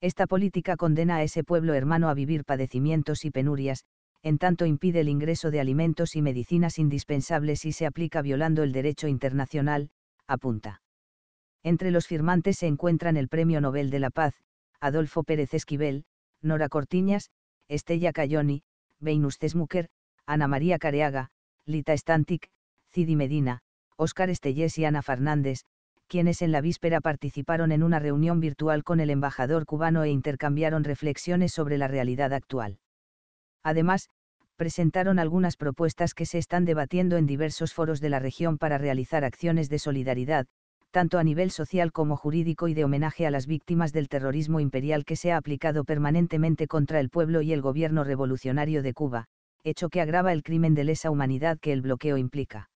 Esta 0.00 0.28
política 0.28 0.76
condena 0.76 1.16
a 1.16 1.22
ese 1.24 1.42
pueblo 1.42 1.74
hermano 1.74 2.08
a 2.08 2.14
vivir 2.14 2.44
padecimientos 2.44 3.24
y 3.24 3.30
penurias, 3.30 3.84
en 4.22 4.38
tanto 4.38 4.66
impide 4.66 5.00
el 5.00 5.08
ingreso 5.08 5.50
de 5.50 5.58
alimentos 5.58 6.14
y 6.14 6.22
medicinas 6.22 6.78
indispensables 6.78 7.64
y 7.64 7.72
se 7.72 7.86
aplica 7.86 8.22
violando 8.22 8.62
el 8.62 8.70
derecho 8.70 9.08
internacional, 9.08 9.90
apunta. 10.28 10.80
Entre 11.62 11.90
los 11.90 12.06
firmantes 12.06 12.58
se 12.58 12.66
encuentran 12.66 13.16
el 13.16 13.28
Premio 13.28 13.60
Nobel 13.60 13.90
de 13.90 14.00
la 14.00 14.10
Paz, 14.10 14.34
Adolfo 14.80 15.22
Pérez 15.22 15.54
Esquivel, 15.54 16.04
Nora 16.40 16.68
Cortiñas, 16.68 17.30
Estella 17.68 18.12
Cayoni, 18.12 18.64
Venus 18.98 19.38
Tesmuker, 19.38 19.88
Ana 20.26 20.48
María 20.48 20.78
Careaga, 20.78 21.30
Lita 21.64 21.96
Stantic, 21.96 22.50
Cidi 22.90 23.14
Medina, 23.14 23.60
Óscar 23.96 24.30
Estellés 24.30 24.76
y 24.78 24.84
Ana 24.84 25.02
Fernández, 25.02 25.64
quienes 26.08 26.42
en 26.42 26.52
la 26.52 26.60
víspera 26.60 27.00
participaron 27.00 27.72
en 27.72 27.82
una 27.82 27.98
reunión 27.98 28.40
virtual 28.40 28.84
con 28.84 29.00
el 29.00 29.10
embajador 29.10 29.64
cubano 29.64 30.02
e 30.02 30.10
intercambiaron 30.10 30.84
reflexiones 30.84 31.52
sobre 31.52 31.78
la 31.78 31.88
realidad 31.88 32.32
actual. 32.32 32.80
Además, 33.62 34.10
presentaron 34.56 35.18
algunas 35.18 35.56
propuestas 35.56 36.14
que 36.14 36.26
se 36.26 36.38
están 36.38 36.64
debatiendo 36.64 37.16
en 37.16 37.26
diversos 37.26 37.72
foros 37.72 38.00
de 38.00 38.10
la 38.10 38.18
región 38.18 38.58
para 38.58 38.78
realizar 38.78 39.24
acciones 39.24 39.68
de 39.68 39.78
solidaridad, 39.78 40.46
tanto 40.92 41.18
a 41.18 41.24
nivel 41.24 41.50
social 41.50 41.90
como 41.90 42.16
jurídico 42.16 42.68
y 42.68 42.74
de 42.74 42.84
homenaje 42.84 43.26
a 43.26 43.30
las 43.30 43.46
víctimas 43.46 43.92
del 43.92 44.08
terrorismo 44.08 44.60
imperial 44.60 45.04
que 45.04 45.16
se 45.16 45.32
ha 45.32 45.38
aplicado 45.38 45.84
permanentemente 45.84 46.68
contra 46.68 47.00
el 47.00 47.08
pueblo 47.08 47.40
y 47.40 47.52
el 47.52 47.62
gobierno 47.62 48.04
revolucionario 48.04 48.82
de 48.82 48.92
Cuba, 48.92 49.26
hecho 49.64 49.88
que 49.88 50.02
agrava 50.02 50.34
el 50.34 50.42
crimen 50.42 50.74
de 50.74 50.84
lesa 50.84 51.10
humanidad 51.10 51.58
que 51.58 51.72
el 51.72 51.80
bloqueo 51.80 52.18
implica. 52.18 52.70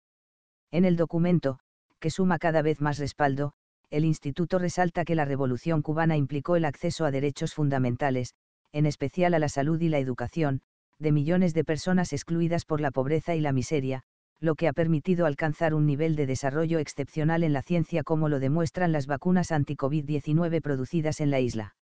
En 0.70 0.84
el 0.84 0.96
documento, 0.96 1.58
que 2.00 2.10
suma 2.10 2.38
cada 2.38 2.60
vez 2.60 2.82
más 2.82 2.98
respaldo, 2.98 3.54
el 3.90 4.04
instituto 4.04 4.58
resalta 4.58 5.04
que 5.04 5.14
la 5.14 5.24
revolución 5.24 5.80
cubana 5.80 6.16
implicó 6.16 6.56
el 6.56 6.66
acceso 6.66 7.06
a 7.06 7.10
derechos 7.10 7.54
fundamentales, 7.54 8.34
en 8.72 8.84
especial 8.84 9.32
a 9.32 9.38
la 9.38 9.48
salud 9.48 9.80
y 9.80 9.88
la 9.88 9.98
educación, 9.98 10.60
de 10.98 11.12
millones 11.12 11.54
de 11.54 11.64
personas 11.64 12.12
excluidas 12.12 12.66
por 12.66 12.80
la 12.80 12.90
pobreza 12.90 13.34
y 13.34 13.40
la 13.40 13.52
miseria, 13.52 14.02
lo 14.42 14.56
que 14.56 14.66
ha 14.66 14.72
permitido 14.72 15.24
alcanzar 15.26 15.72
un 15.72 15.86
nivel 15.86 16.16
de 16.16 16.26
desarrollo 16.26 16.80
excepcional 16.80 17.44
en 17.44 17.52
la 17.52 17.62
ciencia 17.62 18.02
como 18.02 18.28
lo 18.28 18.40
demuestran 18.40 18.90
las 18.90 19.06
vacunas 19.06 19.52
anti-COVID-19 19.52 20.60
producidas 20.60 21.20
en 21.20 21.30
la 21.30 21.38
isla. 21.38 21.76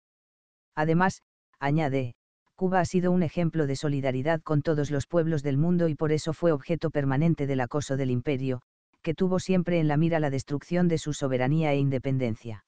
Además, 0.74 1.22
añade, 1.58 2.14
Cuba 2.56 2.80
ha 2.80 2.84
sido 2.84 3.12
un 3.12 3.22
ejemplo 3.22 3.66
de 3.66 3.76
solidaridad 3.76 4.42
con 4.42 4.60
todos 4.60 4.90
los 4.90 5.06
pueblos 5.06 5.42
del 5.42 5.56
mundo 5.56 5.88
y 5.88 5.94
por 5.94 6.12
eso 6.12 6.34
fue 6.34 6.52
objeto 6.52 6.90
permanente 6.90 7.46
del 7.46 7.60
acoso 7.60 7.96
del 7.96 8.10
imperio, 8.10 8.60
que 9.00 9.14
tuvo 9.14 9.38
siempre 9.38 9.80
en 9.80 9.88
la 9.88 9.96
mira 9.96 10.20
la 10.20 10.28
destrucción 10.28 10.86
de 10.86 10.98
su 10.98 11.14
soberanía 11.14 11.72
e 11.72 11.78
independencia. 11.78 12.66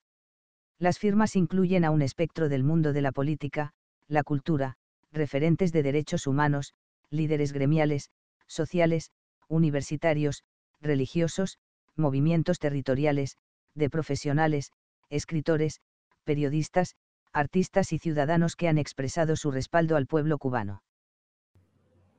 Las 0.78 0.99
firmas 0.99 1.36
incluyen 1.36 1.84
a 1.84 1.90
un 1.90 2.01
espectro 2.01 2.49
del 2.49 2.64
mundo 2.64 2.95
de 2.95 3.03
la 3.03 3.12
política, 3.12 3.74
la 4.09 4.22
cultura, 4.22 4.76
referentes 5.12 5.70
de 5.70 5.82
derechos 5.82 6.26
humanos, 6.26 6.72
líderes 7.11 7.53
gremiales, 7.53 8.09
sociales, 8.47 9.11
universitarios, 9.49 10.45
religiosos, 10.80 11.59
movimientos 11.97 12.59
territoriales, 12.59 13.36
de 13.74 13.90
profesionales, 13.90 14.70
escritores, 15.11 15.80
periodistas, 16.24 16.97
artistas 17.32 17.93
y 17.93 17.99
ciudadanos 17.99 18.57
que 18.57 18.68
han 18.68 18.78
expresado 18.78 19.36
su 19.36 19.51
respaldo 19.51 19.97
al 19.97 20.07
pueblo 20.07 20.38
cubano. 20.38 20.82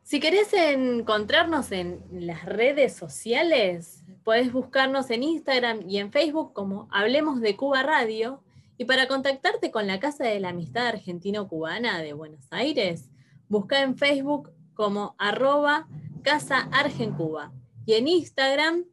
Si 0.03 0.19
querés 0.19 0.53
encontrarnos 0.53 1.71
en 1.71 2.03
las 2.11 2.43
redes 2.45 2.93
sociales, 2.93 4.03
podés 4.23 4.51
buscarnos 4.51 5.09
en 5.11 5.23
Instagram 5.23 5.87
y 5.87 5.99
en 5.99 6.11
Facebook 6.11 6.51
como 6.51 6.89
Hablemos 6.91 7.39
de 7.39 7.55
Cuba 7.55 7.83
Radio. 7.83 8.43
Y 8.77 8.85
para 8.85 9.07
contactarte 9.07 9.71
con 9.71 9.87
la 9.87 9.99
Casa 9.99 10.25
de 10.25 10.39
la 10.41 10.49
Amistad 10.49 10.87
Argentino-Cubana 10.87 12.01
de 12.01 12.11
Buenos 12.11 12.47
Aires, 12.51 13.11
busca 13.47 13.81
en 13.81 13.95
Facebook 13.95 14.51
como 14.73 15.15
arroba 15.19 15.87
Casa 16.23 16.69
Argencuba 16.71 17.51
y 17.85 17.95
en 17.95 18.07
Instagram 18.07 18.85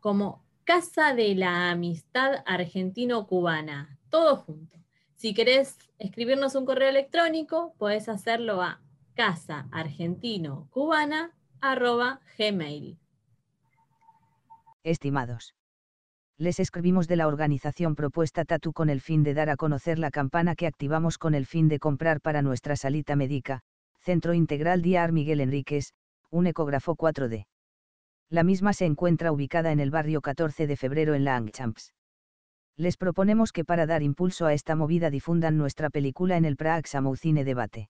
como 0.00 0.42
Casa 0.64 1.14
de 1.14 1.34
la 1.34 1.70
Amistad 1.70 2.42
Argentino-Cubana, 2.46 3.98
todo 4.08 4.36
junto. 4.36 4.78
Si 5.16 5.34
querés 5.34 5.76
escribirnos 5.98 6.54
un 6.54 6.64
correo 6.64 6.88
electrónico, 6.88 7.74
podés 7.78 8.08
hacerlo 8.08 8.62
a 8.62 8.80
casa 9.14 9.68
argentino 9.70 10.66
cubana 10.70 11.36
gmail. 12.38 12.98
Estimados. 14.84 15.54
Les 16.38 16.58
escribimos 16.58 17.06
de 17.06 17.16
la 17.16 17.28
organización 17.28 17.94
propuesta 17.94 18.46
Tatu 18.46 18.72
con 18.72 18.88
el 18.88 19.02
fin 19.02 19.22
de 19.22 19.34
dar 19.34 19.50
a 19.50 19.56
conocer 19.56 19.98
la 19.98 20.10
campana 20.10 20.56
que 20.56 20.66
activamos 20.66 21.18
con 21.18 21.34
el 21.34 21.44
fin 21.44 21.68
de 21.68 21.78
comprar 21.78 22.22
para 22.22 22.40
nuestra 22.40 22.76
salita 22.76 23.14
médica, 23.14 23.62
Centro 24.02 24.34
Integral 24.34 24.82
Diar 24.82 25.12
Miguel 25.12 25.40
Enríquez, 25.40 25.94
un 26.30 26.46
ecógrafo 26.46 26.94
4D. 26.94 27.46
La 28.28 28.44
misma 28.44 28.72
se 28.72 28.84
encuentra 28.84 29.32
ubicada 29.32 29.72
en 29.72 29.80
el 29.80 29.90
barrio 29.90 30.20
14 30.20 30.66
de 30.66 30.76
febrero 30.76 31.14
en 31.14 31.24
Langchamps. 31.24 31.94
Les 32.76 32.96
proponemos 32.96 33.52
que 33.52 33.64
para 33.64 33.86
dar 33.86 34.02
impulso 34.02 34.46
a 34.46 34.52
esta 34.52 34.76
movida 34.76 35.08
difundan 35.08 35.56
nuestra 35.56 35.88
película 35.88 36.36
en 36.36 36.44
el 36.44 36.56
Prague 36.56 36.88
Cine 37.16 37.44
Debate 37.44 37.88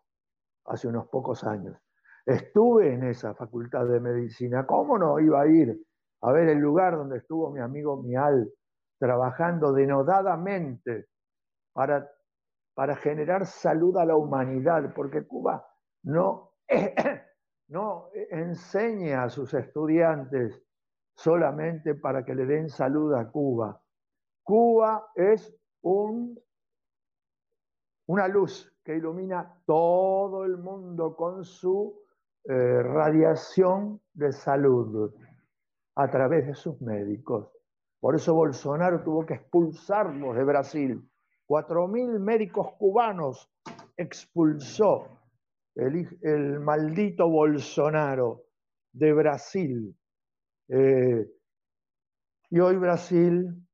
hace 0.67 0.89
unos 0.89 1.09
pocos 1.09 1.43
años. 1.45 1.79
Estuve 2.27 2.93
en 2.93 3.05
esa 3.05 3.35
facultad 3.35 3.87
de 3.87 4.01
medicina. 4.01 4.67
¿Cómo 4.67 4.99
no 4.99 5.19
iba 5.21 5.41
a 5.41 5.47
ir 5.47 5.75
a 6.21 6.33
ver 6.33 6.51
el 6.51 6.59
lugar 6.59 6.99
donde 6.99 7.17
estuvo 7.19 7.51
mi 7.51 7.61
amigo 7.61 8.03
Mial 8.03 8.53
trabajando 8.99 9.73
denodadamente 9.73 11.07
para, 11.73 12.11
para 12.79 12.95
generar 12.95 13.45
salud 13.45 13.97
a 13.97 14.05
la 14.05 14.15
humanidad? 14.15 14.95
Porque 14.95 15.27
Cuba 15.27 15.69
no, 16.05 16.53
no 17.71 18.09
enseña 18.31 19.25
a 19.25 19.29
sus 19.29 19.53
estudiantes 19.53 20.63
solamente 21.17 21.97
para 21.97 22.25
que 22.25 22.37
le 22.37 22.47
den 22.47 22.69
salud 22.69 23.13
a 23.15 23.29
Cuba. 23.33 23.83
Cuba 24.45 25.11
es 25.17 25.53
un 25.83 26.41
una 28.07 28.29
luz 28.29 28.73
que 28.85 28.95
ilumina 28.95 29.61
todo 29.67 30.45
el 30.45 30.57
mundo 30.59 31.17
con 31.17 31.43
su 31.43 32.01
eh, 32.45 32.81
radiación 32.81 34.01
de 34.13 34.31
salud 34.31 35.13
a 35.97 36.09
través 36.09 36.47
de 36.47 36.55
sus 36.55 36.81
médicos. 36.81 37.51
Por 37.99 38.15
eso 38.15 38.37
Bolsonaro 38.37 39.03
tuvo 39.03 39.27
que 39.27 39.35
expulsarlos 39.35 40.37
de 40.37 40.45
Brasil. 40.45 41.11
Cuatro 41.49 41.89
mil 41.89 42.21
médicos 42.21 42.75
cubanos 42.75 43.51
expulsó 43.97 45.19
el, 45.75 46.61
maldito 46.61 47.27
Bolsonaro 47.27 48.45
de 48.93 49.13
Brasil. 49.15 49.97
Eh, 50.69 51.27
y 52.51 52.61
hoy 52.61 52.77
Brasil 52.77 53.67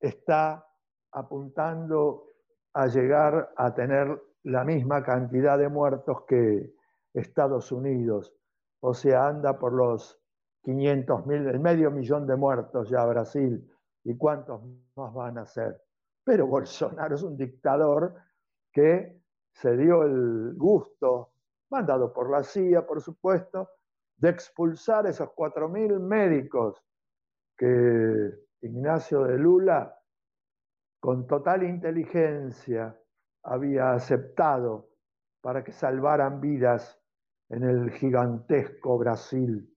está 0.00 0.66
apuntando 1.12 2.32
a 2.74 2.88
llegar 2.88 3.52
a 3.56 3.72
tener 3.72 4.20
la 4.42 4.64
misma 4.64 5.04
cantidad 5.04 5.56
de 5.56 5.68
muertos 5.68 6.24
que 6.26 6.74
Estados 7.14 7.70
Unidos. 7.70 8.34
O 8.80 8.92
sea, 8.92 9.28
anda 9.28 9.56
por 9.56 9.72
los 9.72 10.20
500 10.64 11.26
mil, 11.26 11.46
el 11.46 11.60
medio 11.60 11.92
millón 11.92 12.26
de 12.26 12.34
muertos 12.34 12.90
ya 12.90 13.04
Brasil, 13.06 13.72
y 14.02 14.16
cuántos 14.16 14.62
más 14.96 15.14
van 15.14 15.38
a 15.38 15.46
ser. 15.46 15.80
Pero 16.28 16.46
Bolsonaro 16.46 17.14
es 17.14 17.22
un 17.22 17.38
dictador 17.38 18.14
que 18.70 19.18
se 19.50 19.74
dio 19.78 20.02
el 20.02 20.52
gusto, 20.58 21.32
mandado 21.70 22.12
por 22.12 22.28
la 22.28 22.42
CIA, 22.42 22.86
por 22.86 23.00
supuesto, 23.00 23.70
de 24.18 24.28
expulsar 24.28 25.06
esos 25.06 25.30
4.000 25.30 25.98
médicos 25.98 26.84
que 27.56 28.30
Ignacio 28.60 29.24
de 29.24 29.38
Lula, 29.38 29.98
con 31.00 31.26
total 31.26 31.62
inteligencia, 31.62 32.94
había 33.44 33.94
aceptado 33.94 34.90
para 35.40 35.64
que 35.64 35.72
salvaran 35.72 36.42
vidas 36.42 37.00
en 37.48 37.62
el 37.62 37.90
gigantesco 37.90 38.98
Brasil. 38.98 39.74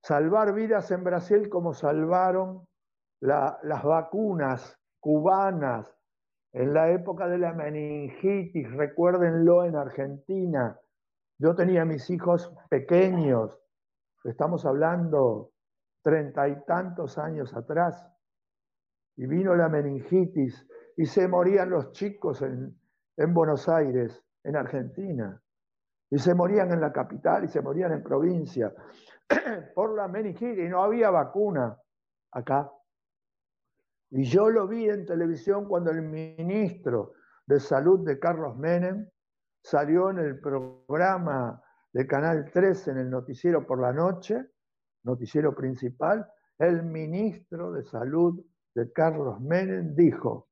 Salvar 0.00 0.54
vidas 0.54 0.92
en 0.92 1.02
Brasil 1.02 1.48
como 1.48 1.74
salvaron 1.74 2.64
las 3.18 3.82
vacunas 3.82 4.78
cubanas 5.00 5.94
en 6.52 6.74
la 6.74 6.90
época 6.90 7.28
de 7.28 7.38
la 7.38 7.52
meningitis, 7.52 8.70
recuérdenlo 8.72 9.64
en 9.64 9.76
Argentina. 9.76 10.78
Yo 11.38 11.54
tenía 11.54 11.84
mis 11.84 12.08
hijos 12.10 12.52
pequeños, 12.68 13.60
estamos 14.24 14.64
hablando 14.64 15.52
treinta 16.02 16.48
y 16.48 16.64
tantos 16.64 17.18
años 17.18 17.54
atrás, 17.54 18.04
y 19.16 19.26
vino 19.26 19.54
la 19.54 19.68
meningitis 19.68 20.66
y 20.96 21.06
se 21.06 21.28
morían 21.28 21.70
los 21.70 21.92
chicos 21.92 22.42
en, 22.42 22.76
en 23.16 23.34
Buenos 23.34 23.68
Aires, 23.68 24.24
en 24.44 24.56
Argentina, 24.56 25.40
y 26.10 26.18
se 26.18 26.34
morían 26.34 26.72
en 26.72 26.80
la 26.80 26.92
capital 26.92 27.44
y 27.44 27.48
se 27.48 27.60
morían 27.60 27.92
en 27.92 28.02
provincia 28.02 28.72
por 29.74 29.94
la 29.94 30.08
meningitis 30.08 30.64
y 30.64 30.68
no 30.68 30.82
había 30.82 31.10
vacuna 31.10 31.76
acá. 32.32 32.70
Y 34.10 34.24
yo 34.24 34.48
lo 34.48 34.66
vi 34.66 34.88
en 34.88 35.04
televisión 35.04 35.66
cuando 35.66 35.90
el 35.90 36.02
ministro 36.02 37.12
de 37.46 37.60
Salud 37.60 38.06
de 38.06 38.18
Carlos 38.18 38.56
Menem 38.56 39.08
salió 39.62 40.10
en 40.10 40.18
el 40.18 40.40
programa 40.40 41.62
de 41.92 42.06
Canal 42.06 42.50
3 42.52 42.88
en 42.88 42.98
el 42.98 43.10
noticiero 43.10 43.66
por 43.66 43.80
la 43.80 43.92
noche, 43.92 44.46
noticiero 45.04 45.54
principal, 45.54 46.26
el 46.58 46.82
ministro 46.84 47.72
de 47.72 47.84
Salud 47.84 48.44
de 48.74 48.92
Carlos 48.92 49.40
Menem 49.40 49.94
dijo, 49.94 50.48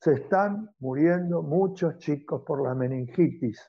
se 0.00 0.14
están 0.14 0.70
muriendo 0.78 1.42
muchos 1.42 1.98
chicos 1.98 2.42
por 2.46 2.62
la 2.62 2.74
meningitis, 2.74 3.60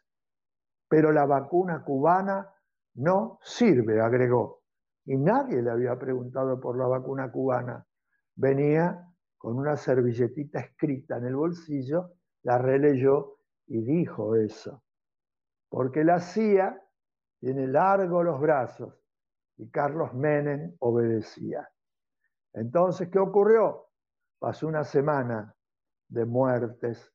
pero 0.87 1.11
la 1.11 1.25
vacuna 1.25 1.83
cubana 1.83 2.47
no 2.95 3.39
sirve, 3.41 4.01
agregó. 4.01 4.61
Y 5.05 5.17
nadie 5.17 5.61
le 5.61 5.71
había 5.71 5.97
preguntado 5.97 6.59
por 6.59 6.77
la 6.77 6.87
vacuna 6.87 7.31
cubana. 7.31 7.85
Venía 8.35 9.08
con 9.39 9.57
una 9.57 9.77
servilletita 9.77 10.59
escrita 10.59 11.17
en 11.17 11.25
el 11.25 11.35
bolsillo, 11.37 12.11
la 12.43 12.57
releyó 12.57 13.37
y 13.67 13.81
dijo 13.81 14.35
eso. 14.35 14.83
Porque 15.69 16.03
la 16.03 16.19
CIA 16.19 16.79
tiene 17.39 17.65
largos 17.67 18.25
los 18.25 18.39
brazos 18.41 18.93
y 19.57 19.69
Carlos 19.69 20.13
Menem 20.13 20.75
obedecía. 20.79 21.67
Entonces, 22.53 23.07
¿qué 23.09 23.17
ocurrió? 23.17 23.87
Pasó 24.39 24.67
una 24.67 24.83
semana 24.83 25.55
de 26.09 26.25
muertes 26.25 27.13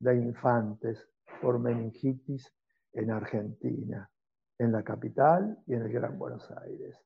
de 0.00 0.16
infantes 0.16 1.08
por 1.40 1.60
meningitis 1.60 2.52
en 2.94 3.12
Argentina, 3.12 4.10
en 4.58 4.72
la 4.72 4.82
capital 4.82 5.56
y 5.66 5.74
en 5.74 5.82
el 5.82 5.92
Gran 5.92 6.18
Buenos 6.18 6.50
Aires. 6.50 6.98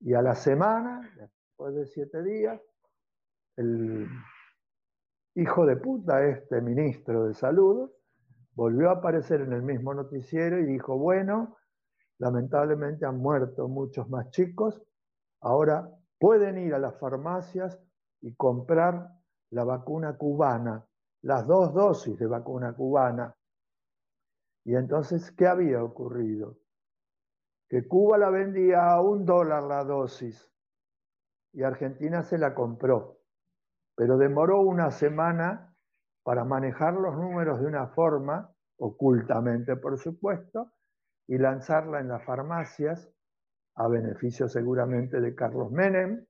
Y 0.00 0.14
a 0.14 0.22
la 0.22 0.34
semana, 0.34 1.08
después 1.16 1.74
de 1.76 1.86
siete 1.86 2.22
días, 2.24 2.60
el 3.56 4.08
hijo 5.34 5.66
de 5.66 5.76
puta, 5.76 6.24
este 6.26 6.60
ministro 6.60 7.26
de 7.26 7.34
salud, 7.34 7.90
volvió 8.54 8.88
a 8.88 8.94
aparecer 8.94 9.42
en 9.42 9.52
el 9.52 9.62
mismo 9.62 9.92
noticiero 9.92 10.58
y 10.58 10.64
dijo, 10.64 10.96
bueno, 10.96 11.56
lamentablemente 12.18 13.04
han 13.04 13.18
muerto 13.18 13.68
muchos 13.68 14.08
más 14.08 14.30
chicos, 14.30 14.82
ahora 15.42 15.90
pueden 16.18 16.58
ir 16.58 16.74
a 16.74 16.78
las 16.78 16.98
farmacias 16.98 17.78
y 18.22 18.34
comprar 18.34 19.10
la 19.50 19.64
vacuna 19.64 20.16
cubana, 20.16 20.86
las 21.22 21.46
dos 21.46 21.74
dosis 21.74 22.18
de 22.18 22.26
vacuna 22.26 22.74
cubana. 22.74 23.34
Y 24.64 24.74
entonces, 24.74 25.30
¿qué 25.32 25.46
había 25.46 25.84
ocurrido? 25.84 26.56
Que 27.68 27.86
Cuba 27.86 28.16
la 28.16 28.30
vendía 28.30 28.90
a 28.90 29.00
un 29.00 29.24
dólar 29.24 29.64
la 29.64 29.84
dosis 29.84 30.50
y 31.52 31.62
Argentina 31.62 32.22
se 32.22 32.38
la 32.38 32.54
compró 32.54 33.15
pero 33.96 34.18
demoró 34.18 34.60
una 34.60 34.90
semana 34.90 35.74
para 36.22 36.44
manejar 36.44 36.94
los 36.94 37.16
números 37.16 37.60
de 37.60 37.66
una 37.66 37.88
forma, 37.88 38.52
ocultamente 38.78 39.76
por 39.76 39.98
supuesto, 39.98 40.72
y 41.26 41.38
lanzarla 41.38 42.00
en 42.00 42.08
las 42.08 42.24
farmacias, 42.24 43.10
a 43.76 43.88
beneficio 43.88 44.48
seguramente 44.48 45.20
de 45.20 45.34
Carlos 45.34 45.70
Menem, 45.70 46.24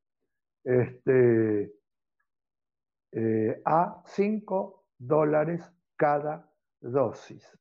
este, 0.65 1.73
eh, 3.13 3.63
a 3.65 4.03
5 4.05 4.85
dólares 4.99 5.71
cada 5.97 6.53
dosis. 6.81 7.59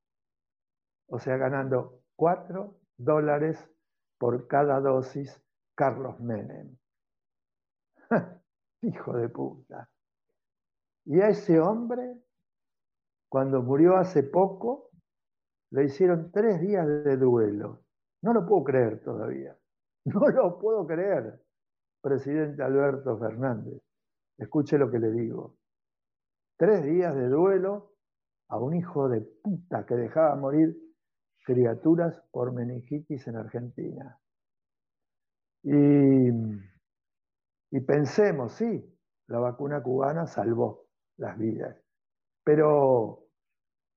O 1.08 1.20
sea, 1.20 1.38
ganando 1.38 2.02
4 2.16 2.76
dólares 2.98 3.70
por 4.18 4.48
cada 4.48 4.80
dosis 4.80 5.42
Carlos 5.76 6.20
Menem. 6.20 6.78
Hijo 8.82 9.18
de 9.18 9.30
puta. 9.30 9.90
Y 11.06 11.22
a 11.22 11.30
ese 11.30 11.60
hombre, 11.60 12.18
cuando 13.30 13.62
murió 13.62 13.96
hace 13.96 14.24
poco, 14.24 14.90
le 15.72 15.86
hicieron 15.86 16.32
tres 16.32 16.60
días 16.62 16.86
de 16.88 17.18
duelo. 17.18 17.84
No 18.22 18.34
lo 18.34 18.46
puedo 18.46 18.64
creer 18.64 19.04
todavía. 19.04 19.56
No 20.06 20.28
lo 20.30 20.60
puedo 20.60 20.86
creer, 20.86 21.42
presidente 22.00 22.62
Alberto 22.62 23.18
Fernández. 23.18 23.82
Escuche 24.38 24.78
lo 24.78 24.92
que 24.92 25.00
le 25.00 25.10
digo. 25.10 25.58
Tres 26.58 26.84
días 26.84 27.16
de 27.16 27.28
duelo 27.28 27.96
a 28.50 28.60
un 28.60 28.76
hijo 28.76 29.10
de 29.10 29.22
puta 29.22 29.84
que 29.88 29.96
dejaba 29.96 30.36
morir 30.36 30.78
criaturas 31.44 32.22
por 32.30 32.54
meningitis 32.54 33.28
en 33.28 33.38
Argentina. 33.38 34.20
Y, 35.64 36.30
y 37.72 37.80
pensemos, 37.80 38.52
sí, 38.54 38.96
la 39.26 39.40
vacuna 39.40 39.82
cubana 39.82 40.28
salvó 40.28 40.85
las 41.18 41.38
vidas. 41.38 41.78
Pero, 42.44 43.28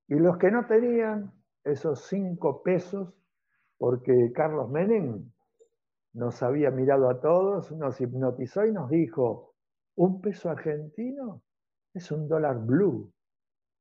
y 0.08 0.14
los 0.14 0.38
que 0.38 0.50
no 0.50 0.66
tenían 0.66 1.32
esos 1.64 2.06
cinco 2.06 2.62
pesos, 2.62 3.14
porque 3.76 4.32
Carlos 4.34 4.70
Menem 4.70 5.30
nos 6.14 6.42
había 6.42 6.70
mirado 6.70 7.08
a 7.08 7.20
todos, 7.20 7.70
nos 7.72 8.00
hipnotizó 8.00 8.64
y 8.66 8.72
nos 8.72 8.90
dijo, 8.90 9.54
un 9.96 10.20
peso 10.20 10.50
argentino 10.50 11.42
es 11.94 12.10
un 12.10 12.28
dólar 12.28 12.58
blue, 12.64 13.12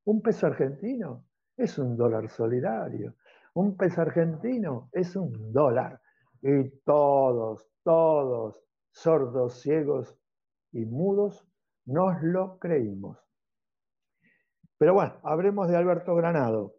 un 0.05 0.21
peso 0.21 0.47
argentino 0.47 1.25
es 1.55 1.77
un 1.79 1.97
dólar 1.97 2.29
solidario, 2.29 3.15
un 3.53 3.75
peso 3.75 4.01
argentino 4.01 4.89
es 4.91 5.15
un 5.15 5.51
dólar. 5.51 5.99
Y 6.41 6.69
todos, 6.85 7.67
todos, 7.83 8.61
sordos, 8.91 9.61
ciegos 9.61 10.15
y 10.71 10.85
mudos, 10.85 11.47
nos 11.85 12.21
lo 12.21 12.59
creímos. 12.59 13.26
Pero 14.77 14.93
bueno, 14.93 15.19
hablemos 15.23 15.67
de 15.67 15.77
Alberto 15.77 16.15
Granado. 16.15 16.75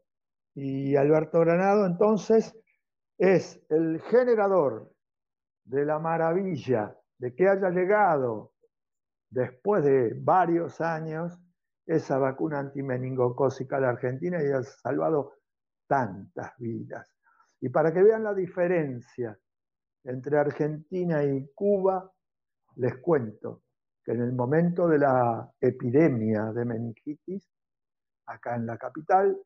Y 0.54 0.96
Alberto 0.96 1.40
Granado 1.40 1.86
entonces 1.86 2.56
es 3.18 3.60
el 3.68 4.00
generador 4.02 4.92
de 5.64 5.84
la 5.84 5.98
maravilla 5.98 6.96
de 7.18 7.34
que 7.34 7.48
haya 7.48 7.70
llegado 7.70 8.52
después 9.30 9.84
de 9.84 10.14
varios 10.14 10.80
años 10.80 11.38
esa 11.86 12.18
vacuna 12.18 12.60
antimeningocócica 12.60 13.76
a 13.76 13.80
la 13.80 13.88
Argentina 13.90 14.42
y 14.42 14.50
ha 14.50 14.62
salvado 14.62 15.34
tantas 15.86 16.52
vidas. 16.58 17.10
Y 17.60 17.70
para 17.70 17.92
que 17.92 18.02
vean 18.02 18.24
la 18.24 18.34
diferencia 18.34 19.38
entre 20.04 20.38
Argentina 20.38 21.24
y 21.24 21.50
Cuba, 21.54 22.10
les 22.76 22.96
cuento 22.98 23.62
que 24.04 24.12
en 24.12 24.22
el 24.22 24.32
momento 24.32 24.86
de 24.86 24.98
la 24.98 25.50
epidemia 25.60 26.52
de 26.52 26.64
meningitis, 26.64 27.48
acá 28.28 28.56
en 28.56 28.66
la 28.66 28.78
capital, 28.78 29.38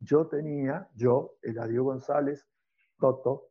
yo 0.00 0.28
tenía, 0.28 0.88
yo, 0.94 1.38
Eladio 1.42 1.84
González, 1.84 2.46
Toto, 2.98 3.50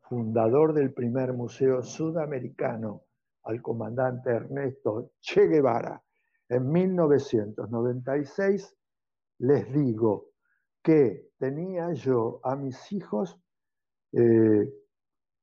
fundador 0.00 0.72
del 0.72 0.92
primer 0.92 1.32
museo 1.32 1.82
sudamericano 1.82 3.04
al 3.44 3.60
comandante 3.60 4.30
Ernesto 4.30 5.12
Che 5.20 5.48
Guevara, 5.48 6.00
en 6.48 6.70
1996, 6.70 8.76
les 9.38 9.72
digo 9.72 10.30
que 10.82 11.32
tenía 11.38 11.92
yo 11.94 12.40
a 12.44 12.54
mis 12.54 12.92
hijos 12.92 13.40
eh, 14.12 14.70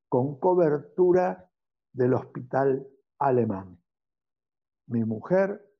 con 0.07 0.39
cobertura 0.39 1.49
del 1.91 2.13
hospital 2.13 2.87
alemán. 3.17 3.77
Mi 4.87 5.03
mujer, 5.03 5.70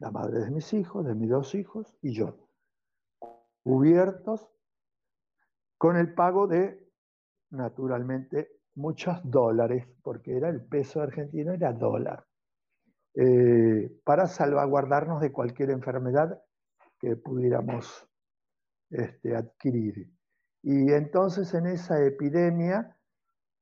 la 0.00 0.10
madre 0.10 0.40
de 0.40 0.50
mis 0.50 0.72
hijos, 0.72 1.04
de 1.04 1.14
mis 1.14 1.28
dos 1.28 1.54
hijos 1.54 1.96
y 2.02 2.12
yo, 2.12 2.36
cubiertos 3.62 4.48
con 5.76 5.96
el 5.96 6.14
pago 6.14 6.46
de, 6.46 6.90
naturalmente, 7.50 8.60
muchos 8.74 9.18
dólares, 9.24 9.86
porque 10.02 10.36
era 10.36 10.48
el 10.48 10.64
peso 10.64 11.00
argentino, 11.00 11.52
era 11.52 11.72
dólar, 11.72 12.24
eh, 13.14 14.00
para 14.04 14.26
salvaguardarnos 14.26 15.20
de 15.20 15.32
cualquier 15.32 15.70
enfermedad 15.70 16.40
que 16.98 17.16
pudiéramos 17.16 18.08
este, 18.90 19.36
adquirir. 19.36 20.12
Y 20.62 20.92
entonces 20.92 21.54
en 21.54 21.66
esa 21.66 22.04
epidemia, 22.04 22.96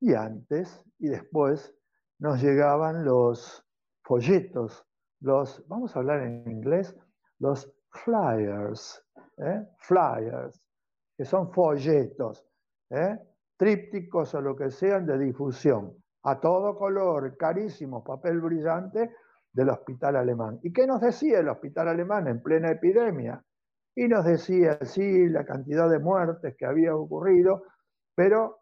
y 0.01 0.15
antes 0.15 0.85
y 0.99 1.09
después, 1.09 1.75
nos 2.19 2.43
llegaban 2.43 3.05
los 3.05 3.67
folletos, 4.03 4.86
los, 5.21 5.67
vamos 5.69 5.95
a 5.95 6.01
hablar 6.01 6.23
en 6.23 6.51
inglés, 6.51 6.97
los 7.39 7.73
flyers, 7.91 9.05
¿eh? 9.39 9.67
flyers, 9.79 10.61
que 11.17 11.25
son 11.25 11.53
folletos, 11.53 12.45
¿eh? 12.91 13.19
trípticos 13.57 14.35
o 14.35 14.41
lo 14.41 14.55
que 14.55 14.71
sean 14.71 15.07
de 15.07 15.19
difusión, 15.19 15.95
a 16.25 16.39
todo 16.41 16.77
color, 16.77 17.37
carísimos, 17.37 18.05
papel 18.05 18.41
brillante 18.41 19.15
del 19.53 19.71
hospital 19.71 20.17
alemán. 20.17 20.59
¿Y 20.63 20.73
qué 20.73 20.87
nos 20.87 21.01
decía 21.01 21.39
el 21.39 21.49
hospital 21.49 21.89
alemán 21.89 22.27
en 22.29 22.43
plena 22.43 22.71
epidemia? 22.71 23.43
Y 23.95 24.09
nos 24.09 24.27
decía, 24.27 24.79
sí, 24.83 25.29
la 25.29 25.47
cantidad 25.47 25.89
de 25.89 25.99
muertes 25.99 26.55
que 26.59 26.67
había 26.67 26.95
ocurrido, 26.95 27.63
pero 28.15 28.61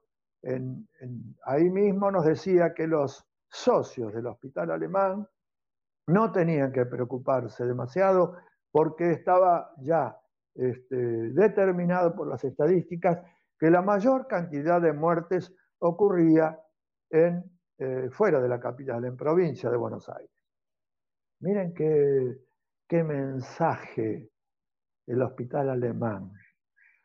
ahí 1.47 1.71
mismo 1.71 2.11
nos 2.11 2.25
decía 2.25 2.75
que 2.75 2.87
los 2.87 3.27
socios 3.49 4.13
del 4.13 4.27
hospital 4.27 4.71
alemán 4.71 5.27
no 6.07 6.33
tenían 6.33 6.73
que 6.73 6.87
preocuparse 6.87 7.65
demasiado 7.65 8.37
porque 8.71 9.13
estaba 9.13 9.73
ya 9.79 10.19
este, 10.55 10.97
determinado 10.97 12.15
por 12.15 12.29
las 12.29 12.45
estadísticas 12.45 13.19
que 13.59 13.71
la 13.71 13.83
mayor 13.83 14.27
cantidad 14.27 14.81
de 14.81 14.93
muertes 14.93 15.55
ocurría 15.79 16.59
en, 17.11 17.45
eh, 17.79 18.09
fuera 18.11 18.41
de 18.41 18.49
la 18.49 18.61
capital, 18.61 19.05
en 19.05 19.17
provincia 19.17 19.71
de 19.71 19.77
Buenos 19.77 20.09
Aires. 20.09 20.31
Miren 21.41 21.75
qué, 21.75 22.39
qué 22.89 23.03
mensaje 23.03 24.31
el 25.07 25.23
hospital 25.23 25.71
alemán. 25.71 26.33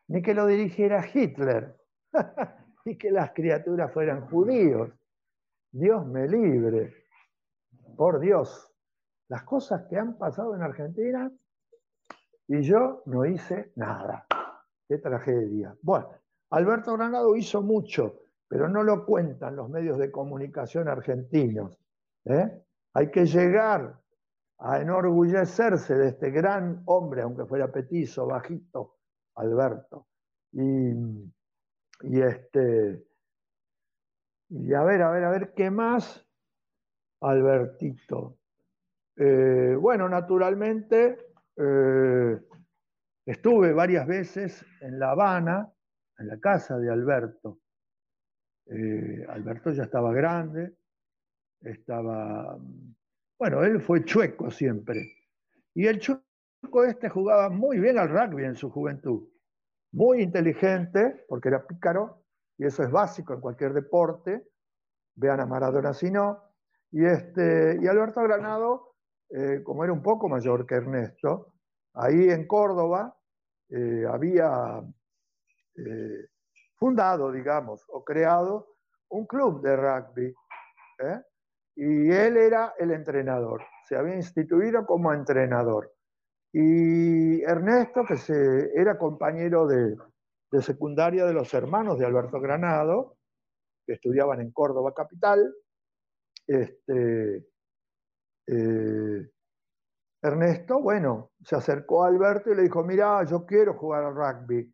Ni 0.08 0.22
que 0.22 0.34
lo 0.34 0.46
dirigiera 0.48 1.06
Hitler, 1.14 1.76
ni 2.86 2.98
que 2.98 3.12
las 3.12 3.32
criaturas 3.32 3.92
fueran 3.94 4.28
judíos. 4.28 4.90
Dios 5.72 6.06
me 6.08 6.28
libre. 6.28 6.94
Por 7.96 8.20
Dios, 8.20 8.69
las 9.30 9.44
cosas 9.44 9.86
que 9.88 9.98
han 9.98 10.18
pasado 10.18 10.56
en 10.56 10.64
Argentina 10.64 11.32
y 12.48 12.62
yo 12.64 13.04
no 13.06 13.26
hice 13.26 13.72
nada. 13.76 14.26
Qué 14.88 14.98
tragedia. 14.98 15.76
Bueno, 15.84 16.10
Alberto 16.50 16.94
Granado 16.94 17.36
hizo 17.36 17.62
mucho, 17.62 18.22
pero 18.48 18.68
no 18.68 18.84
lo 18.84 19.06
cuentan 19.06 19.56
los 19.56 19.70
medios 19.70 20.00
de 20.00 20.12
comunicación 20.12 20.88
argentinos. 20.88 21.78
¿eh? 22.26 22.64
Hay 22.94 23.12
que 23.12 23.28
llegar 23.28 24.02
a 24.58 24.82
enorgullecerse 24.82 25.96
de 25.96 26.08
este 26.10 26.32
gran 26.32 26.82
hombre, 26.86 27.22
aunque 27.22 27.46
fuera 27.46 27.72
petizo, 27.72 28.26
bajito, 28.26 28.98
Alberto. 29.36 30.08
Y, 30.52 32.20
este, 32.20 33.06
y 34.50 34.74
a 34.74 34.84
ver, 34.84 35.04
a 35.04 35.12
ver, 35.12 35.24
a 35.24 35.30
ver, 35.30 35.54
¿qué 35.54 35.70
más? 35.70 36.26
Albertito. 37.22 38.39
Eh, 39.22 39.76
bueno, 39.78 40.08
naturalmente, 40.08 41.34
eh, 41.58 42.40
estuve 43.26 43.74
varias 43.74 44.08
veces 44.08 44.66
en 44.80 44.98
La 44.98 45.12
Habana, 45.12 45.70
en 46.18 46.28
la 46.28 46.40
casa 46.40 46.78
de 46.78 46.90
Alberto. 46.90 47.60
Eh, 48.68 49.26
Alberto 49.28 49.72
ya 49.72 49.84
estaba 49.84 50.14
grande, 50.14 50.74
estaba 51.60 52.58
bueno, 53.40 53.64
él 53.64 53.80
fue 53.80 54.04
chueco 54.04 54.52
siempre. 54.52 55.14
Y 55.74 55.88
el 55.88 56.00
chueco 56.00 56.84
este 56.86 57.08
jugaba 57.08 57.50
muy 57.50 57.80
bien 57.80 57.98
al 57.98 58.10
rugby 58.10 58.44
en 58.44 58.56
su 58.56 58.70
juventud. 58.70 59.30
Muy 59.94 60.22
inteligente, 60.22 61.26
porque 61.30 61.48
era 61.48 61.66
pícaro, 61.66 62.26
y 62.58 62.66
eso 62.66 62.84
es 62.84 62.92
básico 62.92 63.34
en 63.34 63.40
cualquier 63.40 63.74
deporte. 63.74 64.46
Vean 65.16 65.40
a 65.40 65.46
Maradona 65.46 65.94
si 65.94 66.12
no. 66.12 66.44
Y, 66.92 67.06
este, 67.06 67.80
y 67.82 67.88
Alberto 67.88 68.22
Granado, 68.22 68.89
eh, 69.30 69.62
como 69.64 69.84
era 69.84 69.94
un 69.94 70.02
poco 70.02 70.28
mayor 70.28 70.66
que 70.66 70.76
Ernesto, 70.76 71.54
ahí 71.94 72.30
en 72.30 72.48
Córdoba 72.48 73.16
eh, 73.70 74.06
había 74.10 74.82
eh, 75.76 76.28
fundado, 76.76 77.32
digamos, 77.32 77.86
o 77.90 78.04
creado 78.04 78.76
un 79.10 79.26
club 79.26 79.62
de 79.62 79.76
rugby 79.76 80.34
y 81.76 82.12
él 82.12 82.36
era 82.36 82.74
el 82.78 82.92
entrenador, 82.92 83.64
se 83.88 83.96
había 83.96 84.16
instituido 84.16 84.86
como 84.86 85.14
entrenador. 85.14 85.94
Y 86.52 87.42
Ernesto, 87.44 88.04
que 88.06 88.72
era 88.76 88.98
compañero 88.98 89.66
de, 89.66 89.96
secundaria 90.62 91.26
de 91.26 91.34
los 91.34 91.54
hermanos 91.54 91.98
de 91.98 92.06
Alberto 92.06 92.42
Granado, 92.42 93.18
que 93.86 93.94
estudiaban 93.94 94.42
en 94.42 94.52
Córdoba 94.52 94.94
capital, 94.94 95.54
este, 96.48 97.46
eh, 98.52 99.30
Ernesto, 100.22 100.82
bueno, 100.82 101.32
se 101.44 101.56
acercó 101.56 102.04
a 102.04 102.08
Alberto 102.08 102.52
y 102.52 102.56
le 102.56 102.64
dijo, 102.64 102.84
mira, 102.84 103.24
yo 103.24 103.46
quiero 103.46 103.76
jugar 103.76 104.04
al 104.04 104.16
rugby. 104.16 104.74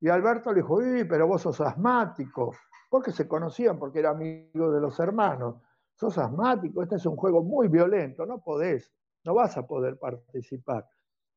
Y 0.00 0.08
Alberto 0.08 0.52
le 0.52 0.62
dijo, 0.62 0.74
uy, 0.74 1.04
pero 1.04 1.26
vos 1.26 1.42
sos 1.42 1.60
asmático, 1.60 2.54
porque 2.90 3.12
se 3.12 3.26
conocían, 3.26 3.78
porque 3.78 3.98
era 3.98 4.10
amigo 4.10 4.70
de 4.70 4.80
los 4.80 4.98
hermanos 5.00 5.56
sos 5.96 6.18
asmático, 6.18 6.82
este 6.82 6.96
es 6.96 7.06
un 7.06 7.16
juego 7.16 7.42
muy 7.42 7.68
violento, 7.68 8.26
no 8.26 8.40
podés, 8.42 8.92
no 9.24 9.34
vas 9.34 9.56
a 9.56 9.66
poder 9.66 9.98
participar. 9.98 10.86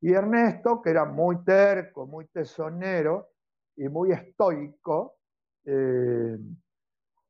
Y 0.02 0.14
Ernesto, 0.14 0.82
que 0.82 0.92
era 0.92 1.06
muy 1.06 1.44
terco, 1.44 2.06
muy 2.06 2.26
tesonero 2.28 3.30
y 3.76 3.88
muy 3.88 4.12
estoico, 4.12 5.16
eh, 5.66 6.38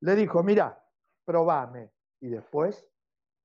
le 0.01 0.15
dijo, 0.15 0.43
mira, 0.43 0.83
probame. 1.25 1.91
Y 2.21 2.29
después, 2.29 2.85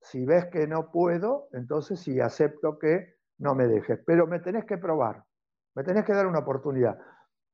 si 0.04 0.24
ves 0.26 0.46
que 0.46 0.66
no 0.66 0.90
puedo, 0.92 1.48
entonces 1.52 1.98
sí 1.98 2.20
acepto 2.20 2.78
que 2.78 3.16
no 3.38 3.54
me 3.54 3.66
dejes. 3.66 4.00
Pero 4.06 4.26
me 4.26 4.38
tenés 4.38 4.66
que 4.66 4.76
probar, 4.76 5.24
me 5.74 5.82
tenés 5.82 6.04
que 6.04 6.12
dar 6.12 6.26
una 6.26 6.40
oportunidad. 6.40 6.98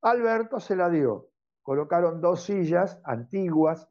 Alberto 0.02 0.58
se 0.58 0.74
la 0.74 0.90
dio. 0.90 1.28
Colocaron 1.62 2.20
dos 2.20 2.42
sillas 2.42 3.00
antiguas 3.04 3.88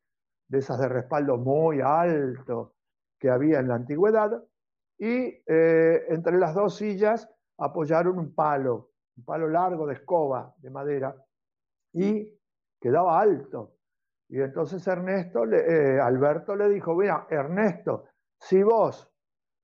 de 0.49 0.57
esas 0.57 0.80
de 0.80 0.89
respaldo 0.89 1.38
muy 1.38 1.80
alto 1.80 2.76
que 3.18 3.30
había 3.30 3.60
en 3.60 3.70
la 3.70 3.76
antigüedad, 3.76 4.43
y 4.97 5.41
eh, 5.45 6.05
entre 6.10 6.38
las 6.38 6.53
dos 6.53 6.76
sillas 6.76 7.30
apoyaron 7.57 8.18
un 8.20 8.34
palo, 8.34 8.91
un 9.18 9.24
palo 9.24 9.47
largo 9.47 9.86
de 9.88 9.93
escoba 9.93 10.53
de 10.57 10.70
madera, 10.70 11.16
y 11.93 12.38
quedaba 12.80 13.22
alto. 13.22 13.76
Y 14.28 14.41
entonces 14.41 14.86
Ernesto, 14.88 15.45
eh, 15.45 15.99
Alberto 15.99 16.55
le 16.55 16.70
dijo, 16.70 16.95
mira, 16.95 17.28
Ernesto, 17.30 18.05
si 18.40 18.64
vos 18.64 19.10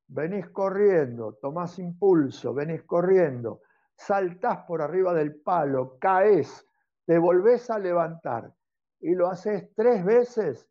venís 0.08 0.50
corriendo, 0.50 1.34
tomás 1.42 1.80
impulso, 1.80 2.54
venís 2.54 2.84
corriendo, 2.84 3.62
saltás 3.96 4.66
por 4.66 4.82
arriba 4.82 5.14
del 5.14 5.42
palo, 5.42 5.98
caes, 6.00 6.68
te 7.06 7.18
volvés 7.18 7.70
a 7.70 7.80
levantar 7.80 8.54
y 9.00 9.16
lo 9.16 9.28
haces 9.28 9.74
tres 9.76 10.04
veces, 10.04 10.68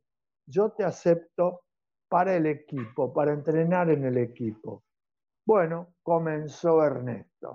yo 0.47 0.71
te 0.71 0.85
acepto 0.85 1.63
para 2.09 2.35
el 2.35 2.47
equipo, 2.47 3.13
para 3.13 3.33
entrenar 3.33 3.91
en 3.91 4.05
el 4.05 4.19
equipo. 4.19 4.85
Bueno, 5.47 5.95
comenzó 6.03 6.83
Ernesto. 6.85 7.55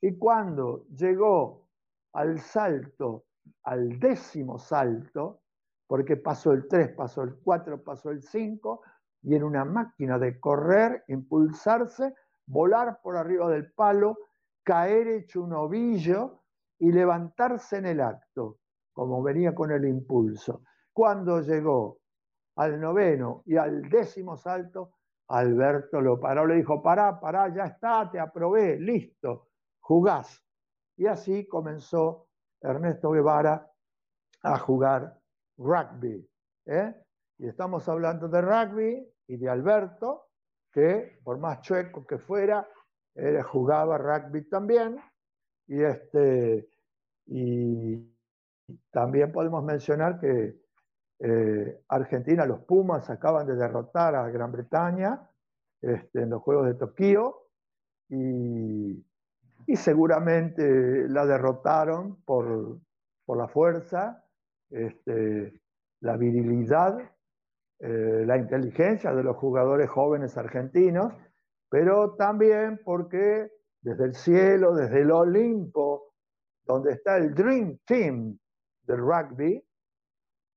Y 0.00 0.16
cuando 0.16 0.86
llegó 0.88 1.68
al 2.12 2.38
salto, 2.40 3.26
al 3.64 3.98
décimo 3.98 4.58
salto, 4.58 5.42
porque 5.86 6.16
pasó 6.16 6.52
el 6.52 6.66
3, 6.66 6.94
pasó 6.96 7.22
el 7.22 7.36
4, 7.36 7.82
pasó 7.82 8.10
el 8.10 8.22
5, 8.22 8.82
y 9.26 9.34
en 9.34 9.42
una 9.42 9.64
máquina 9.64 10.20
de 10.20 10.38
correr, 10.38 11.02
impulsarse, 11.08 12.14
volar 12.46 13.00
por 13.02 13.16
arriba 13.16 13.50
del 13.50 13.72
palo, 13.72 14.18
caer 14.62 15.08
hecho 15.08 15.42
un 15.42 15.52
ovillo 15.52 16.44
y 16.78 16.92
levantarse 16.92 17.78
en 17.78 17.86
el 17.86 18.00
acto, 18.00 18.58
como 18.92 19.20
venía 19.24 19.52
con 19.52 19.72
el 19.72 19.84
impulso. 19.84 20.62
Cuando 20.92 21.40
llegó 21.40 21.98
al 22.54 22.80
noveno 22.80 23.42
y 23.46 23.56
al 23.56 23.82
décimo 23.90 24.36
salto, 24.36 24.92
Alberto 25.28 26.00
lo 26.00 26.20
paró, 26.20 26.46
le 26.46 26.54
dijo, 26.54 26.80
pará, 26.80 27.18
pará, 27.18 27.52
ya 27.52 27.64
está, 27.64 28.08
te 28.08 28.20
aprobé, 28.20 28.78
listo, 28.78 29.48
jugás. 29.80 30.40
Y 30.96 31.06
así 31.06 31.48
comenzó 31.48 32.28
Ernesto 32.60 33.10
Guevara 33.10 33.68
a 34.44 34.58
jugar 34.60 35.18
rugby. 35.58 36.30
¿eh? 36.66 36.94
Y 37.38 37.48
estamos 37.48 37.88
hablando 37.88 38.28
de 38.28 38.40
rugby 38.40 39.15
y 39.28 39.36
de 39.36 39.48
Alberto, 39.48 40.28
que 40.72 41.18
por 41.24 41.38
más 41.38 41.60
chueco 41.62 42.06
que 42.06 42.18
fuera, 42.18 42.68
él 43.14 43.42
jugaba 43.42 43.98
rugby 43.98 44.48
también. 44.48 45.00
Y, 45.66 45.82
este, 45.82 46.68
y 47.26 48.14
también 48.90 49.32
podemos 49.32 49.64
mencionar 49.64 50.20
que 50.20 50.60
eh, 51.18 51.82
Argentina, 51.88 52.44
los 52.44 52.60
Pumas 52.60 53.08
acaban 53.08 53.46
de 53.46 53.56
derrotar 53.56 54.14
a 54.14 54.28
Gran 54.28 54.52
Bretaña 54.52 55.28
este, 55.80 56.22
en 56.22 56.30
los 56.30 56.42
Juegos 56.42 56.66
de 56.66 56.74
Tokio 56.74 57.42
y, 58.08 59.02
seguramente 59.74 61.08
la 61.08 61.26
derrotaron 61.26 62.22
por, 62.24 62.78
la 63.26 63.48
fuerza, 63.48 64.24
este, 64.70 65.60
la 66.00 66.16
virilidad, 66.16 66.98
eh, 67.78 68.24
la 68.26 68.38
inteligencia 68.38 69.12
de 69.12 69.22
los 69.22 69.36
jugadores 69.36 69.88
jóvenes 69.90 70.36
argentinos, 70.36 71.12
pero 71.68 72.14
también 72.14 72.80
porque 72.84 73.50
desde 73.82 74.04
el 74.04 74.14
cielo, 74.14 74.74
desde 74.74 75.02
el 75.02 75.10
Olimpo, 75.10 76.14
donde 76.64 76.92
está 76.92 77.16
el 77.18 77.34
Dream 77.34 77.78
Team 77.86 78.38
del 78.82 78.98
rugby, 78.98 79.62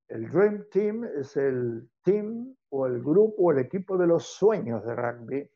el 0.08 0.32
Dream 0.32 0.66
Team 0.72 1.04
es 1.04 1.38
el 1.38 1.88
team 2.04 2.56
o 2.72 2.88
el 2.88 3.02
grupo 3.04 3.44
o 3.44 3.52
el 3.52 3.60
equipo 3.60 3.98
de 3.98 4.08
los 4.08 4.26
sueños 4.26 4.84
de 4.84 4.96
rugby. 4.96 5.52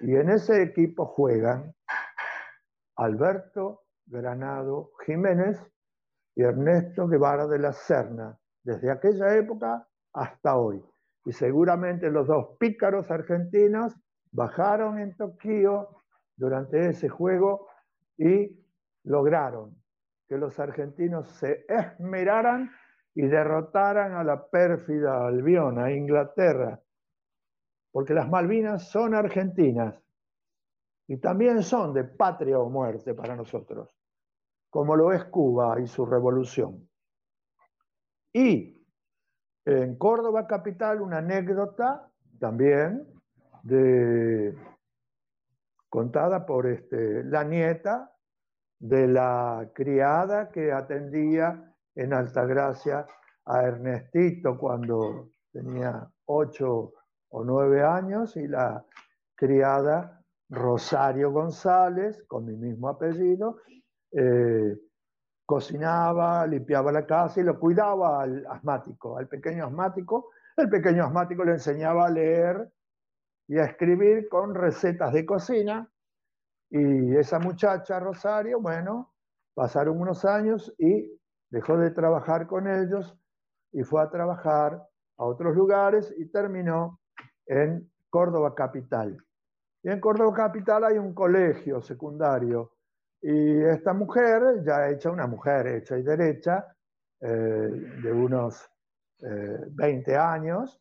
Y 0.00 0.14
en 0.14 0.30
ese 0.30 0.62
equipo 0.62 1.04
juegan 1.04 1.74
Alberto 2.96 3.82
Granado 4.06 4.92
Jiménez 5.04 5.58
y 6.34 6.42
Ernesto 6.42 7.06
Guevara 7.08 7.46
de 7.46 7.58
la 7.58 7.72
Serna, 7.72 8.38
desde 8.64 8.90
aquella 8.90 9.36
época 9.36 9.86
hasta 10.14 10.56
hoy. 10.56 10.82
Y 11.24 11.32
seguramente 11.32 12.10
los 12.10 12.26
dos 12.26 12.56
pícaros 12.58 13.10
argentinos 13.10 13.94
bajaron 14.32 14.98
en 14.98 15.16
Tokio 15.16 16.02
durante 16.36 16.88
ese 16.88 17.08
juego 17.08 17.68
y 18.16 18.58
lograron 19.04 19.76
que 20.28 20.38
los 20.38 20.58
argentinos 20.58 21.28
se 21.38 21.66
esmeraran 21.68 22.70
y 23.14 23.26
derrotaran 23.26 24.14
a 24.14 24.24
la 24.24 24.48
pérfida 24.48 25.26
Albión, 25.26 25.78
a 25.78 25.92
Inglaterra, 25.92 26.80
porque 27.90 28.14
las 28.14 28.28
Malvinas 28.28 28.88
son 28.88 29.14
argentinas 29.14 30.00
y 31.08 31.18
también 31.18 31.62
son 31.62 31.92
de 31.92 32.04
patria 32.04 32.58
o 32.60 32.70
muerte 32.70 33.14
para 33.14 33.34
nosotros, 33.34 33.94
como 34.70 34.94
lo 34.94 35.12
es 35.12 35.24
Cuba 35.24 35.80
y 35.80 35.86
su 35.88 36.06
revolución. 36.06 36.88
Y 38.32 38.79
en 39.64 39.96
Córdoba 39.96 40.46
capital 40.46 41.00
una 41.00 41.18
anécdota 41.18 42.08
también 42.38 43.06
contada 45.88 46.46
por 46.46 46.66
este, 46.66 47.24
la 47.24 47.44
nieta 47.44 48.12
de 48.78 49.06
la 49.06 49.70
criada 49.74 50.50
que 50.50 50.72
atendía 50.72 51.74
en 51.94 52.14
Altagracia 52.14 53.06
a 53.44 53.62
Ernestito 53.64 54.56
cuando 54.56 55.28
tenía 55.52 56.08
ocho 56.26 56.92
o 57.28 57.44
nueve 57.44 57.82
años 57.82 58.36
y 58.36 58.46
la 58.46 58.84
criada 59.34 60.22
Rosario 60.48 61.30
González, 61.30 62.24
con 62.26 62.44
mi 62.46 62.56
mismo 62.56 62.88
apellido, 62.88 63.58
eh, 64.12 64.76
cocinaba, 65.50 66.46
limpiaba 66.46 66.92
la 66.92 67.04
casa 67.04 67.40
y 67.40 67.42
lo 67.42 67.58
cuidaba 67.58 68.22
al 68.22 68.46
asmático, 68.46 69.18
al 69.18 69.26
pequeño 69.26 69.66
asmático. 69.66 70.30
El 70.56 70.68
pequeño 70.68 71.04
asmático 71.04 71.42
le 71.44 71.54
enseñaba 71.54 72.06
a 72.06 72.10
leer 72.10 72.70
y 73.48 73.58
a 73.58 73.64
escribir 73.64 74.28
con 74.28 74.54
recetas 74.54 75.12
de 75.12 75.26
cocina. 75.26 75.90
Y 76.70 77.16
esa 77.16 77.40
muchacha, 77.40 77.98
Rosario, 77.98 78.60
bueno, 78.60 79.12
pasaron 79.52 80.00
unos 80.00 80.24
años 80.24 80.72
y 80.78 81.18
dejó 81.50 81.76
de 81.78 81.90
trabajar 81.90 82.46
con 82.46 82.68
ellos 82.68 83.18
y 83.72 83.82
fue 83.82 84.02
a 84.02 84.08
trabajar 84.08 84.80
a 85.16 85.24
otros 85.24 85.56
lugares 85.56 86.14
y 86.16 86.26
terminó 86.26 87.00
en 87.46 87.90
Córdoba 88.08 88.54
Capital. 88.54 89.16
Y 89.82 89.90
en 89.90 89.98
Córdoba 89.98 90.32
Capital 90.32 90.84
hay 90.84 90.96
un 90.96 91.12
colegio 91.12 91.82
secundario 91.82 92.70
y 93.22 93.62
esta 93.62 93.92
mujer, 93.92 94.62
ya 94.64 94.88
hecha 94.88 95.10
una 95.10 95.26
mujer 95.26 95.66
hecha 95.66 95.98
y 95.98 96.02
derecha, 96.02 96.66
eh, 97.20 97.28
de 97.28 98.12
unos 98.12 98.68
20 99.20 100.10
eh, 100.10 100.16
años, 100.16 100.80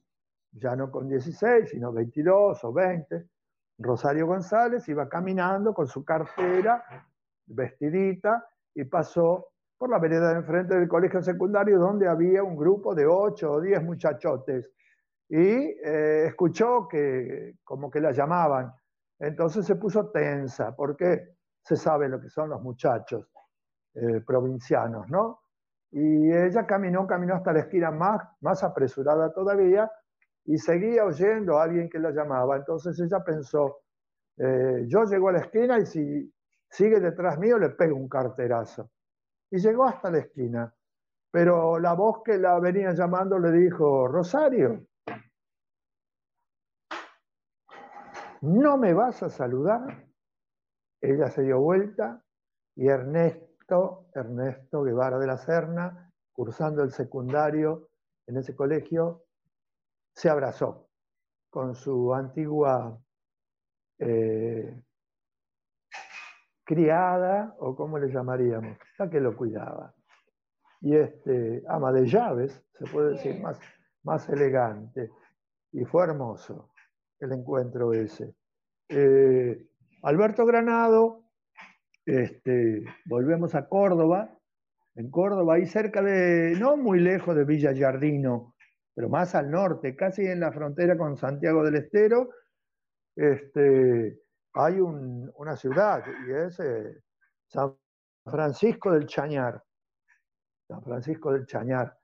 ya 0.51 0.75
no 0.75 0.89
con 0.89 1.09
16, 1.09 1.69
sino 1.69 1.91
22 1.91 2.63
o 2.63 2.73
20, 2.73 3.25
Rosario 3.79 4.27
González 4.27 4.87
iba 4.87 5.09
caminando 5.09 5.73
con 5.73 5.87
su 5.87 6.03
cartera, 6.03 6.83
vestidita, 7.45 8.45
y 8.73 8.85
pasó 8.85 9.47
por 9.77 9.89
la 9.89 9.99
vereda 9.99 10.29
de 10.29 10.39
enfrente 10.39 10.75
del 10.75 10.87
colegio 10.87 11.21
secundario 11.21 11.79
donde 11.79 12.07
había 12.07 12.43
un 12.43 12.55
grupo 12.55 12.93
de 12.93 13.05
ocho 13.05 13.53
o 13.53 13.61
diez 13.61 13.81
muchachotes 13.81 14.69
y 15.29 15.37
eh, 15.37 16.25
escuchó 16.27 16.87
que 16.87 17.55
como 17.63 17.89
que 17.89 18.01
la 18.01 18.11
llamaban. 18.11 18.73
Entonces 19.19 19.65
se 19.65 19.75
puso 19.75 20.09
tensa 20.09 20.75
porque 20.75 21.38
se 21.69 21.75
sabe 21.75 22.09
lo 22.09 22.19
que 22.19 22.29
son 22.29 22.49
los 22.49 22.63
muchachos 22.63 23.27
eh, 23.93 24.21
provincianos, 24.25 25.07
¿no? 25.07 25.41
Y 25.91 26.31
ella 26.31 26.65
caminó, 26.65 27.05
caminó 27.05 27.35
hasta 27.35 27.53
la 27.53 27.59
esquina 27.59 27.91
más, 27.91 28.27
más 28.41 28.63
apresurada 28.63 29.31
todavía 29.31 29.91
y 30.45 30.57
seguía 30.57 31.05
oyendo 31.05 31.59
a 31.59 31.63
alguien 31.65 31.87
que 31.87 31.99
la 31.99 32.09
llamaba. 32.09 32.57
Entonces 32.57 32.99
ella 32.99 33.23
pensó, 33.23 33.81
eh, 34.37 34.85
yo 34.87 35.03
llego 35.03 35.29
a 35.29 35.33
la 35.33 35.39
esquina 35.41 35.77
y 35.77 35.85
si 35.85 36.33
sigue 36.71 36.99
detrás 36.99 37.37
mío 37.37 37.59
le 37.59 37.69
pego 37.69 37.95
un 37.97 38.09
carterazo 38.09 38.89
y 39.51 39.59
llegó 39.59 39.85
hasta 39.85 40.09
la 40.09 40.19
esquina. 40.19 40.73
Pero 41.29 41.77
la 41.77 41.93
voz 41.93 42.23
que 42.23 42.39
la 42.39 42.59
venía 42.59 42.93
llamando 42.93 43.37
le 43.37 43.51
dijo, 43.51 44.07
Rosario, 44.07 44.87
¿no 48.41 48.77
me 48.77 48.91
vas 48.95 49.21
a 49.21 49.29
saludar? 49.29 50.08
Ella 51.01 51.29
se 51.29 51.43
dio 51.43 51.59
vuelta 51.59 52.23
y 52.75 52.87
Ernesto, 52.87 54.09
Ernesto 54.13 54.83
Guevara 54.83 55.19
de 55.19 55.27
la 55.27 55.37
Serna, 55.37 56.11
cursando 56.31 56.83
el 56.83 56.91
secundario 56.91 57.89
en 58.27 58.37
ese 58.37 58.55
colegio, 58.55 59.25
se 60.13 60.29
abrazó 60.29 60.89
con 61.49 61.75
su 61.75 62.13
antigua 62.13 62.99
eh, 63.97 64.81
criada, 66.63 67.55
o 67.59 67.75
como 67.75 67.97
le 67.97 68.11
llamaríamos, 68.11 68.77
la 68.97 69.09
que 69.09 69.19
lo 69.19 69.35
cuidaba. 69.35 69.93
Y 70.81 70.95
este, 70.95 71.63
ama 71.67 71.91
de 71.91 72.05
llaves, 72.05 72.63
se 72.77 72.85
puede 72.85 73.11
decir, 73.11 73.41
más, 73.41 73.59
más 74.03 74.29
elegante. 74.29 75.11
Y 75.71 75.83
fue 75.85 76.03
hermoso 76.03 76.71
el 77.19 77.31
encuentro 77.31 77.91
ese. 77.93 78.35
Eh, 78.87 79.68
Alberto 80.01 80.45
Granado, 80.45 81.23
este, 82.05 82.83
volvemos 83.05 83.55
a 83.55 83.67
Córdoba, 83.67 84.37
en 84.95 85.09
Córdoba, 85.11 85.55
ahí 85.55 85.65
cerca 85.65 86.01
de, 86.01 86.55
no 86.59 86.77
muy 86.77 86.99
lejos 86.99 87.35
de 87.35 87.45
Villa 87.45 87.71
Yardino, 87.71 88.55
pero 88.95 89.09
más 89.09 89.35
al 89.35 89.49
norte, 89.49 89.95
casi 89.95 90.25
en 90.25 90.39
la 90.39 90.51
frontera 90.51 90.97
con 90.97 91.17
Santiago 91.17 91.63
del 91.63 91.75
Estero, 91.75 92.29
este, 93.15 94.19
hay 94.53 94.79
una 94.79 95.55
ciudad 95.55 96.03
y 96.27 96.31
es 96.31 96.59
eh, 96.59 97.01
San 97.47 97.75
Francisco 98.25 98.91
del 98.91 99.05
Chañar. 99.05 99.63
San 100.67 100.83
Francisco 100.83 101.33
del 101.33 101.45
Chañar. 101.45 101.97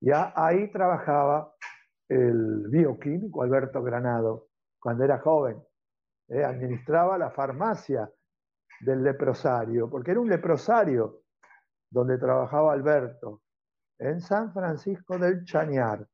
Ya 0.00 0.32
ahí 0.36 0.70
trabajaba 0.70 1.54
el 2.08 2.68
bioquímico 2.68 3.42
Alberto 3.42 3.82
Granado 3.82 4.48
cuando 4.78 5.04
era 5.04 5.18
joven. 5.18 5.62
Eh, 6.28 6.42
administraba 6.42 7.18
la 7.18 7.30
farmacia 7.30 8.10
del 8.80 9.02
leprosario, 9.02 9.90
porque 9.90 10.12
era 10.12 10.20
un 10.20 10.28
leprosario 10.28 11.22
donde 11.90 12.18
trabajaba 12.18 12.72
Alberto, 12.72 13.42
en 13.98 14.20
San 14.20 14.52
Francisco 14.52 15.18
del 15.18 15.44
Chañar, 15.44 16.06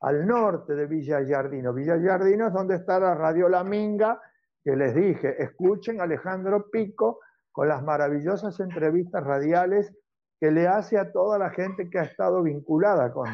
al 0.00 0.26
norte 0.26 0.74
de 0.74 0.86
Villa 0.86 1.20
Yardino. 1.20 1.72
Villa 1.74 1.96
Yardino 1.96 2.48
es 2.48 2.52
donde 2.52 2.76
está 2.76 2.98
la 2.98 3.14
Radio 3.14 3.48
La 3.48 3.62
Minga, 3.62 4.20
que 4.64 4.74
les 4.74 4.94
dije, 4.94 5.42
escuchen 5.42 6.00
a 6.00 6.04
Alejandro 6.04 6.70
Pico 6.70 7.20
con 7.52 7.68
las 7.68 7.82
maravillosas 7.82 8.58
entrevistas 8.60 9.22
radiales 9.24 9.94
que 10.40 10.50
le 10.50 10.66
hace 10.66 10.98
a 10.98 11.12
toda 11.12 11.38
la 11.38 11.50
gente 11.50 11.90
que 11.90 11.98
ha 11.98 12.04
estado 12.04 12.42
vinculada 12.42 13.12
con 13.12 13.28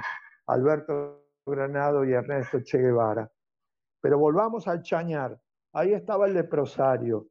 Alberto 0.48 1.24
Granado 1.46 2.04
y 2.04 2.12
Ernesto 2.12 2.60
Che 2.62 2.78
Guevara. 2.78 3.30
Pero 4.00 4.18
volvamos 4.18 4.66
al 4.66 4.82
Chañar. 4.82 5.38
Ahí 5.76 5.92
estaba 5.92 6.26
el 6.26 6.32
leprosario 6.32 7.26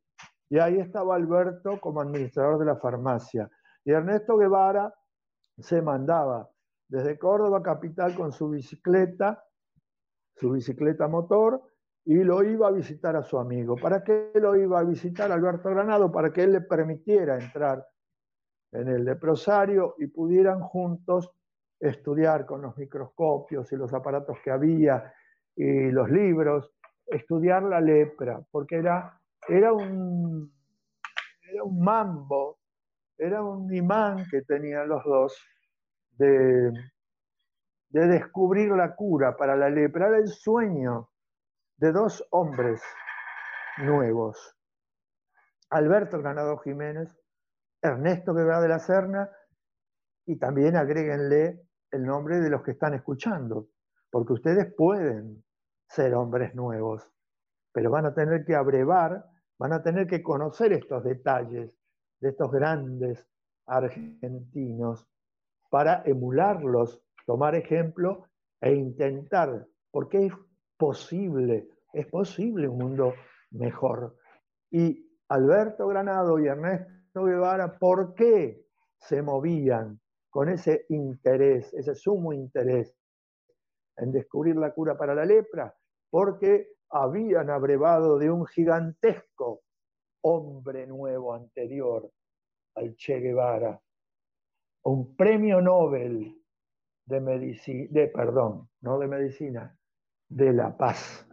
y 0.49 0.59
ahí 0.59 0.77
estaba 0.77 1.15
Alberto 1.15 1.81
como 1.81 1.99
administrador 1.99 2.59
de 2.59 2.65
la 2.65 2.75
farmacia. 2.75 3.49
Y 3.83 3.91
Ernesto 3.91 4.37
Guevara 4.37 4.93
se 5.57 5.81
mandaba 5.81 6.47
desde 6.87 7.17
Córdoba 7.17 7.63
capital 7.63 8.13
con 8.13 8.31
su 8.31 8.49
bicicleta, 8.49 9.43
su 10.35 10.51
bicicleta 10.51 11.07
motor, 11.07 11.59
y 12.05 12.23
lo 12.23 12.43
iba 12.43 12.67
a 12.67 12.71
visitar 12.71 13.15
a 13.15 13.23
su 13.23 13.39
amigo. 13.39 13.77
¿Para 13.77 14.03
qué 14.03 14.31
lo 14.35 14.55
iba 14.55 14.79
a 14.79 14.83
visitar 14.83 15.31
Alberto 15.31 15.71
Granado? 15.71 16.11
Para 16.11 16.31
que 16.31 16.43
él 16.43 16.51
le 16.51 16.61
permitiera 16.61 17.39
entrar 17.39 17.83
en 18.73 18.89
el 18.89 19.05
leprosario 19.05 19.95
y 19.97 20.05
pudieran 20.05 20.59
juntos 20.59 21.31
estudiar 21.79 22.45
con 22.45 22.61
los 22.61 22.77
microscopios 22.77 23.71
y 23.71 23.75
los 23.75 23.91
aparatos 23.91 24.37
que 24.43 24.51
había 24.51 25.11
y 25.55 25.89
los 25.89 26.11
libros, 26.11 26.74
estudiar 27.07 27.63
la 27.63 27.81
lepra, 27.81 28.41
porque 28.51 28.77
era, 28.77 29.19
era, 29.47 29.73
un, 29.73 30.51
era 31.51 31.63
un 31.63 31.79
mambo, 31.83 32.59
era 33.17 33.43
un 33.43 33.73
imán 33.73 34.25
que 34.29 34.41
tenían 34.41 34.87
los 34.87 35.03
dos 35.03 35.37
de, 36.11 36.71
de 37.89 38.07
descubrir 38.07 38.71
la 38.71 38.95
cura 38.95 39.35
para 39.37 39.55
la 39.55 39.69
lepra, 39.69 40.07
era 40.07 40.17
el 40.17 40.27
sueño 40.27 41.09
de 41.77 41.91
dos 41.91 42.25
hombres 42.31 42.81
nuevos, 43.77 44.55
Alberto 45.69 46.21
Ganado 46.21 46.57
Jiménez, 46.57 47.15
Ernesto 47.81 48.33
Guevara 48.33 48.61
de 48.61 48.67
la 48.69 48.79
Serna, 48.79 49.29
y 50.25 50.37
también 50.37 50.75
agréguenle 50.75 51.61
el 51.91 52.03
nombre 52.03 52.39
de 52.39 52.49
los 52.49 52.63
que 52.63 52.71
están 52.71 52.93
escuchando, 52.93 53.69
porque 54.09 54.33
ustedes 54.33 54.73
pueden 54.75 55.44
ser 55.87 56.13
hombres 56.13 56.55
nuevos, 56.55 57.09
pero 57.71 57.91
van 57.91 58.05
a 58.05 58.13
tener 58.13 58.45
que 58.45 58.55
abrevar, 58.55 59.25
van 59.57 59.73
a 59.73 59.83
tener 59.83 60.07
que 60.07 60.23
conocer 60.23 60.73
estos 60.73 61.03
detalles 61.03 61.77
de 62.19 62.29
estos 62.29 62.51
grandes 62.51 63.27
argentinos 63.65 65.07
para 65.69 66.03
emularlos, 66.05 67.01
tomar 67.25 67.55
ejemplo 67.55 68.27
e 68.61 68.73
intentar, 68.73 69.67
porque 69.91 70.27
es 70.27 70.33
posible, 70.77 71.67
es 71.93 72.07
posible 72.07 72.67
un 72.67 72.77
mundo 72.77 73.13
mejor. 73.51 74.15
Y 74.71 75.05
Alberto 75.29 75.87
Granado 75.87 76.39
y 76.39 76.47
Ernesto 76.47 77.23
Guevara, 77.23 77.77
¿por 77.77 78.13
qué 78.13 78.65
se 78.97 79.21
movían 79.21 79.99
con 80.29 80.49
ese 80.49 80.85
interés, 80.89 81.73
ese 81.73 81.95
sumo 81.95 82.33
interés 82.33 82.93
en 83.97 84.11
descubrir 84.11 84.55
la 84.55 84.73
cura 84.73 84.97
para 84.97 85.15
la 85.15 85.25
lepra? 85.25 85.75
Porque 86.09 86.75
habían 86.89 87.49
abrevado 87.49 88.17
de 88.17 88.29
un 88.31 88.45
gigantesco 88.45 89.61
hombre 90.21 90.87
nuevo 90.87 91.33
anterior 91.33 92.11
al 92.75 92.95
Che 92.95 93.19
Guevara, 93.19 93.79
un 94.83 95.15
premio 95.15 95.61
Nobel 95.61 96.35
de 97.05 97.19
medicina, 97.21 97.87
de, 97.91 98.07
perdón, 98.07 98.69
no 98.81 98.99
de 98.99 99.07
medicina, 99.07 99.77
de 100.27 100.53
la 100.53 100.75
paz. 100.75 101.27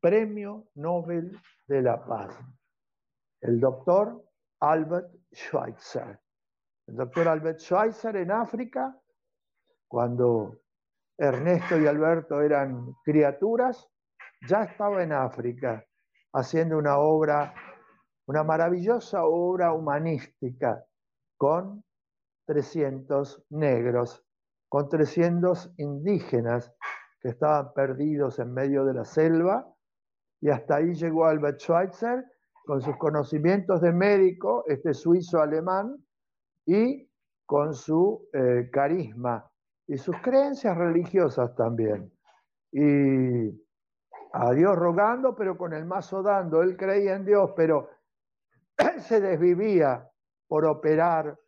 Premio 0.00 0.68
Nobel 0.74 1.38
de 1.68 1.82
la 1.82 2.04
paz. 2.04 2.36
El 3.40 3.60
doctor 3.60 4.24
Albert 4.60 5.14
Schweitzer. 5.32 6.18
El 6.86 6.96
doctor 6.96 7.28
Albert 7.28 7.60
Schweitzer 7.60 8.16
en 8.16 8.30
África, 8.30 8.98
cuando 9.86 10.61
Ernesto 11.18 11.78
y 11.78 11.86
Alberto 11.86 12.40
eran 12.40 12.94
criaturas, 13.04 13.88
ya 14.48 14.64
estaba 14.64 15.02
en 15.02 15.12
África 15.12 15.84
haciendo 16.32 16.78
una 16.78 16.98
obra, 16.98 17.54
una 18.26 18.42
maravillosa 18.42 19.24
obra 19.24 19.72
humanística 19.72 20.84
con 21.36 21.84
300 22.46 23.44
negros, 23.50 24.24
con 24.68 24.88
300 24.88 25.74
indígenas 25.76 26.74
que 27.20 27.28
estaban 27.28 27.72
perdidos 27.74 28.38
en 28.38 28.52
medio 28.52 28.84
de 28.84 28.94
la 28.94 29.04
selva, 29.04 29.68
y 30.40 30.50
hasta 30.50 30.76
ahí 30.76 30.94
llegó 30.94 31.26
Albert 31.26 31.60
Schweitzer 31.60 32.24
con 32.64 32.80
sus 32.80 32.96
conocimientos 32.96 33.80
de 33.80 33.92
médico, 33.92 34.64
este 34.66 34.94
suizo 34.94 35.40
alemán, 35.40 36.04
y 36.66 37.08
con 37.46 37.74
su 37.74 38.28
eh, 38.32 38.70
carisma 38.72 39.51
y 39.92 39.98
sus 39.98 40.16
creencias 40.22 40.74
religiosas 40.74 41.54
también. 41.54 42.10
Y 42.72 43.50
a 44.32 44.52
Dios 44.52 44.74
rogando, 44.74 45.36
pero 45.36 45.58
con 45.58 45.74
el 45.74 45.84
mazo 45.84 46.22
dando. 46.22 46.62
Él 46.62 46.78
creía 46.78 47.14
en 47.14 47.26
Dios, 47.26 47.52
pero 47.54 47.90
él 48.78 49.00
se 49.02 49.20
desvivía 49.20 50.08
por 50.48 50.64
operar, 50.64 51.38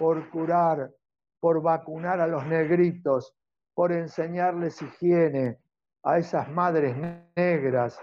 por 0.00 0.28
curar, 0.30 0.90
por 1.38 1.62
vacunar 1.62 2.20
a 2.20 2.26
los 2.26 2.44
negritos, 2.44 3.36
por 3.72 3.92
enseñarles 3.92 4.82
higiene 4.82 5.60
a 6.02 6.18
esas 6.18 6.50
madres 6.50 6.96
negras 7.36 8.00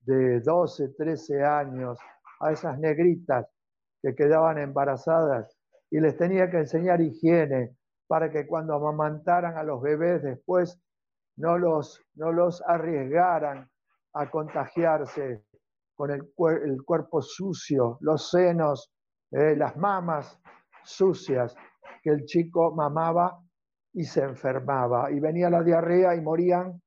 de 0.00 0.40
12, 0.40 0.94
13 0.96 1.44
años, 1.44 1.98
a 2.40 2.50
esas 2.50 2.78
negritas 2.78 3.46
que 4.00 4.14
quedaban 4.14 4.56
embarazadas 4.56 5.54
y 5.90 6.00
les 6.00 6.16
tenía 6.16 6.50
que 6.50 6.60
enseñar 6.60 7.02
higiene 7.02 7.76
para 8.06 8.30
que 8.30 8.46
cuando 8.46 8.74
amamantaran 8.74 9.56
a 9.56 9.62
los 9.62 9.80
bebés 9.80 10.22
después 10.22 10.78
no 11.36 11.58
los, 11.58 12.00
no 12.14 12.32
los 12.32 12.62
arriesgaran 12.62 13.68
a 14.14 14.30
contagiarse 14.30 15.44
con 15.94 16.10
el, 16.10 16.32
cuerpo 16.84 17.22
sucio, 17.22 17.98
los 18.00 18.30
senos, 18.30 18.92
eh, 19.30 19.56
las 19.56 19.76
mamas 19.76 20.40
sucias 20.84 21.56
que 22.02 22.10
el 22.10 22.24
chico 22.24 22.74
mamaba 22.74 23.40
y 23.92 24.04
se 24.04 24.22
enfermaba. 24.22 25.10
Y 25.10 25.20
venía 25.20 25.50
la 25.50 25.62
diarrea 25.62 26.14
y 26.14 26.20
morían, 26.20 26.80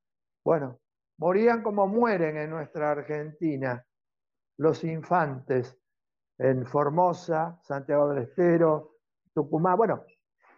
bueno, 0.44 0.78
morían 1.18 1.62
como 1.62 1.86
mueren 1.86 2.36
en 2.36 2.50
nuestra 2.50 2.92
Argentina 2.92 3.84
los 4.58 4.84
infantes 4.84 5.78
en 6.38 6.66
Formosa, 6.66 7.58
Santiago 7.62 8.08
del 8.10 8.24
Estero, 8.24 8.92
Tucumán, 9.34 9.76
bueno, 9.76 10.04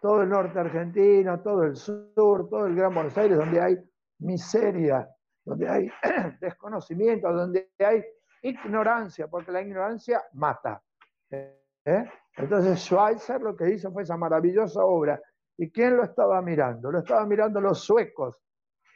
todo 0.00 0.22
el 0.22 0.28
norte 0.28 0.58
argentino, 0.58 1.40
todo 1.40 1.64
el 1.64 1.76
sur, 1.76 2.48
todo 2.48 2.66
el 2.66 2.74
Gran 2.74 2.94
Buenos 2.94 3.16
Aires, 3.18 3.36
donde 3.36 3.60
hay 3.60 3.76
miseria, 4.18 5.08
donde 5.44 5.68
hay 5.68 5.90
desconocimiento, 6.40 7.32
donde 7.32 7.70
hay 7.78 8.02
ignorancia, 8.42 9.28
porque 9.28 9.52
la 9.52 9.62
ignorancia 9.62 10.22
mata. 10.32 10.82
¿eh? 11.30 12.10
Entonces 12.36 12.80
Schweitzer 12.80 13.40
lo 13.40 13.54
que 13.54 13.70
hizo 13.70 13.92
fue 13.92 14.02
esa 14.02 14.16
maravillosa 14.16 14.80
obra 14.84 15.20
¿Y 15.62 15.70
quién 15.70 15.94
lo 15.94 16.04
estaba 16.04 16.40
mirando? 16.40 16.90
Lo 16.90 17.00
estaban 17.00 17.28
mirando 17.28 17.60
los 17.60 17.80
suecos 17.80 18.42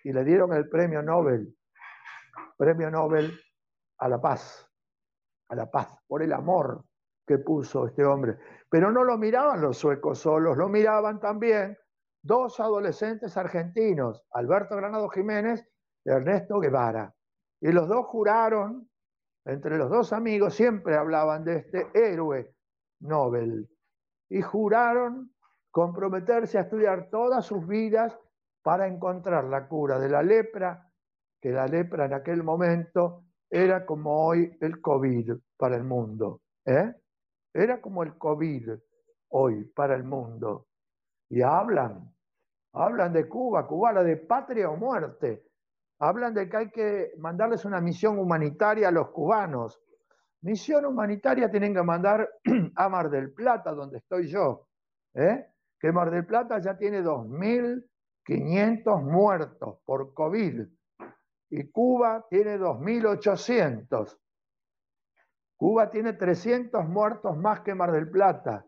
y 0.03 0.15
le 0.15 0.25
dieron 0.25 0.51
el 0.55 0.67
premio 0.67 1.03
Nobel, 1.03 1.55
premio 2.57 2.91
Nobel 2.91 3.39
a 3.99 4.09
la 4.09 4.19
paz, 4.19 4.67
a 5.51 5.55
la 5.55 5.71
paz, 5.71 5.95
por 6.07 6.23
el 6.23 6.33
amor 6.33 6.83
que 7.27 7.39
puso 7.39 7.87
este 7.87 8.05
hombre. 8.05 8.39
Pero 8.69 8.91
no 8.91 9.05
lo 9.05 9.17
miraban 9.19 9.61
los 9.61 9.79
suecos 9.79 10.19
solos, 10.19 10.57
lo 10.57 10.69
miraban 10.69 11.21
también 11.21 11.77
dos 12.23 12.59
adolescentes 12.61 13.37
argentinos, 13.37 14.25
Alberto 14.33 14.77
Granado 14.77 15.09
Jiménez 15.09 15.67
y 16.05 16.11
Ernesto 16.11 16.59
Guevara. 16.59 17.15
Y 17.61 17.71
los 17.73 17.89
dos 17.89 18.07
juraron, 18.07 18.89
entre 19.45 19.77
los 19.77 19.91
dos 19.91 20.13
amigos, 20.13 20.55
siempre 20.55 20.97
hablaban 20.97 21.45
de 21.45 21.57
este 21.57 21.87
héroe 21.95 22.55
Nobel. 23.01 23.69
Y 24.31 24.41
juraron 24.41 25.35
comprometerse 25.71 26.59
a 26.59 26.63
estudiar 26.63 27.09
todas 27.11 27.45
sus 27.45 27.67
vidas 27.67 28.19
para 28.63 28.87
encontrar 28.87 29.45
la 29.45 29.69
cura 29.69 29.99
de 29.99 30.09
la 30.09 30.23
lepra, 30.23 30.91
que 31.41 31.51
la 31.51 31.67
lepra 31.67 32.07
en 32.07 32.15
aquel 32.15 32.43
momento 32.43 33.25
era 33.51 33.85
como 33.85 34.27
hoy 34.27 34.57
el 34.61 34.81
COVID 34.81 35.33
para 35.59 35.77
el 35.77 35.85
mundo. 35.85 36.41
¿eh? 36.65 36.95
Era 37.55 37.81
como 37.81 38.03
el 38.03 38.19
COVID 38.19 38.71
hoy 39.31 39.65
para 39.75 39.95
el 39.95 40.05
mundo. 40.05 40.67
Y 41.31 41.41
hablan, 41.41 42.13
hablan 42.73 43.13
de 43.13 43.29
Cuba, 43.29 43.67
Cuba 43.67 43.93
la 43.93 44.03
de 44.03 44.19
patria 44.19 44.69
o 44.69 44.77
muerte. 44.77 45.47
Hablan 46.01 46.35
de 46.35 46.49
que 46.49 46.57
hay 46.57 46.71
que 46.71 47.13
mandarles 47.19 47.65
una 47.65 47.81
misión 47.81 48.19
humanitaria 48.19 48.89
a 48.89 48.93
los 48.93 49.11
cubanos. 49.11 49.81
Misión 50.43 50.85
humanitaria 50.85 51.51
tienen 51.51 51.73
que 51.73 51.83
mandar 51.83 52.29
a 52.77 52.89
Mar 52.89 53.09
del 53.09 53.33
Plata, 53.33 53.73
donde 53.73 53.99
estoy 53.99 54.29
yo. 54.29 54.69
¿eh? 55.15 55.47
que 55.85 55.93
Mar 55.93 56.11
del 56.11 56.25
Plata 56.25 56.59
ya 56.61 56.79
tiene 56.79 57.03
2.500 57.03 59.03
muertos 59.03 59.81
por 59.85 60.15
COVID 60.15 60.67
y 61.51 61.71
Cuba 61.71 62.25
tiene 62.31 62.59
2.800. 62.59 64.19
Cuba 65.57 65.91
tiene 65.91 66.15
300 66.15 66.87
muertos 66.89 67.37
más 67.37 67.61
que 67.61 67.75
Mar 67.75 67.93
del 67.93 68.11
Plata. 68.11 68.67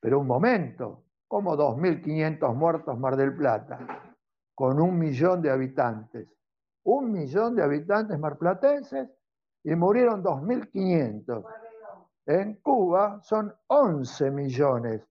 Pero 0.00 0.20
un 0.20 0.26
momento, 0.26 1.04
¿cómo 1.26 1.56
2.500 1.56 2.54
muertos 2.54 2.98
Mar 2.98 3.16
del 3.16 3.34
Plata? 3.34 3.78
Con 4.54 4.80
un 4.80 4.98
millón 4.98 5.42
de 5.42 5.50
habitantes. 5.50 6.34
Un 6.84 7.12
millón 7.12 7.56
de 7.56 7.62
habitantes 7.62 8.18
marplatenses 8.18 9.08
y 9.62 9.74
murieron 9.74 10.22
2.500. 10.22 11.44
En 12.26 12.54
Cuba 12.56 13.20
son 13.22 13.54
11 13.66 14.30
millones 14.30 15.02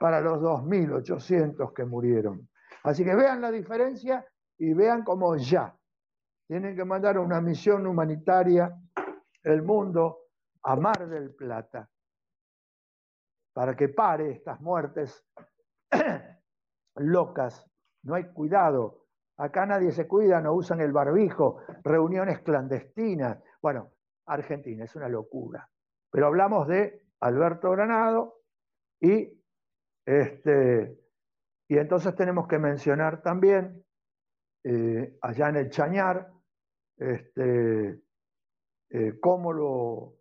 para 0.00 0.20
los 0.20 0.40
2.800 0.40 1.72
que 1.72 1.84
murieron. 1.84 2.48
Así 2.84 3.04
que 3.04 3.14
vean 3.14 3.40
la 3.40 3.50
diferencia 3.50 4.26
y 4.58 4.72
vean 4.72 5.04
cómo 5.04 5.36
ya 5.36 5.74
tienen 6.48 6.74
que 6.74 6.84
mandar 6.84 7.18
una 7.18 7.42
misión 7.42 7.86
humanitaria 7.86 8.74
el 9.42 9.62
mundo 9.62 10.28
a 10.62 10.76
Mar 10.76 11.08
del 11.08 11.34
Plata 11.34 11.88
para 13.52 13.74
que 13.74 13.88
pare 13.88 14.32
estas 14.32 14.60
muertes 14.60 15.24
locas. 16.96 17.68
No 18.04 18.14
hay 18.14 18.32
cuidado. 18.32 19.06
Acá 19.36 19.66
nadie 19.66 19.92
se 19.92 20.06
cuida, 20.06 20.40
no 20.40 20.52
usan 20.52 20.80
el 20.80 20.92
barbijo, 20.92 21.60
reuniones 21.84 22.40
clandestinas. 22.42 23.42
Bueno, 23.60 23.92
Argentina 24.26 24.84
es 24.84 24.94
una 24.96 25.08
locura. 25.08 25.68
Pero 26.10 26.26
hablamos 26.26 26.68
de 26.68 27.06
Alberto 27.20 27.70
Granado 27.70 28.42
y 29.00 29.38
este, 30.04 30.98
y 31.68 31.76
entonces 31.76 32.14
tenemos 32.14 32.48
que 32.48 32.58
mencionar 32.58 33.20
también 33.20 33.84
eh, 34.64 35.18
allá 35.20 35.50
en 35.50 35.56
el 35.56 35.70
Chañar 35.70 36.32
este, 36.96 38.00
eh, 38.90 39.18
cómo, 39.20 39.52
lo, 39.52 40.14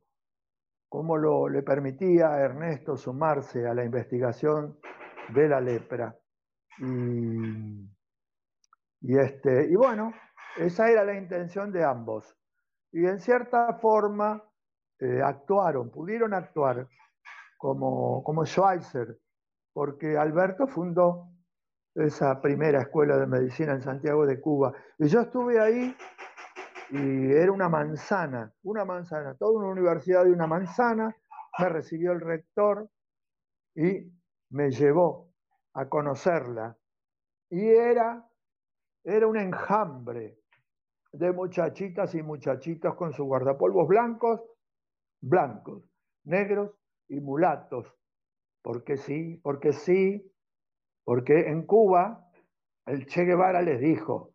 cómo 0.89 1.17
lo, 1.17 1.49
le 1.49 1.63
permitía 1.63 2.33
a 2.33 2.39
Ernesto 2.41 2.97
sumarse 2.97 3.67
a 3.67 3.73
la 3.73 3.83
investigación 3.83 4.79
de 5.33 5.47
la 5.47 5.61
lepra. 5.61 6.15
Y, 6.79 7.89
y, 9.01 9.17
este, 9.17 9.67
y 9.69 9.75
bueno, 9.75 10.13
esa 10.57 10.89
era 10.89 11.03
la 11.03 11.15
intención 11.15 11.71
de 11.71 11.83
ambos. 11.83 12.35
Y 12.91 13.05
en 13.05 13.19
cierta 13.19 13.73
forma 13.73 14.43
eh, 14.99 15.21
actuaron, 15.23 15.91
pudieron 15.91 16.33
actuar 16.33 16.87
como, 17.57 18.23
como 18.23 18.45
Schweitzer, 18.45 19.19
porque 19.73 20.17
Alberto 20.17 20.67
fundó 20.67 21.29
esa 21.93 22.41
primera 22.41 22.81
escuela 22.81 23.17
de 23.17 23.27
medicina 23.27 23.73
en 23.73 23.81
Santiago 23.81 24.25
de 24.25 24.39
Cuba. 24.39 24.73
Y 24.97 25.07
yo 25.07 25.21
estuve 25.21 25.59
ahí 25.59 25.95
y 26.89 27.31
era 27.31 27.51
una 27.51 27.69
manzana, 27.69 28.53
una 28.63 28.85
manzana, 28.85 29.35
toda 29.35 29.59
una 29.59 29.69
universidad 29.69 30.23
de 30.23 30.31
una 30.31 30.47
manzana. 30.47 31.15
Me 31.59 31.69
recibió 31.69 32.11
el 32.13 32.21
rector 32.21 32.89
y 33.75 34.11
me 34.51 34.71
llevó 34.71 35.33
a 35.73 35.87
conocerla. 35.89 36.77
Y 37.49 37.67
era, 37.67 38.27
era 39.03 39.27
un 39.27 39.37
enjambre 39.37 40.39
de 41.11 41.31
muchachitas 41.31 42.13
y 42.15 42.21
muchachitos 42.21 42.95
con 42.95 43.11
sus 43.13 43.25
guardapolvos 43.25 43.87
blancos, 43.87 44.41
blancos, 45.21 45.83
negros 46.23 46.71
y 47.07 47.19
mulatos, 47.19 47.93
porque 48.61 48.97
sí, 48.97 49.39
porque 49.41 49.73
sí, 49.73 50.31
porque 51.03 51.49
en 51.49 51.65
Cuba 51.65 52.29
el 52.85 53.05
Che 53.05 53.23
Guevara 53.23 53.61
les 53.61 53.79
dijo 53.79 54.33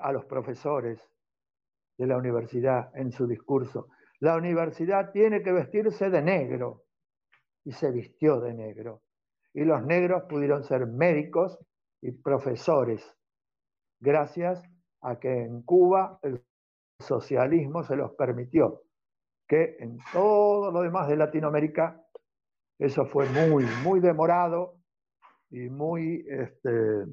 a 0.00 0.12
los 0.12 0.24
profesores 0.26 1.00
de 1.98 2.06
la 2.06 2.16
universidad 2.16 2.90
en 2.96 3.12
su 3.12 3.26
discurso, 3.26 3.88
la 4.20 4.36
universidad 4.36 5.10
tiene 5.12 5.42
que 5.42 5.52
vestirse 5.52 6.08
de 6.08 6.22
negro, 6.22 6.84
y 7.68 7.72
se 7.72 7.90
vistió 7.90 8.40
de 8.40 8.54
negro. 8.54 9.02
Y 9.52 9.62
los 9.64 9.84
negros 9.84 10.22
pudieron 10.26 10.64
ser 10.64 10.86
médicos 10.86 11.58
y 12.00 12.12
profesores, 12.12 13.04
gracias 14.00 14.62
a 15.02 15.18
que 15.18 15.44
en 15.44 15.62
Cuba 15.62 16.18
el 16.22 16.42
socialismo 16.98 17.82
se 17.84 17.96
los 17.96 18.12
permitió, 18.14 18.84
que 19.46 19.76
en 19.80 19.98
todo 20.14 20.70
lo 20.70 20.80
demás 20.80 21.08
de 21.08 21.16
Latinoamérica 21.16 22.02
eso 22.78 23.04
fue 23.04 23.28
muy, 23.28 23.66
muy 23.82 24.00
demorado 24.00 24.78
y 25.50 25.68
muy 25.68 26.24
este, 26.26 27.04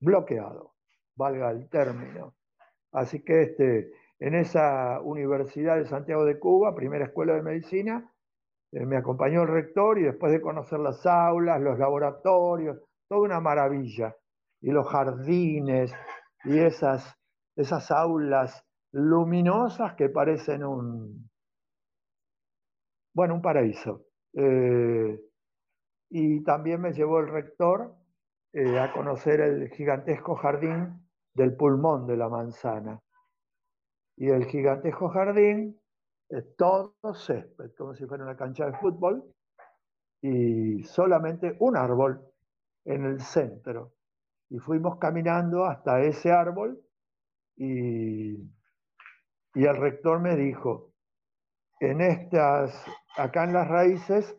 bloqueado, 0.00 0.74
valga 1.14 1.52
el 1.52 1.68
término. 1.68 2.34
Así 2.92 3.24
que 3.24 3.42
este, 3.42 3.92
en 4.20 4.34
esa 4.34 5.00
Universidad 5.00 5.76
de 5.76 5.86
Santiago 5.86 6.24
de 6.24 6.38
Cuba, 6.38 6.74
primera 6.74 7.06
escuela 7.06 7.34
de 7.34 7.42
medicina, 7.42 8.12
eh, 8.72 8.86
me 8.86 8.96
acompañó 8.96 9.42
el 9.42 9.48
rector 9.48 9.98
y 9.98 10.02
después 10.02 10.32
de 10.32 10.40
conocer 10.40 10.78
las 10.78 11.04
aulas, 11.06 11.60
los 11.60 11.78
laboratorios, 11.78 12.78
toda 13.08 13.22
una 13.22 13.40
maravilla, 13.40 14.14
y 14.62 14.70
los 14.70 14.88
jardines 14.88 15.92
y 16.44 16.58
esas, 16.58 17.18
esas 17.56 17.90
aulas 17.90 18.64
luminosas 18.92 19.94
que 19.94 20.08
parecen 20.08 20.64
un, 20.64 21.28
bueno, 23.14 23.34
un 23.34 23.42
paraíso. 23.42 24.06
Eh, 24.34 25.20
y 26.10 26.42
también 26.44 26.80
me 26.80 26.92
llevó 26.92 27.20
el 27.20 27.28
rector 27.28 27.94
eh, 28.52 28.78
a 28.78 28.92
conocer 28.92 29.40
el 29.40 29.68
gigantesco 29.70 30.36
jardín 30.36 31.01
del 31.34 31.56
pulmón 31.56 32.06
de 32.06 32.16
la 32.16 32.28
manzana. 32.28 33.00
Y 34.16 34.28
el 34.28 34.44
gigantesco 34.46 35.08
jardín 35.08 35.80
es 36.28 36.56
todo 36.56 36.94
césped, 37.14 37.72
como 37.76 37.94
si 37.94 38.06
fuera 38.06 38.24
una 38.24 38.36
cancha 38.36 38.66
de 38.66 38.76
fútbol, 38.78 39.24
y 40.20 40.82
solamente 40.84 41.56
un 41.60 41.76
árbol 41.76 42.24
en 42.84 43.04
el 43.04 43.20
centro. 43.20 43.92
Y 44.48 44.58
fuimos 44.58 44.98
caminando 44.98 45.64
hasta 45.64 46.00
ese 46.02 46.30
árbol 46.30 46.80
y, 47.56 48.34
y 49.54 49.64
el 49.64 49.76
rector 49.76 50.20
me 50.20 50.36
dijo, 50.36 50.92
en 51.80 52.00
estas, 52.00 52.86
acá 53.16 53.44
en 53.44 53.54
las 53.54 53.68
raíces 53.68 54.36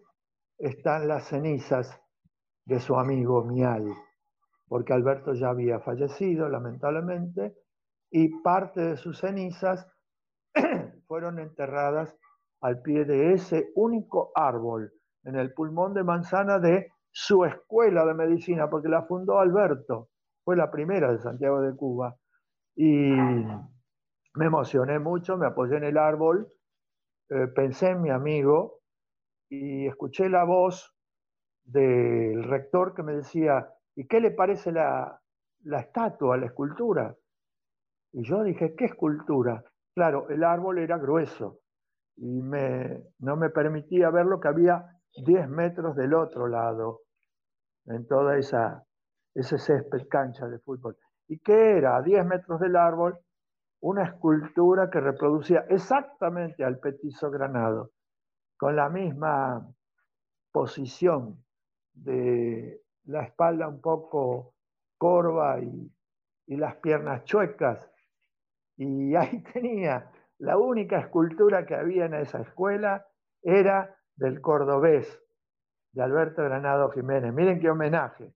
están 0.58 1.08
las 1.08 1.28
cenizas 1.28 2.00
de 2.66 2.80
su 2.80 2.96
amigo 2.96 3.44
Mial, 3.44 3.94
porque 4.74 4.92
Alberto 4.92 5.36
ya 5.36 5.50
había 5.50 5.80
fallecido, 5.82 6.50
lamentablemente, 6.50 7.56
y 8.10 8.42
parte 8.42 8.82
de 8.82 8.98
sus 8.98 9.20
cenizas 9.20 9.88
fueron 11.08 11.38
enterradas 11.38 12.18
al 12.60 12.82
pie 12.82 13.06
de 13.06 13.34
ese 13.34 13.70
único 13.76 14.32
árbol, 14.34 14.92
en 15.26 15.36
el 15.36 15.54
pulmón 15.54 15.94
de 15.94 16.04
manzana 16.04 16.58
de 16.58 16.92
su 17.12 17.46
escuela 17.46 18.04
de 18.04 18.16
medicina, 18.16 18.68
porque 18.68 18.90
la 18.90 19.04
fundó 19.04 19.40
Alberto, 19.40 20.10
fue 20.44 20.56
la 20.56 20.72
primera 20.72 21.12
de 21.12 21.20
Santiago 21.20 21.62
de 21.62 21.76
Cuba. 21.76 22.18
Y 22.76 23.12
me 23.12 24.46
emocioné 24.46 24.98
mucho, 24.98 25.38
me 25.38 25.46
apoyé 25.46 25.78
en 25.78 25.84
el 25.84 26.00
árbol, 26.00 26.52
eh, 27.30 27.46
pensé 27.46 27.90
en 27.90 28.02
mi 28.02 28.10
amigo 28.10 28.80
y 29.50 29.86
escuché 29.86 30.30
la 30.30 30.46
voz 30.46 30.98
del 31.64 32.44
rector 32.46 32.96
que 32.96 33.04
me 33.04 33.14
decía, 33.14 33.70
¿y 33.96 34.08
qué 34.08 34.20
le 34.20 34.32
parece 34.32 34.72
la, 34.72 35.20
estatua, 35.66 36.38
la 36.38 36.48
escultura? 36.48 37.16
Y 38.12 38.24
yo 38.24 38.44
dije, 38.44 38.76
¿qué 38.76 38.86
escultura? 38.86 39.64
Claro, 39.94 40.30
el 40.30 40.44
árbol 40.44 40.80
era 40.80 40.98
grueso 40.98 41.60
y 42.16 42.42
me, 42.42 43.04
no 43.20 43.36
me 43.36 43.50
permitía 43.50 44.10
ver 44.10 44.26
lo 44.26 44.40
que 44.40 44.48
había 44.48 44.86
10 45.26 45.50
metros 45.50 45.96
del 45.96 46.14
otro 46.14 46.48
lado, 46.48 47.02
en 47.86 48.08
toda 48.08 48.38
esa 48.38 48.86
ese 49.34 49.58
césped 49.58 50.08
cancha 50.08 50.48
de 50.48 50.60
fútbol. 50.60 50.98
¿Y 51.28 51.40
qué 51.40 51.78
era? 51.78 51.98
A 51.98 52.02
10 52.02 52.26
metros 52.26 52.60
del 52.60 52.76
árbol, 52.76 53.18
una 53.82 54.04
escultura 54.04 54.90
que 54.90 55.00
reproducía 55.00 55.66
exactamente 55.70 56.64
al 56.64 56.80
petizo 56.80 57.30
granado 57.32 57.92
con 58.58 58.76
la 58.76 58.90
misma 58.90 59.68
posición 60.52 61.44
de 61.94 62.83
la 63.06 63.24
espalda 63.24 63.68
un 63.68 63.82
poco 63.82 64.56
corva 64.98 65.60
y, 65.60 65.92
las 66.48 66.76
piernas 66.78 67.24
chuecas. 67.24 67.90
Y 68.78 69.16
ahí 69.18 69.44
tenía 69.54 70.12
la 70.40 70.58
única 70.58 71.00
escultura 71.00 71.66
que 71.66 71.76
había 71.76 72.06
en 72.06 72.16
esa 72.16 72.42
escuela 72.42 73.08
era 73.42 73.98
del 74.16 74.42
cordobés, 74.42 75.22
de 75.92 76.04
Alberto 76.04 76.44
Granado 76.44 76.90
Jiménez. 76.92 77.34
Miren 77.34 77.60
qué 77.60 77.70
homenaje. 77.70 78.34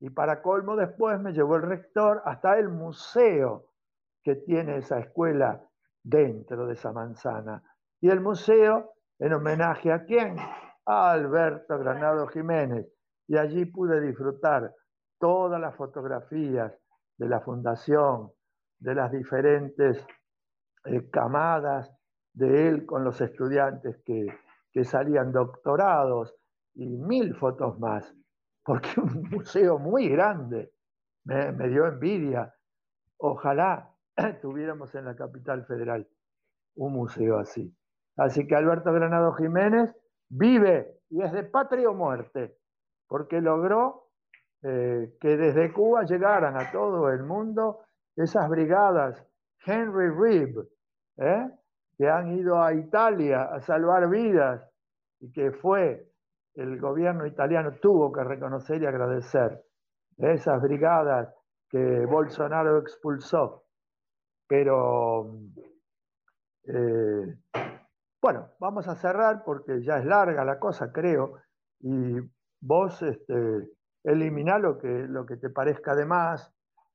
Y 0.00 0.10
para 0.10 0.42
colmo 0.42 0.76
después 0.76 1.20
me 1.20 1.32
llevó 1.32 1.56
el 1.56 1.62
rector 1.62 2.22
hasta 2.24 2.58
el 2.58 2.68
museo 2.68 3.70
que 4.22 4.36
tiene 4.36 4.78
esa 4.78 4.98
escuela 4.98 5.62
dentro 6.02 6.66
de 6.66 6.74
esa 6.74 6.92
manzana. 6.92 7.62
Y 8.00 8.10
el 8.10 8.20
museo 8.20 8.94
en 9.18 9.32
homenaje 9.32 9.92
a 9.92 10.04
quién? 10.04 10.36
A 10.86 11.12
Alberto 11.12 11.78
Granado 11.78 12.26
Jiménez. 12.26 12.86
Y 13.26 13.36
allí 13.36 13.64
pude 13.64 14.00
disfrutar 14.00 14.74
todas 15.18 15.60
las 15.60 15.74
fotografías 15.76 16.72
de 17.16 17.28
la 17.28 17.40
fundación, 17.40 18.30
de 18.78 18.94
las 18.94 19.10
diferentes 19.12 20.04
eh, 20.84 21.08
camadas 21.10 21.90
de 22.32 22.68
él 22.68 22.84
con 22.84 23.04
los 23.04 23.20
estudiantes 23.20 24.02
que, 24.04 24.26
salían 24.84 25.30
doctorados 25.30 26.34
y 26.74 26.88
mil 26.88 27.36
fotos 27.36 27.78
más, 27.78 28.12
porque 28.64 28.88
un 29.00 29.28
museo 29.30 29.78
muy 29.78 30.08
grande, 30.08 30.72
me, 31.24 31.52
me 31.52 31.68
dio 31.68 31.86
envidia. 31.86 32.52
Ojalá 33.18 33.94
tuviéramos 34.42 34.92
en 34.96 35.04
la 35.04 35.14
capital 35.14 35.64
federal 35.64 36.08
un 36.76 36.92
museo 36.92 37.38
así. 37.38 37.72
Así 38.16 38.46
que 38.46 38.56
Alberto 38.56 38.92
Granado 38.92 39.32
Jiménez 39.34 39.94
vive 40.28 41.00
y 41.10 41.22
es 41.22 41.32
de 41.32 41.44
patria 41.44 41.88
o 41.88 41.94
muerte. 41.94 42.56
Porque 43.08 43.40
logró 43.40 44.08
eh, 44.62 45.16
que 45.20 45.36
desde 45.36 45.72
Cuba 45.72 46.04
llegaran 46.04 46.56
a 46.56 46.70
todo 46.70 47.10
el 47.10 47.22
mundo 47.22 47.80
esas 48.16 48.48
brigadas 48.48 49.26
Henry 49.66 50.08
Reeb, 50.10 50.66
¿eh? 51.18 51.50
que 51.96 52.08
han 52.08 52.32
ido 52.32 52.62
a 52.62 52.72
Italia 52.74 53.44
a 53.44 53.60
salvar 53.60 54.08
vidas 54.08 54.68
y 55.20 55.32
que 55.32 55.52
fue 55.52 56.10
el 56.54 56.80
gobierno 56.80 57.26
italiano 57.26 57.72
tuvo 57.80 58.12
que 58.12 58.22
reconocer 58.22 58.82
y 58.82 58.86
agradecer 58.86 59.64
esas 60.16 60.62
brigadas 60.62 61.34
que 61.68 62.06
Bolsonaro 62.06 62.78
expulsó. 62.78 63.64
Pero 64.46 65.36
eh, 66.66 67.36
bueno, 68.22 68.48
vamos 68.58 68.88
a 68.88 68.94
cerrar 68.96 69.42
porque 69.44 69.82
ya 69.82 69.98
es 69.98 70.04
larga 70.04 70.44
la 70.44 70.58
cosa, 70.58 70.92
creo, 70.92 71.34
y 71.80 72.18
vos 72.64 73.02
este, 73.02 73.68
elimina 74.02 74.58
lo 74.58 74.78
que, 74.78 74.88
lo 74.88 75.26
que 75.26 75.36
te 75.36 75.50
parezca 75.50 75.94
de 75.94 76.06
más, 76.06 76.50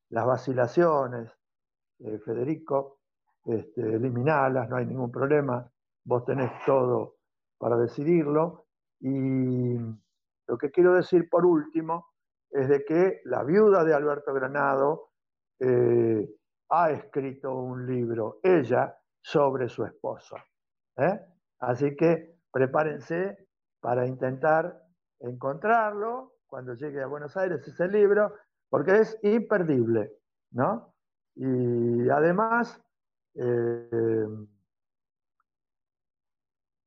las 0.10 0.26
vacilaciones, 0.26 1.32
eh, 2.00 2.18
Federico, 2.26 3.02
este, 3.46 3.82
eliminalas, 3.82 4.68
no 4.68 4.78
hay 4.78 4.86
ningún 4.86 5.12
problema, 5.12 5.70
vos 6.06 6.26
tenés 6.26 6.52
todo 6.66 7.18
para 7.58 7.78
decidirlo. 7.78 8.66
Y 9.00 9.78
lo 10.48 10.58
que 10.58 10.72
quiero 10.72 10.94
decir 10.94 11.30
por 11.30 11.46
último 11.46 12.08
es 12.50 12.68
de 12.68 12.84
que 12.84 13.22
la 13.26 13.44
viuda 13.44 13.84
de 13.84 13.94
Alberto 13.94 14.34
Granado 14.34 15.12
eh, 15.60 16.28
ha 16.70 16.92
escrito 16.92 17.54
un 17.54 17.86
libro, 17.86 18.40
ella, 18.42 18.98
sobre 19.22 19.70
su 19.70 19.86
esposo. 19.86 20.36
¿eh? 20.98 21.20
Así 21.60 21.96
que 21.96 22.40
prepárense 22.52 23.48
para 23.80 24.08
intentar 24.08 24.89
encontrarlo 25.20 26.34
cuando 26.48 26.74
llegue 26.74 27.02
a 27.02 27.08
Buenos 27.08 27.36
Aires 27.38 27.68
ese 27.68 27.88
libro, 27.88 28.34
porque 28.70 29.00
es 29.00 29.18
imperdible, 29.24 30.12
¿no? 30.52 30.94
Y 31.36 32.10
además, 32.10 32.82
eh, 33.36 34.28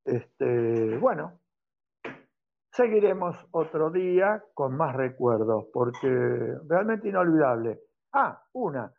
este, 0.05 0.97
bueno, 0.97 1.39
seguiremos 2.71 3.35
otro 3.51 3.89
día 3.89 4.43
con 4.53 4.75
más 4.75 4.95
recuerdos, 4.95 5.65
porque 5.71 6.57
realmente 6.67 7.09
inolvidable. 7.09 7.81
Ah, 8.11 8.43
una, 8.53 8.91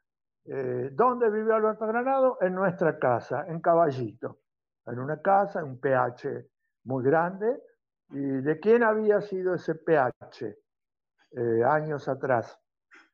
eh, 0.46 0.90
¿dónde 0.92 1.30
vivió 1.30 1.54
Alberto 1.54 1.86
Granado? 1.86 2.38
En 2.40 2.54
nuestra 2.54 2.98
casa, 2.98 3.46
en 3.48 3.60
Caballito, 3.60 4.40
en 4.86 4.98
una 4.98 5.20
casa, 5.20 5.64
un 5.64 5.80
PH 5.80 6.46
muy 6.84 7.04
grande. 7.04 7.60
¿Y 8.10 8.20
de 8.20 8.60
quién 8.60 8.82
había 8.82 9.20
sido 9.20 9.54
ese 9.54 9.74
PH? 9.74 10.56
Eh, 11.36 11.64
años 11.64 12.08
atrás, 12.08 12.58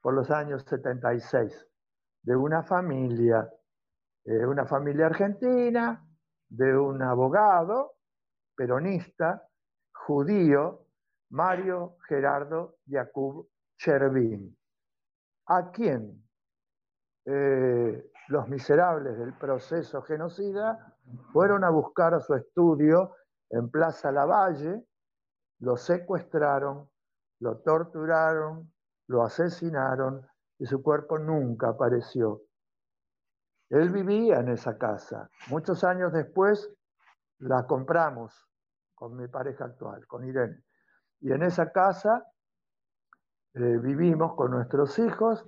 por 0.02 0.14
los 0.14 0.30
años 0.30 0.64
76, 0.68 1.66
de 2.22 2.36
una 2.36 2.62
familia, 2.62 3.50
eh, 4.24 4.44
una 4.44 4.66
familia 4.66 5.06
argentina, 5.06 6.06
de 6.48 6.76
un 6.76 7.00
abogado 7.02 7.94
peronista, 8.54 9.48
judío, 9.92 10.86
Mario 11.30 11.96
Gerardo 12.08 12.76
Jakub 12.86 13.48
Chervin, 13.78 14.54
a 15.46 15.70
quien 15.70 16.22
eh, 17.24 18.10
los 18.28 18.48
miserables 18.48 19.16
del 19.18 19.32
proceso 19.34 20.02
genocida 20.02 20.94
fueron 21.32 21.64
a 21.64 21.70
buscar 21.70 22.14
a 22.14 22.20
su 22.20 22.34
estudio 22.34 23.14
en 23.50 23.70
Plaza 23.70 24.10
Lavalle, 24.10 24.86
lo 25.60 25.76
secuestraron, 25.76 26.88
lo 27.40 27.58
torturaron, 27.58 28.72
lo 29.08 29.22
asesinaron 29.22 30.26
y 30.58 30.66
su 30.66 30.82
cuerpo 30.82 31.18
nunca 31.18 31.68
apareció. 31.68 32.42
Él 33.68 33.90
vivía 33.90 34.40
en 34.40 34.48
esa 34.48 34.78
casa. 34.78 35.30
Muchos 35.48 35.84
años 35.84 36.12
después 36.12 36.70
la 37.38 37.66
compramos 37.66 38.48
con 38.94 39.16
mi 39.16 39.28
pareja 39.28 39.64
actual, 39.64 40.06
con 40.06 40.24
Irene. 40.24 40.64
Y 41.20 41.32
en 41.32 41.42
esa 41.42 41.72
casa 41.72 42.26
eh, 43.54 43.78
vivimos 43.78 44.34
con 44.34 44.50
nuestros 44.50 44.98
hijos 44.98 45.46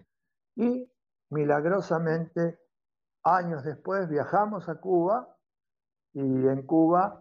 y 0.57 0.91
milagrosamente 1.31 2.59
años 3.25 3.65
después 3.65 4.09
viajamos 4.09 4.69
a 4.69 4.77
Cuba 4.77 5.37
y 6.13 6.21
en 6.21 6.67
Cuba, 6.67 7.21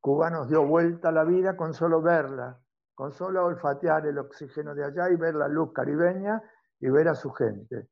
Cuba 0.00 0.30
nos 0.30 0.48
dio 0.48 0.66
vuelta 0.66 1.08
a 1.08 1.12
la 1.12 1.24
vida 1.24 1.56
con 1.56 1.74
solo 1.74 2.00
verla, 2.00 2.58
con 2.94 3.12
solo 3.12 3.44
olfatear 3.44 4.06
el 4.06 4.18
oxígeno 4.18 4.74
de 4.74 4.84
allá 4.84 5.10
y 5.10 5.16
ver 5.16 5.34
la 5.34 5.48
luz 5.48 5.72
caribeña 5.72 6.42
y 6.80 6.88
ver 6.88 7.08
a 7.08 7.14
su 7.14 7.30
gente. 7.32 7.90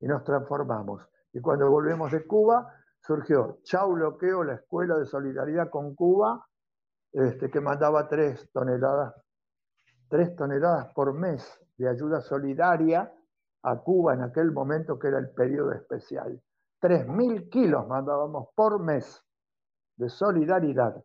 Y 0.00 0.06
nos 0.06 0.24
transformamos. 0.24 1.08
Y 1.32 1.40
cuando 1.40 1.70
volvemos 1.70 2.10
de 2.10 2.26
Cuba, 2.26 2.74
surgió 3.00 3.58
Chau 3.62 3.96
Loqueo, 3.96 4.44
la 4.44 4.54
Escuela 4.54 4.96
de 4.98 5.06
Solidaridad 5.06 5.70
con 5.70 5.94
Cuba, 5.94 6.46
este, 7.12 7.50
que 7.50 7.60
mandaba 7.60 8.08
tres 8.08 8.50
toneladas, 8.52 9.14
tres 10.08 10.34
toneladas 10.34 10.92
por 10.94 11.12
mes 11.12 11.60
de 11.76 11.88
ayuda 11.88 12.20
solidaria 12.20 13.12
a 13.62 13.78
Cuba 13.78 14.14
en 14.14 14.22
aquel 14.22 14.52
momento 14.52 14.98
que 14.98 15.08
era 15.08 15.18
el 15.18 15.30
periodo 15.30 15.72
especial. 15.72 16.42
Tres 16.80 17.06
mil 17.06 17.48
kilos 17.48 17.86
mandábamos 17.86 18.48
por 18.54 18.80
mes 18.80 19.22
de 19.96 20.08
solidaridad 20.08 21.02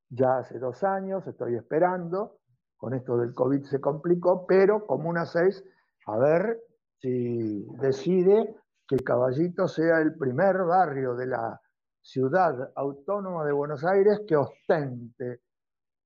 ya 0.10 0.39
hace 0.39 0.60
dos 0.60 0.84
años, 0.84 1.26
estoy 1.27 1.56
esperando, 1.56 2.39
con 2.76 2.94
esto 2.94 3.18
del 3.18 3.34
COVID 3.34 3.64
se 3.64 3.80
complicó, 3.80 4.45
pero 4.45 4.85
Comuna 4.85 5.26
6, 5.26 5.64
a 6.07 6.18
ver 6.18 6.60
si 6.99 7.65
decide 7.80 8.56
que 8.88 8.98
Caballito 8.98 9.68
sea 9.68 9.99
el 9.99 10.15
primer 10.15 10.64
barrio 10.64 11.15
de 11.15 11.27
la 11.27 11.61
ciudad 12.07 12.71
autónoma 12.75 13.43
de 13.43 13.51
Buenos 13.51 13.84
Aires 13.84 14.21
que 14.25 14.38
ostente 14.38 15.41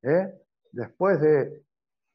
¿eh? 0.02 0.41
después 0.72 1.22
de, 1.22 1.64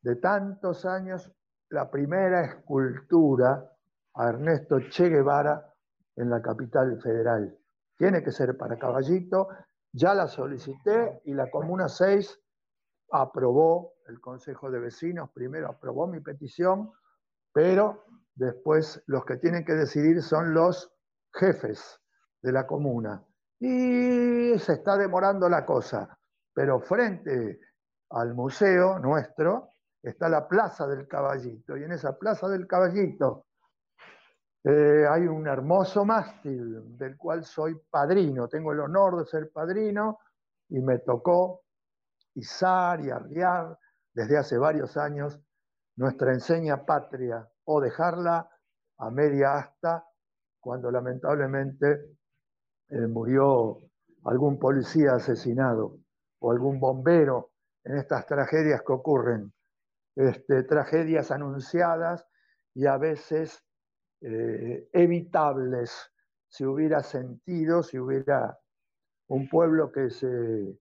de 0.03 0.17
tantos 0.17 0.85
años, 0.85 1.33
la 1.71 1.89
primera 1.89 2.45
escultura 2.45 3.73
a 4.15 4.29
Ernesto 4.29 4.81
Che 4.91 5.09
Guevara 5.09 5.73
en 6.17 6.31
la 6.31 6.43
capital 6.43 7.01
federal. 7.01 7.57
Tiene 7.97 8.25
que 8.25 8.33
ser 8.33 8.57
para 8.57 8.77
Caballito, 8.77 9.51
ya 9.93 10.15
la 10.15 10.27
solicité 10.27 11.21
y 11.25 11.35
la 11.35 11.49
Comuna 11.49 11.89
6 11.89 12.41
aprobó, 13.13 13.95
el 14.09 14.21
Consejo 14.21 14.69
de 14.69 14.81
Vecinos 14.81 15.31
primero 15.31 15.69
aprobó 15.69 16.09
mi 16.09 16.19
petición, 16.19 16.91
pero 17.53 18.05
después 18.35 19.01
los 19.07 19.25
que 19.25 19.37
tienen 19.37 19.65
que 19.65 19.75
decidir 19.75 20.23
son 20.23 20.55
los 20.55 20.93
jefes 21.33 22.01
de 22.43 22.51
la 22.51 22.67
comuna. 22.67 23.26
Y 23.59 24.59
se 24.59 24.73
está 24.75 24.97
demorando 24.97 25.49
la 25.49 25.65
cosa, 25.65 26.19
pero 26.53 26.81
frente 26.81 27.61
al 28.11 28.35
museo 28.35 28.99
nuestro 28.99 29.75
está 30.03 30.29
la 30.29 30.47
Plaza 30.47 30.87
del 30.87 31.09
Caballito, 31.09 31.77
y 31.77 31.85
en 31.85 31.93
esa 31.93 32.17
Plaza 32.17 32.49
del 32.49 32.67
Caballito 32.67 33.47
eh, 34.63 35.07
hay 35.09 35.23
un 35.27 35.47
hermoso 35.47 36.05
mástil 36.05 36.99
del 36.99 37.17
cual 37.17 37.45
soy 37.45 37.81
padrino, 37.91 38.49
tengo 38.49 38.73
el 38.73 38.81
honor 38.81 39.19
de 39.19 39.25
ser 39.25 39.51
padrino 39.51 40.19
y 40.69 40.81
me 40.81 40.99
tocó 40.99 41.63
izar 42.35 43.01
y 43.01 43.11
arriar 43.11 43.79
desde 44.13 44.39
hace 44.39 44.59
varios 44.59 44.97
años 44.97 45.41
nuestra 45.97 46.33
enseña 46.33 46.85
patria 46.85 47.49
o 47.65 47.81
dejarla 47.81 48.51
a 48.99 49.11
media 49.11 49.55
asta 49.55 50.05
cuando 50.61 50.91
lamentablemente 50.91 52.16
eh, 52.89 53.07
murió 53.07 53.79
algún 54.25 54.59
policía 54.59 55.15
asesinado 55.15 55.99
o 56.41 56.51
algún 56.51 56.79
bombero 56.81 57.51
en 57.85 57.97
estas 57.97 58.27
tragedias 58.27 58.83
que 58.87 58.93
ocurren, 58.93 59.53
este, 60.17 60.65
tragedias 60.65 61.31
anunciadas 61.31 62.27
y 62.75 62.87
a 62.87 62.97
veces 62.97 63.65
eh, 64.21 64.89
evitables 64.93 66.11
si 66.49 66.65
hubiera 66.65 67.03
sentido, 67.03 67.83
si 67.83 67.99
hubiera 67.99 68.59
un 69.29 69.49
pueblo 69.49 69.93
que 69.93 70.11
se, 70.11 70.79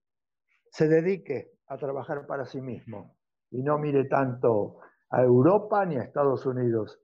se 0.72 0.88
dedique 0.88 1.52
a 1.68 1.78
trabajar 1.78 2.26
para 2.28 2.46
sí 2.46 2.62
mismo 2.62 3.18
y 3.52 3.62
no 3.62 3.78
mire 3.78 4.06
tanto 4.06 4.80
a 5.10 5.22
Europa 5.22 5.86
ni 5.86 5.98
a 5.98 6.04
Estados 6.04 6.46
Unidos. 6.46 7.00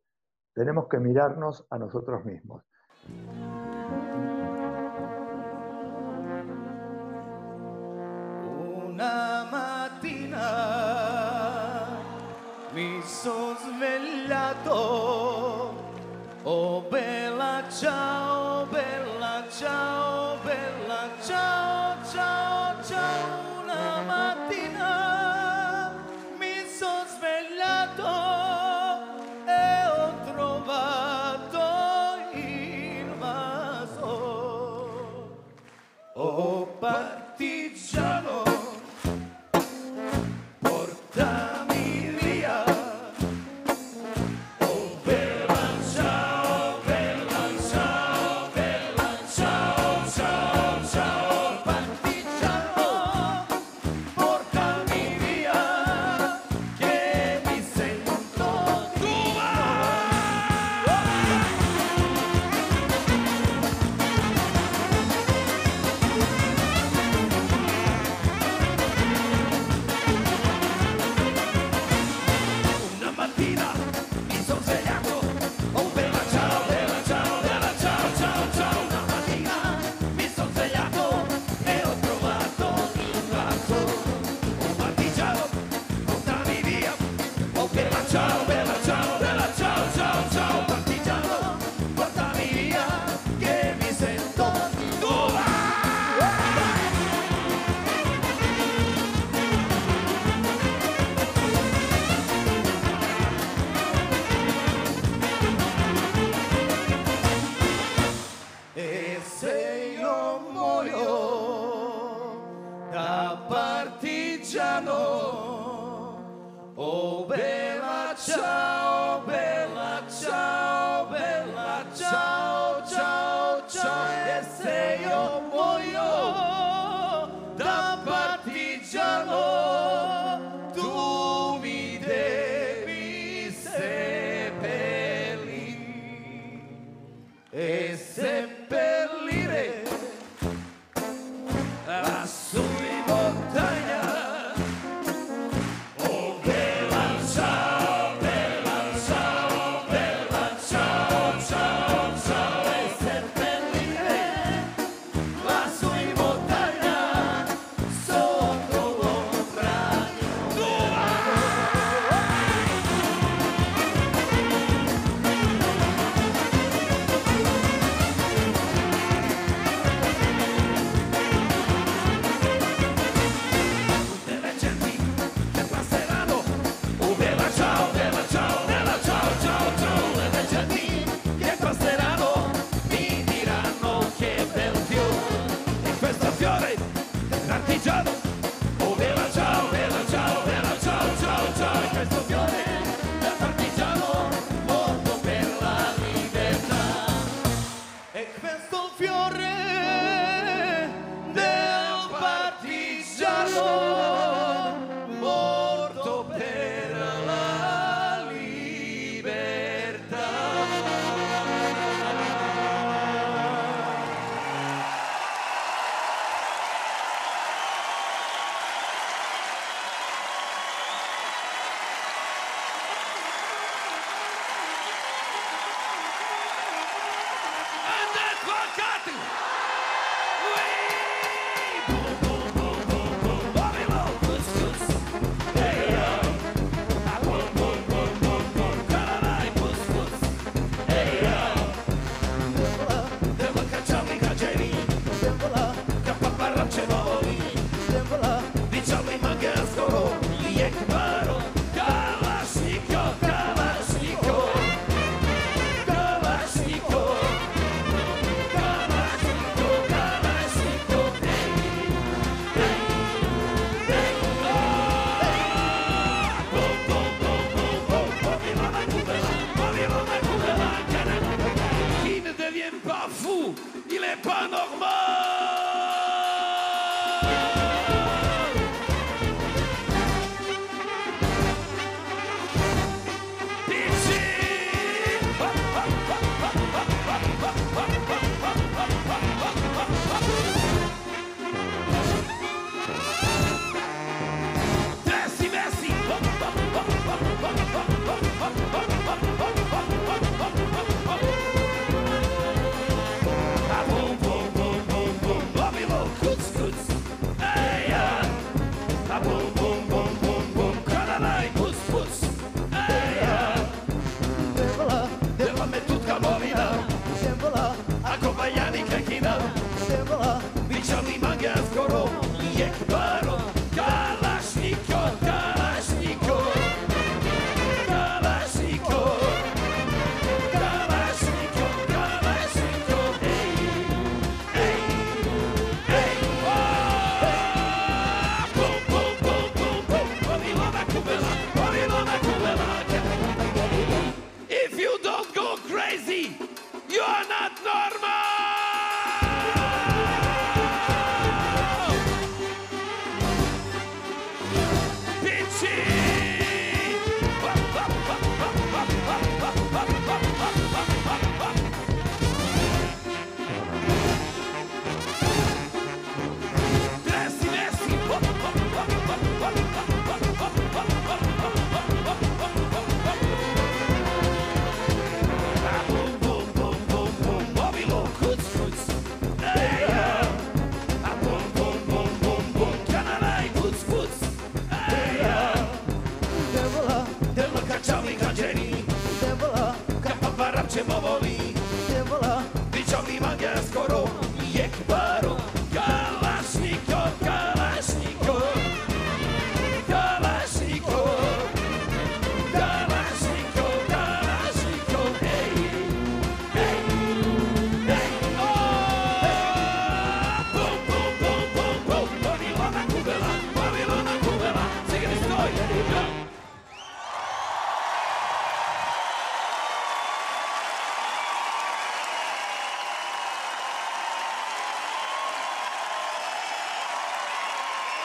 Tenemos 0.53 0.87
que 0.89 0.99
mirarnos 0.99 1.65
a 1.69 1.77
nosotros 1.77 2.25
mismos. 2.25 2.63
Sono 13.21 13.55
svegliato, 13.55 14.73
oh 16.41 16.81
bella 16.89 17.63
ciao, 17.69 18.65
bella 18.65 19.43
ciao, 19.55 20.20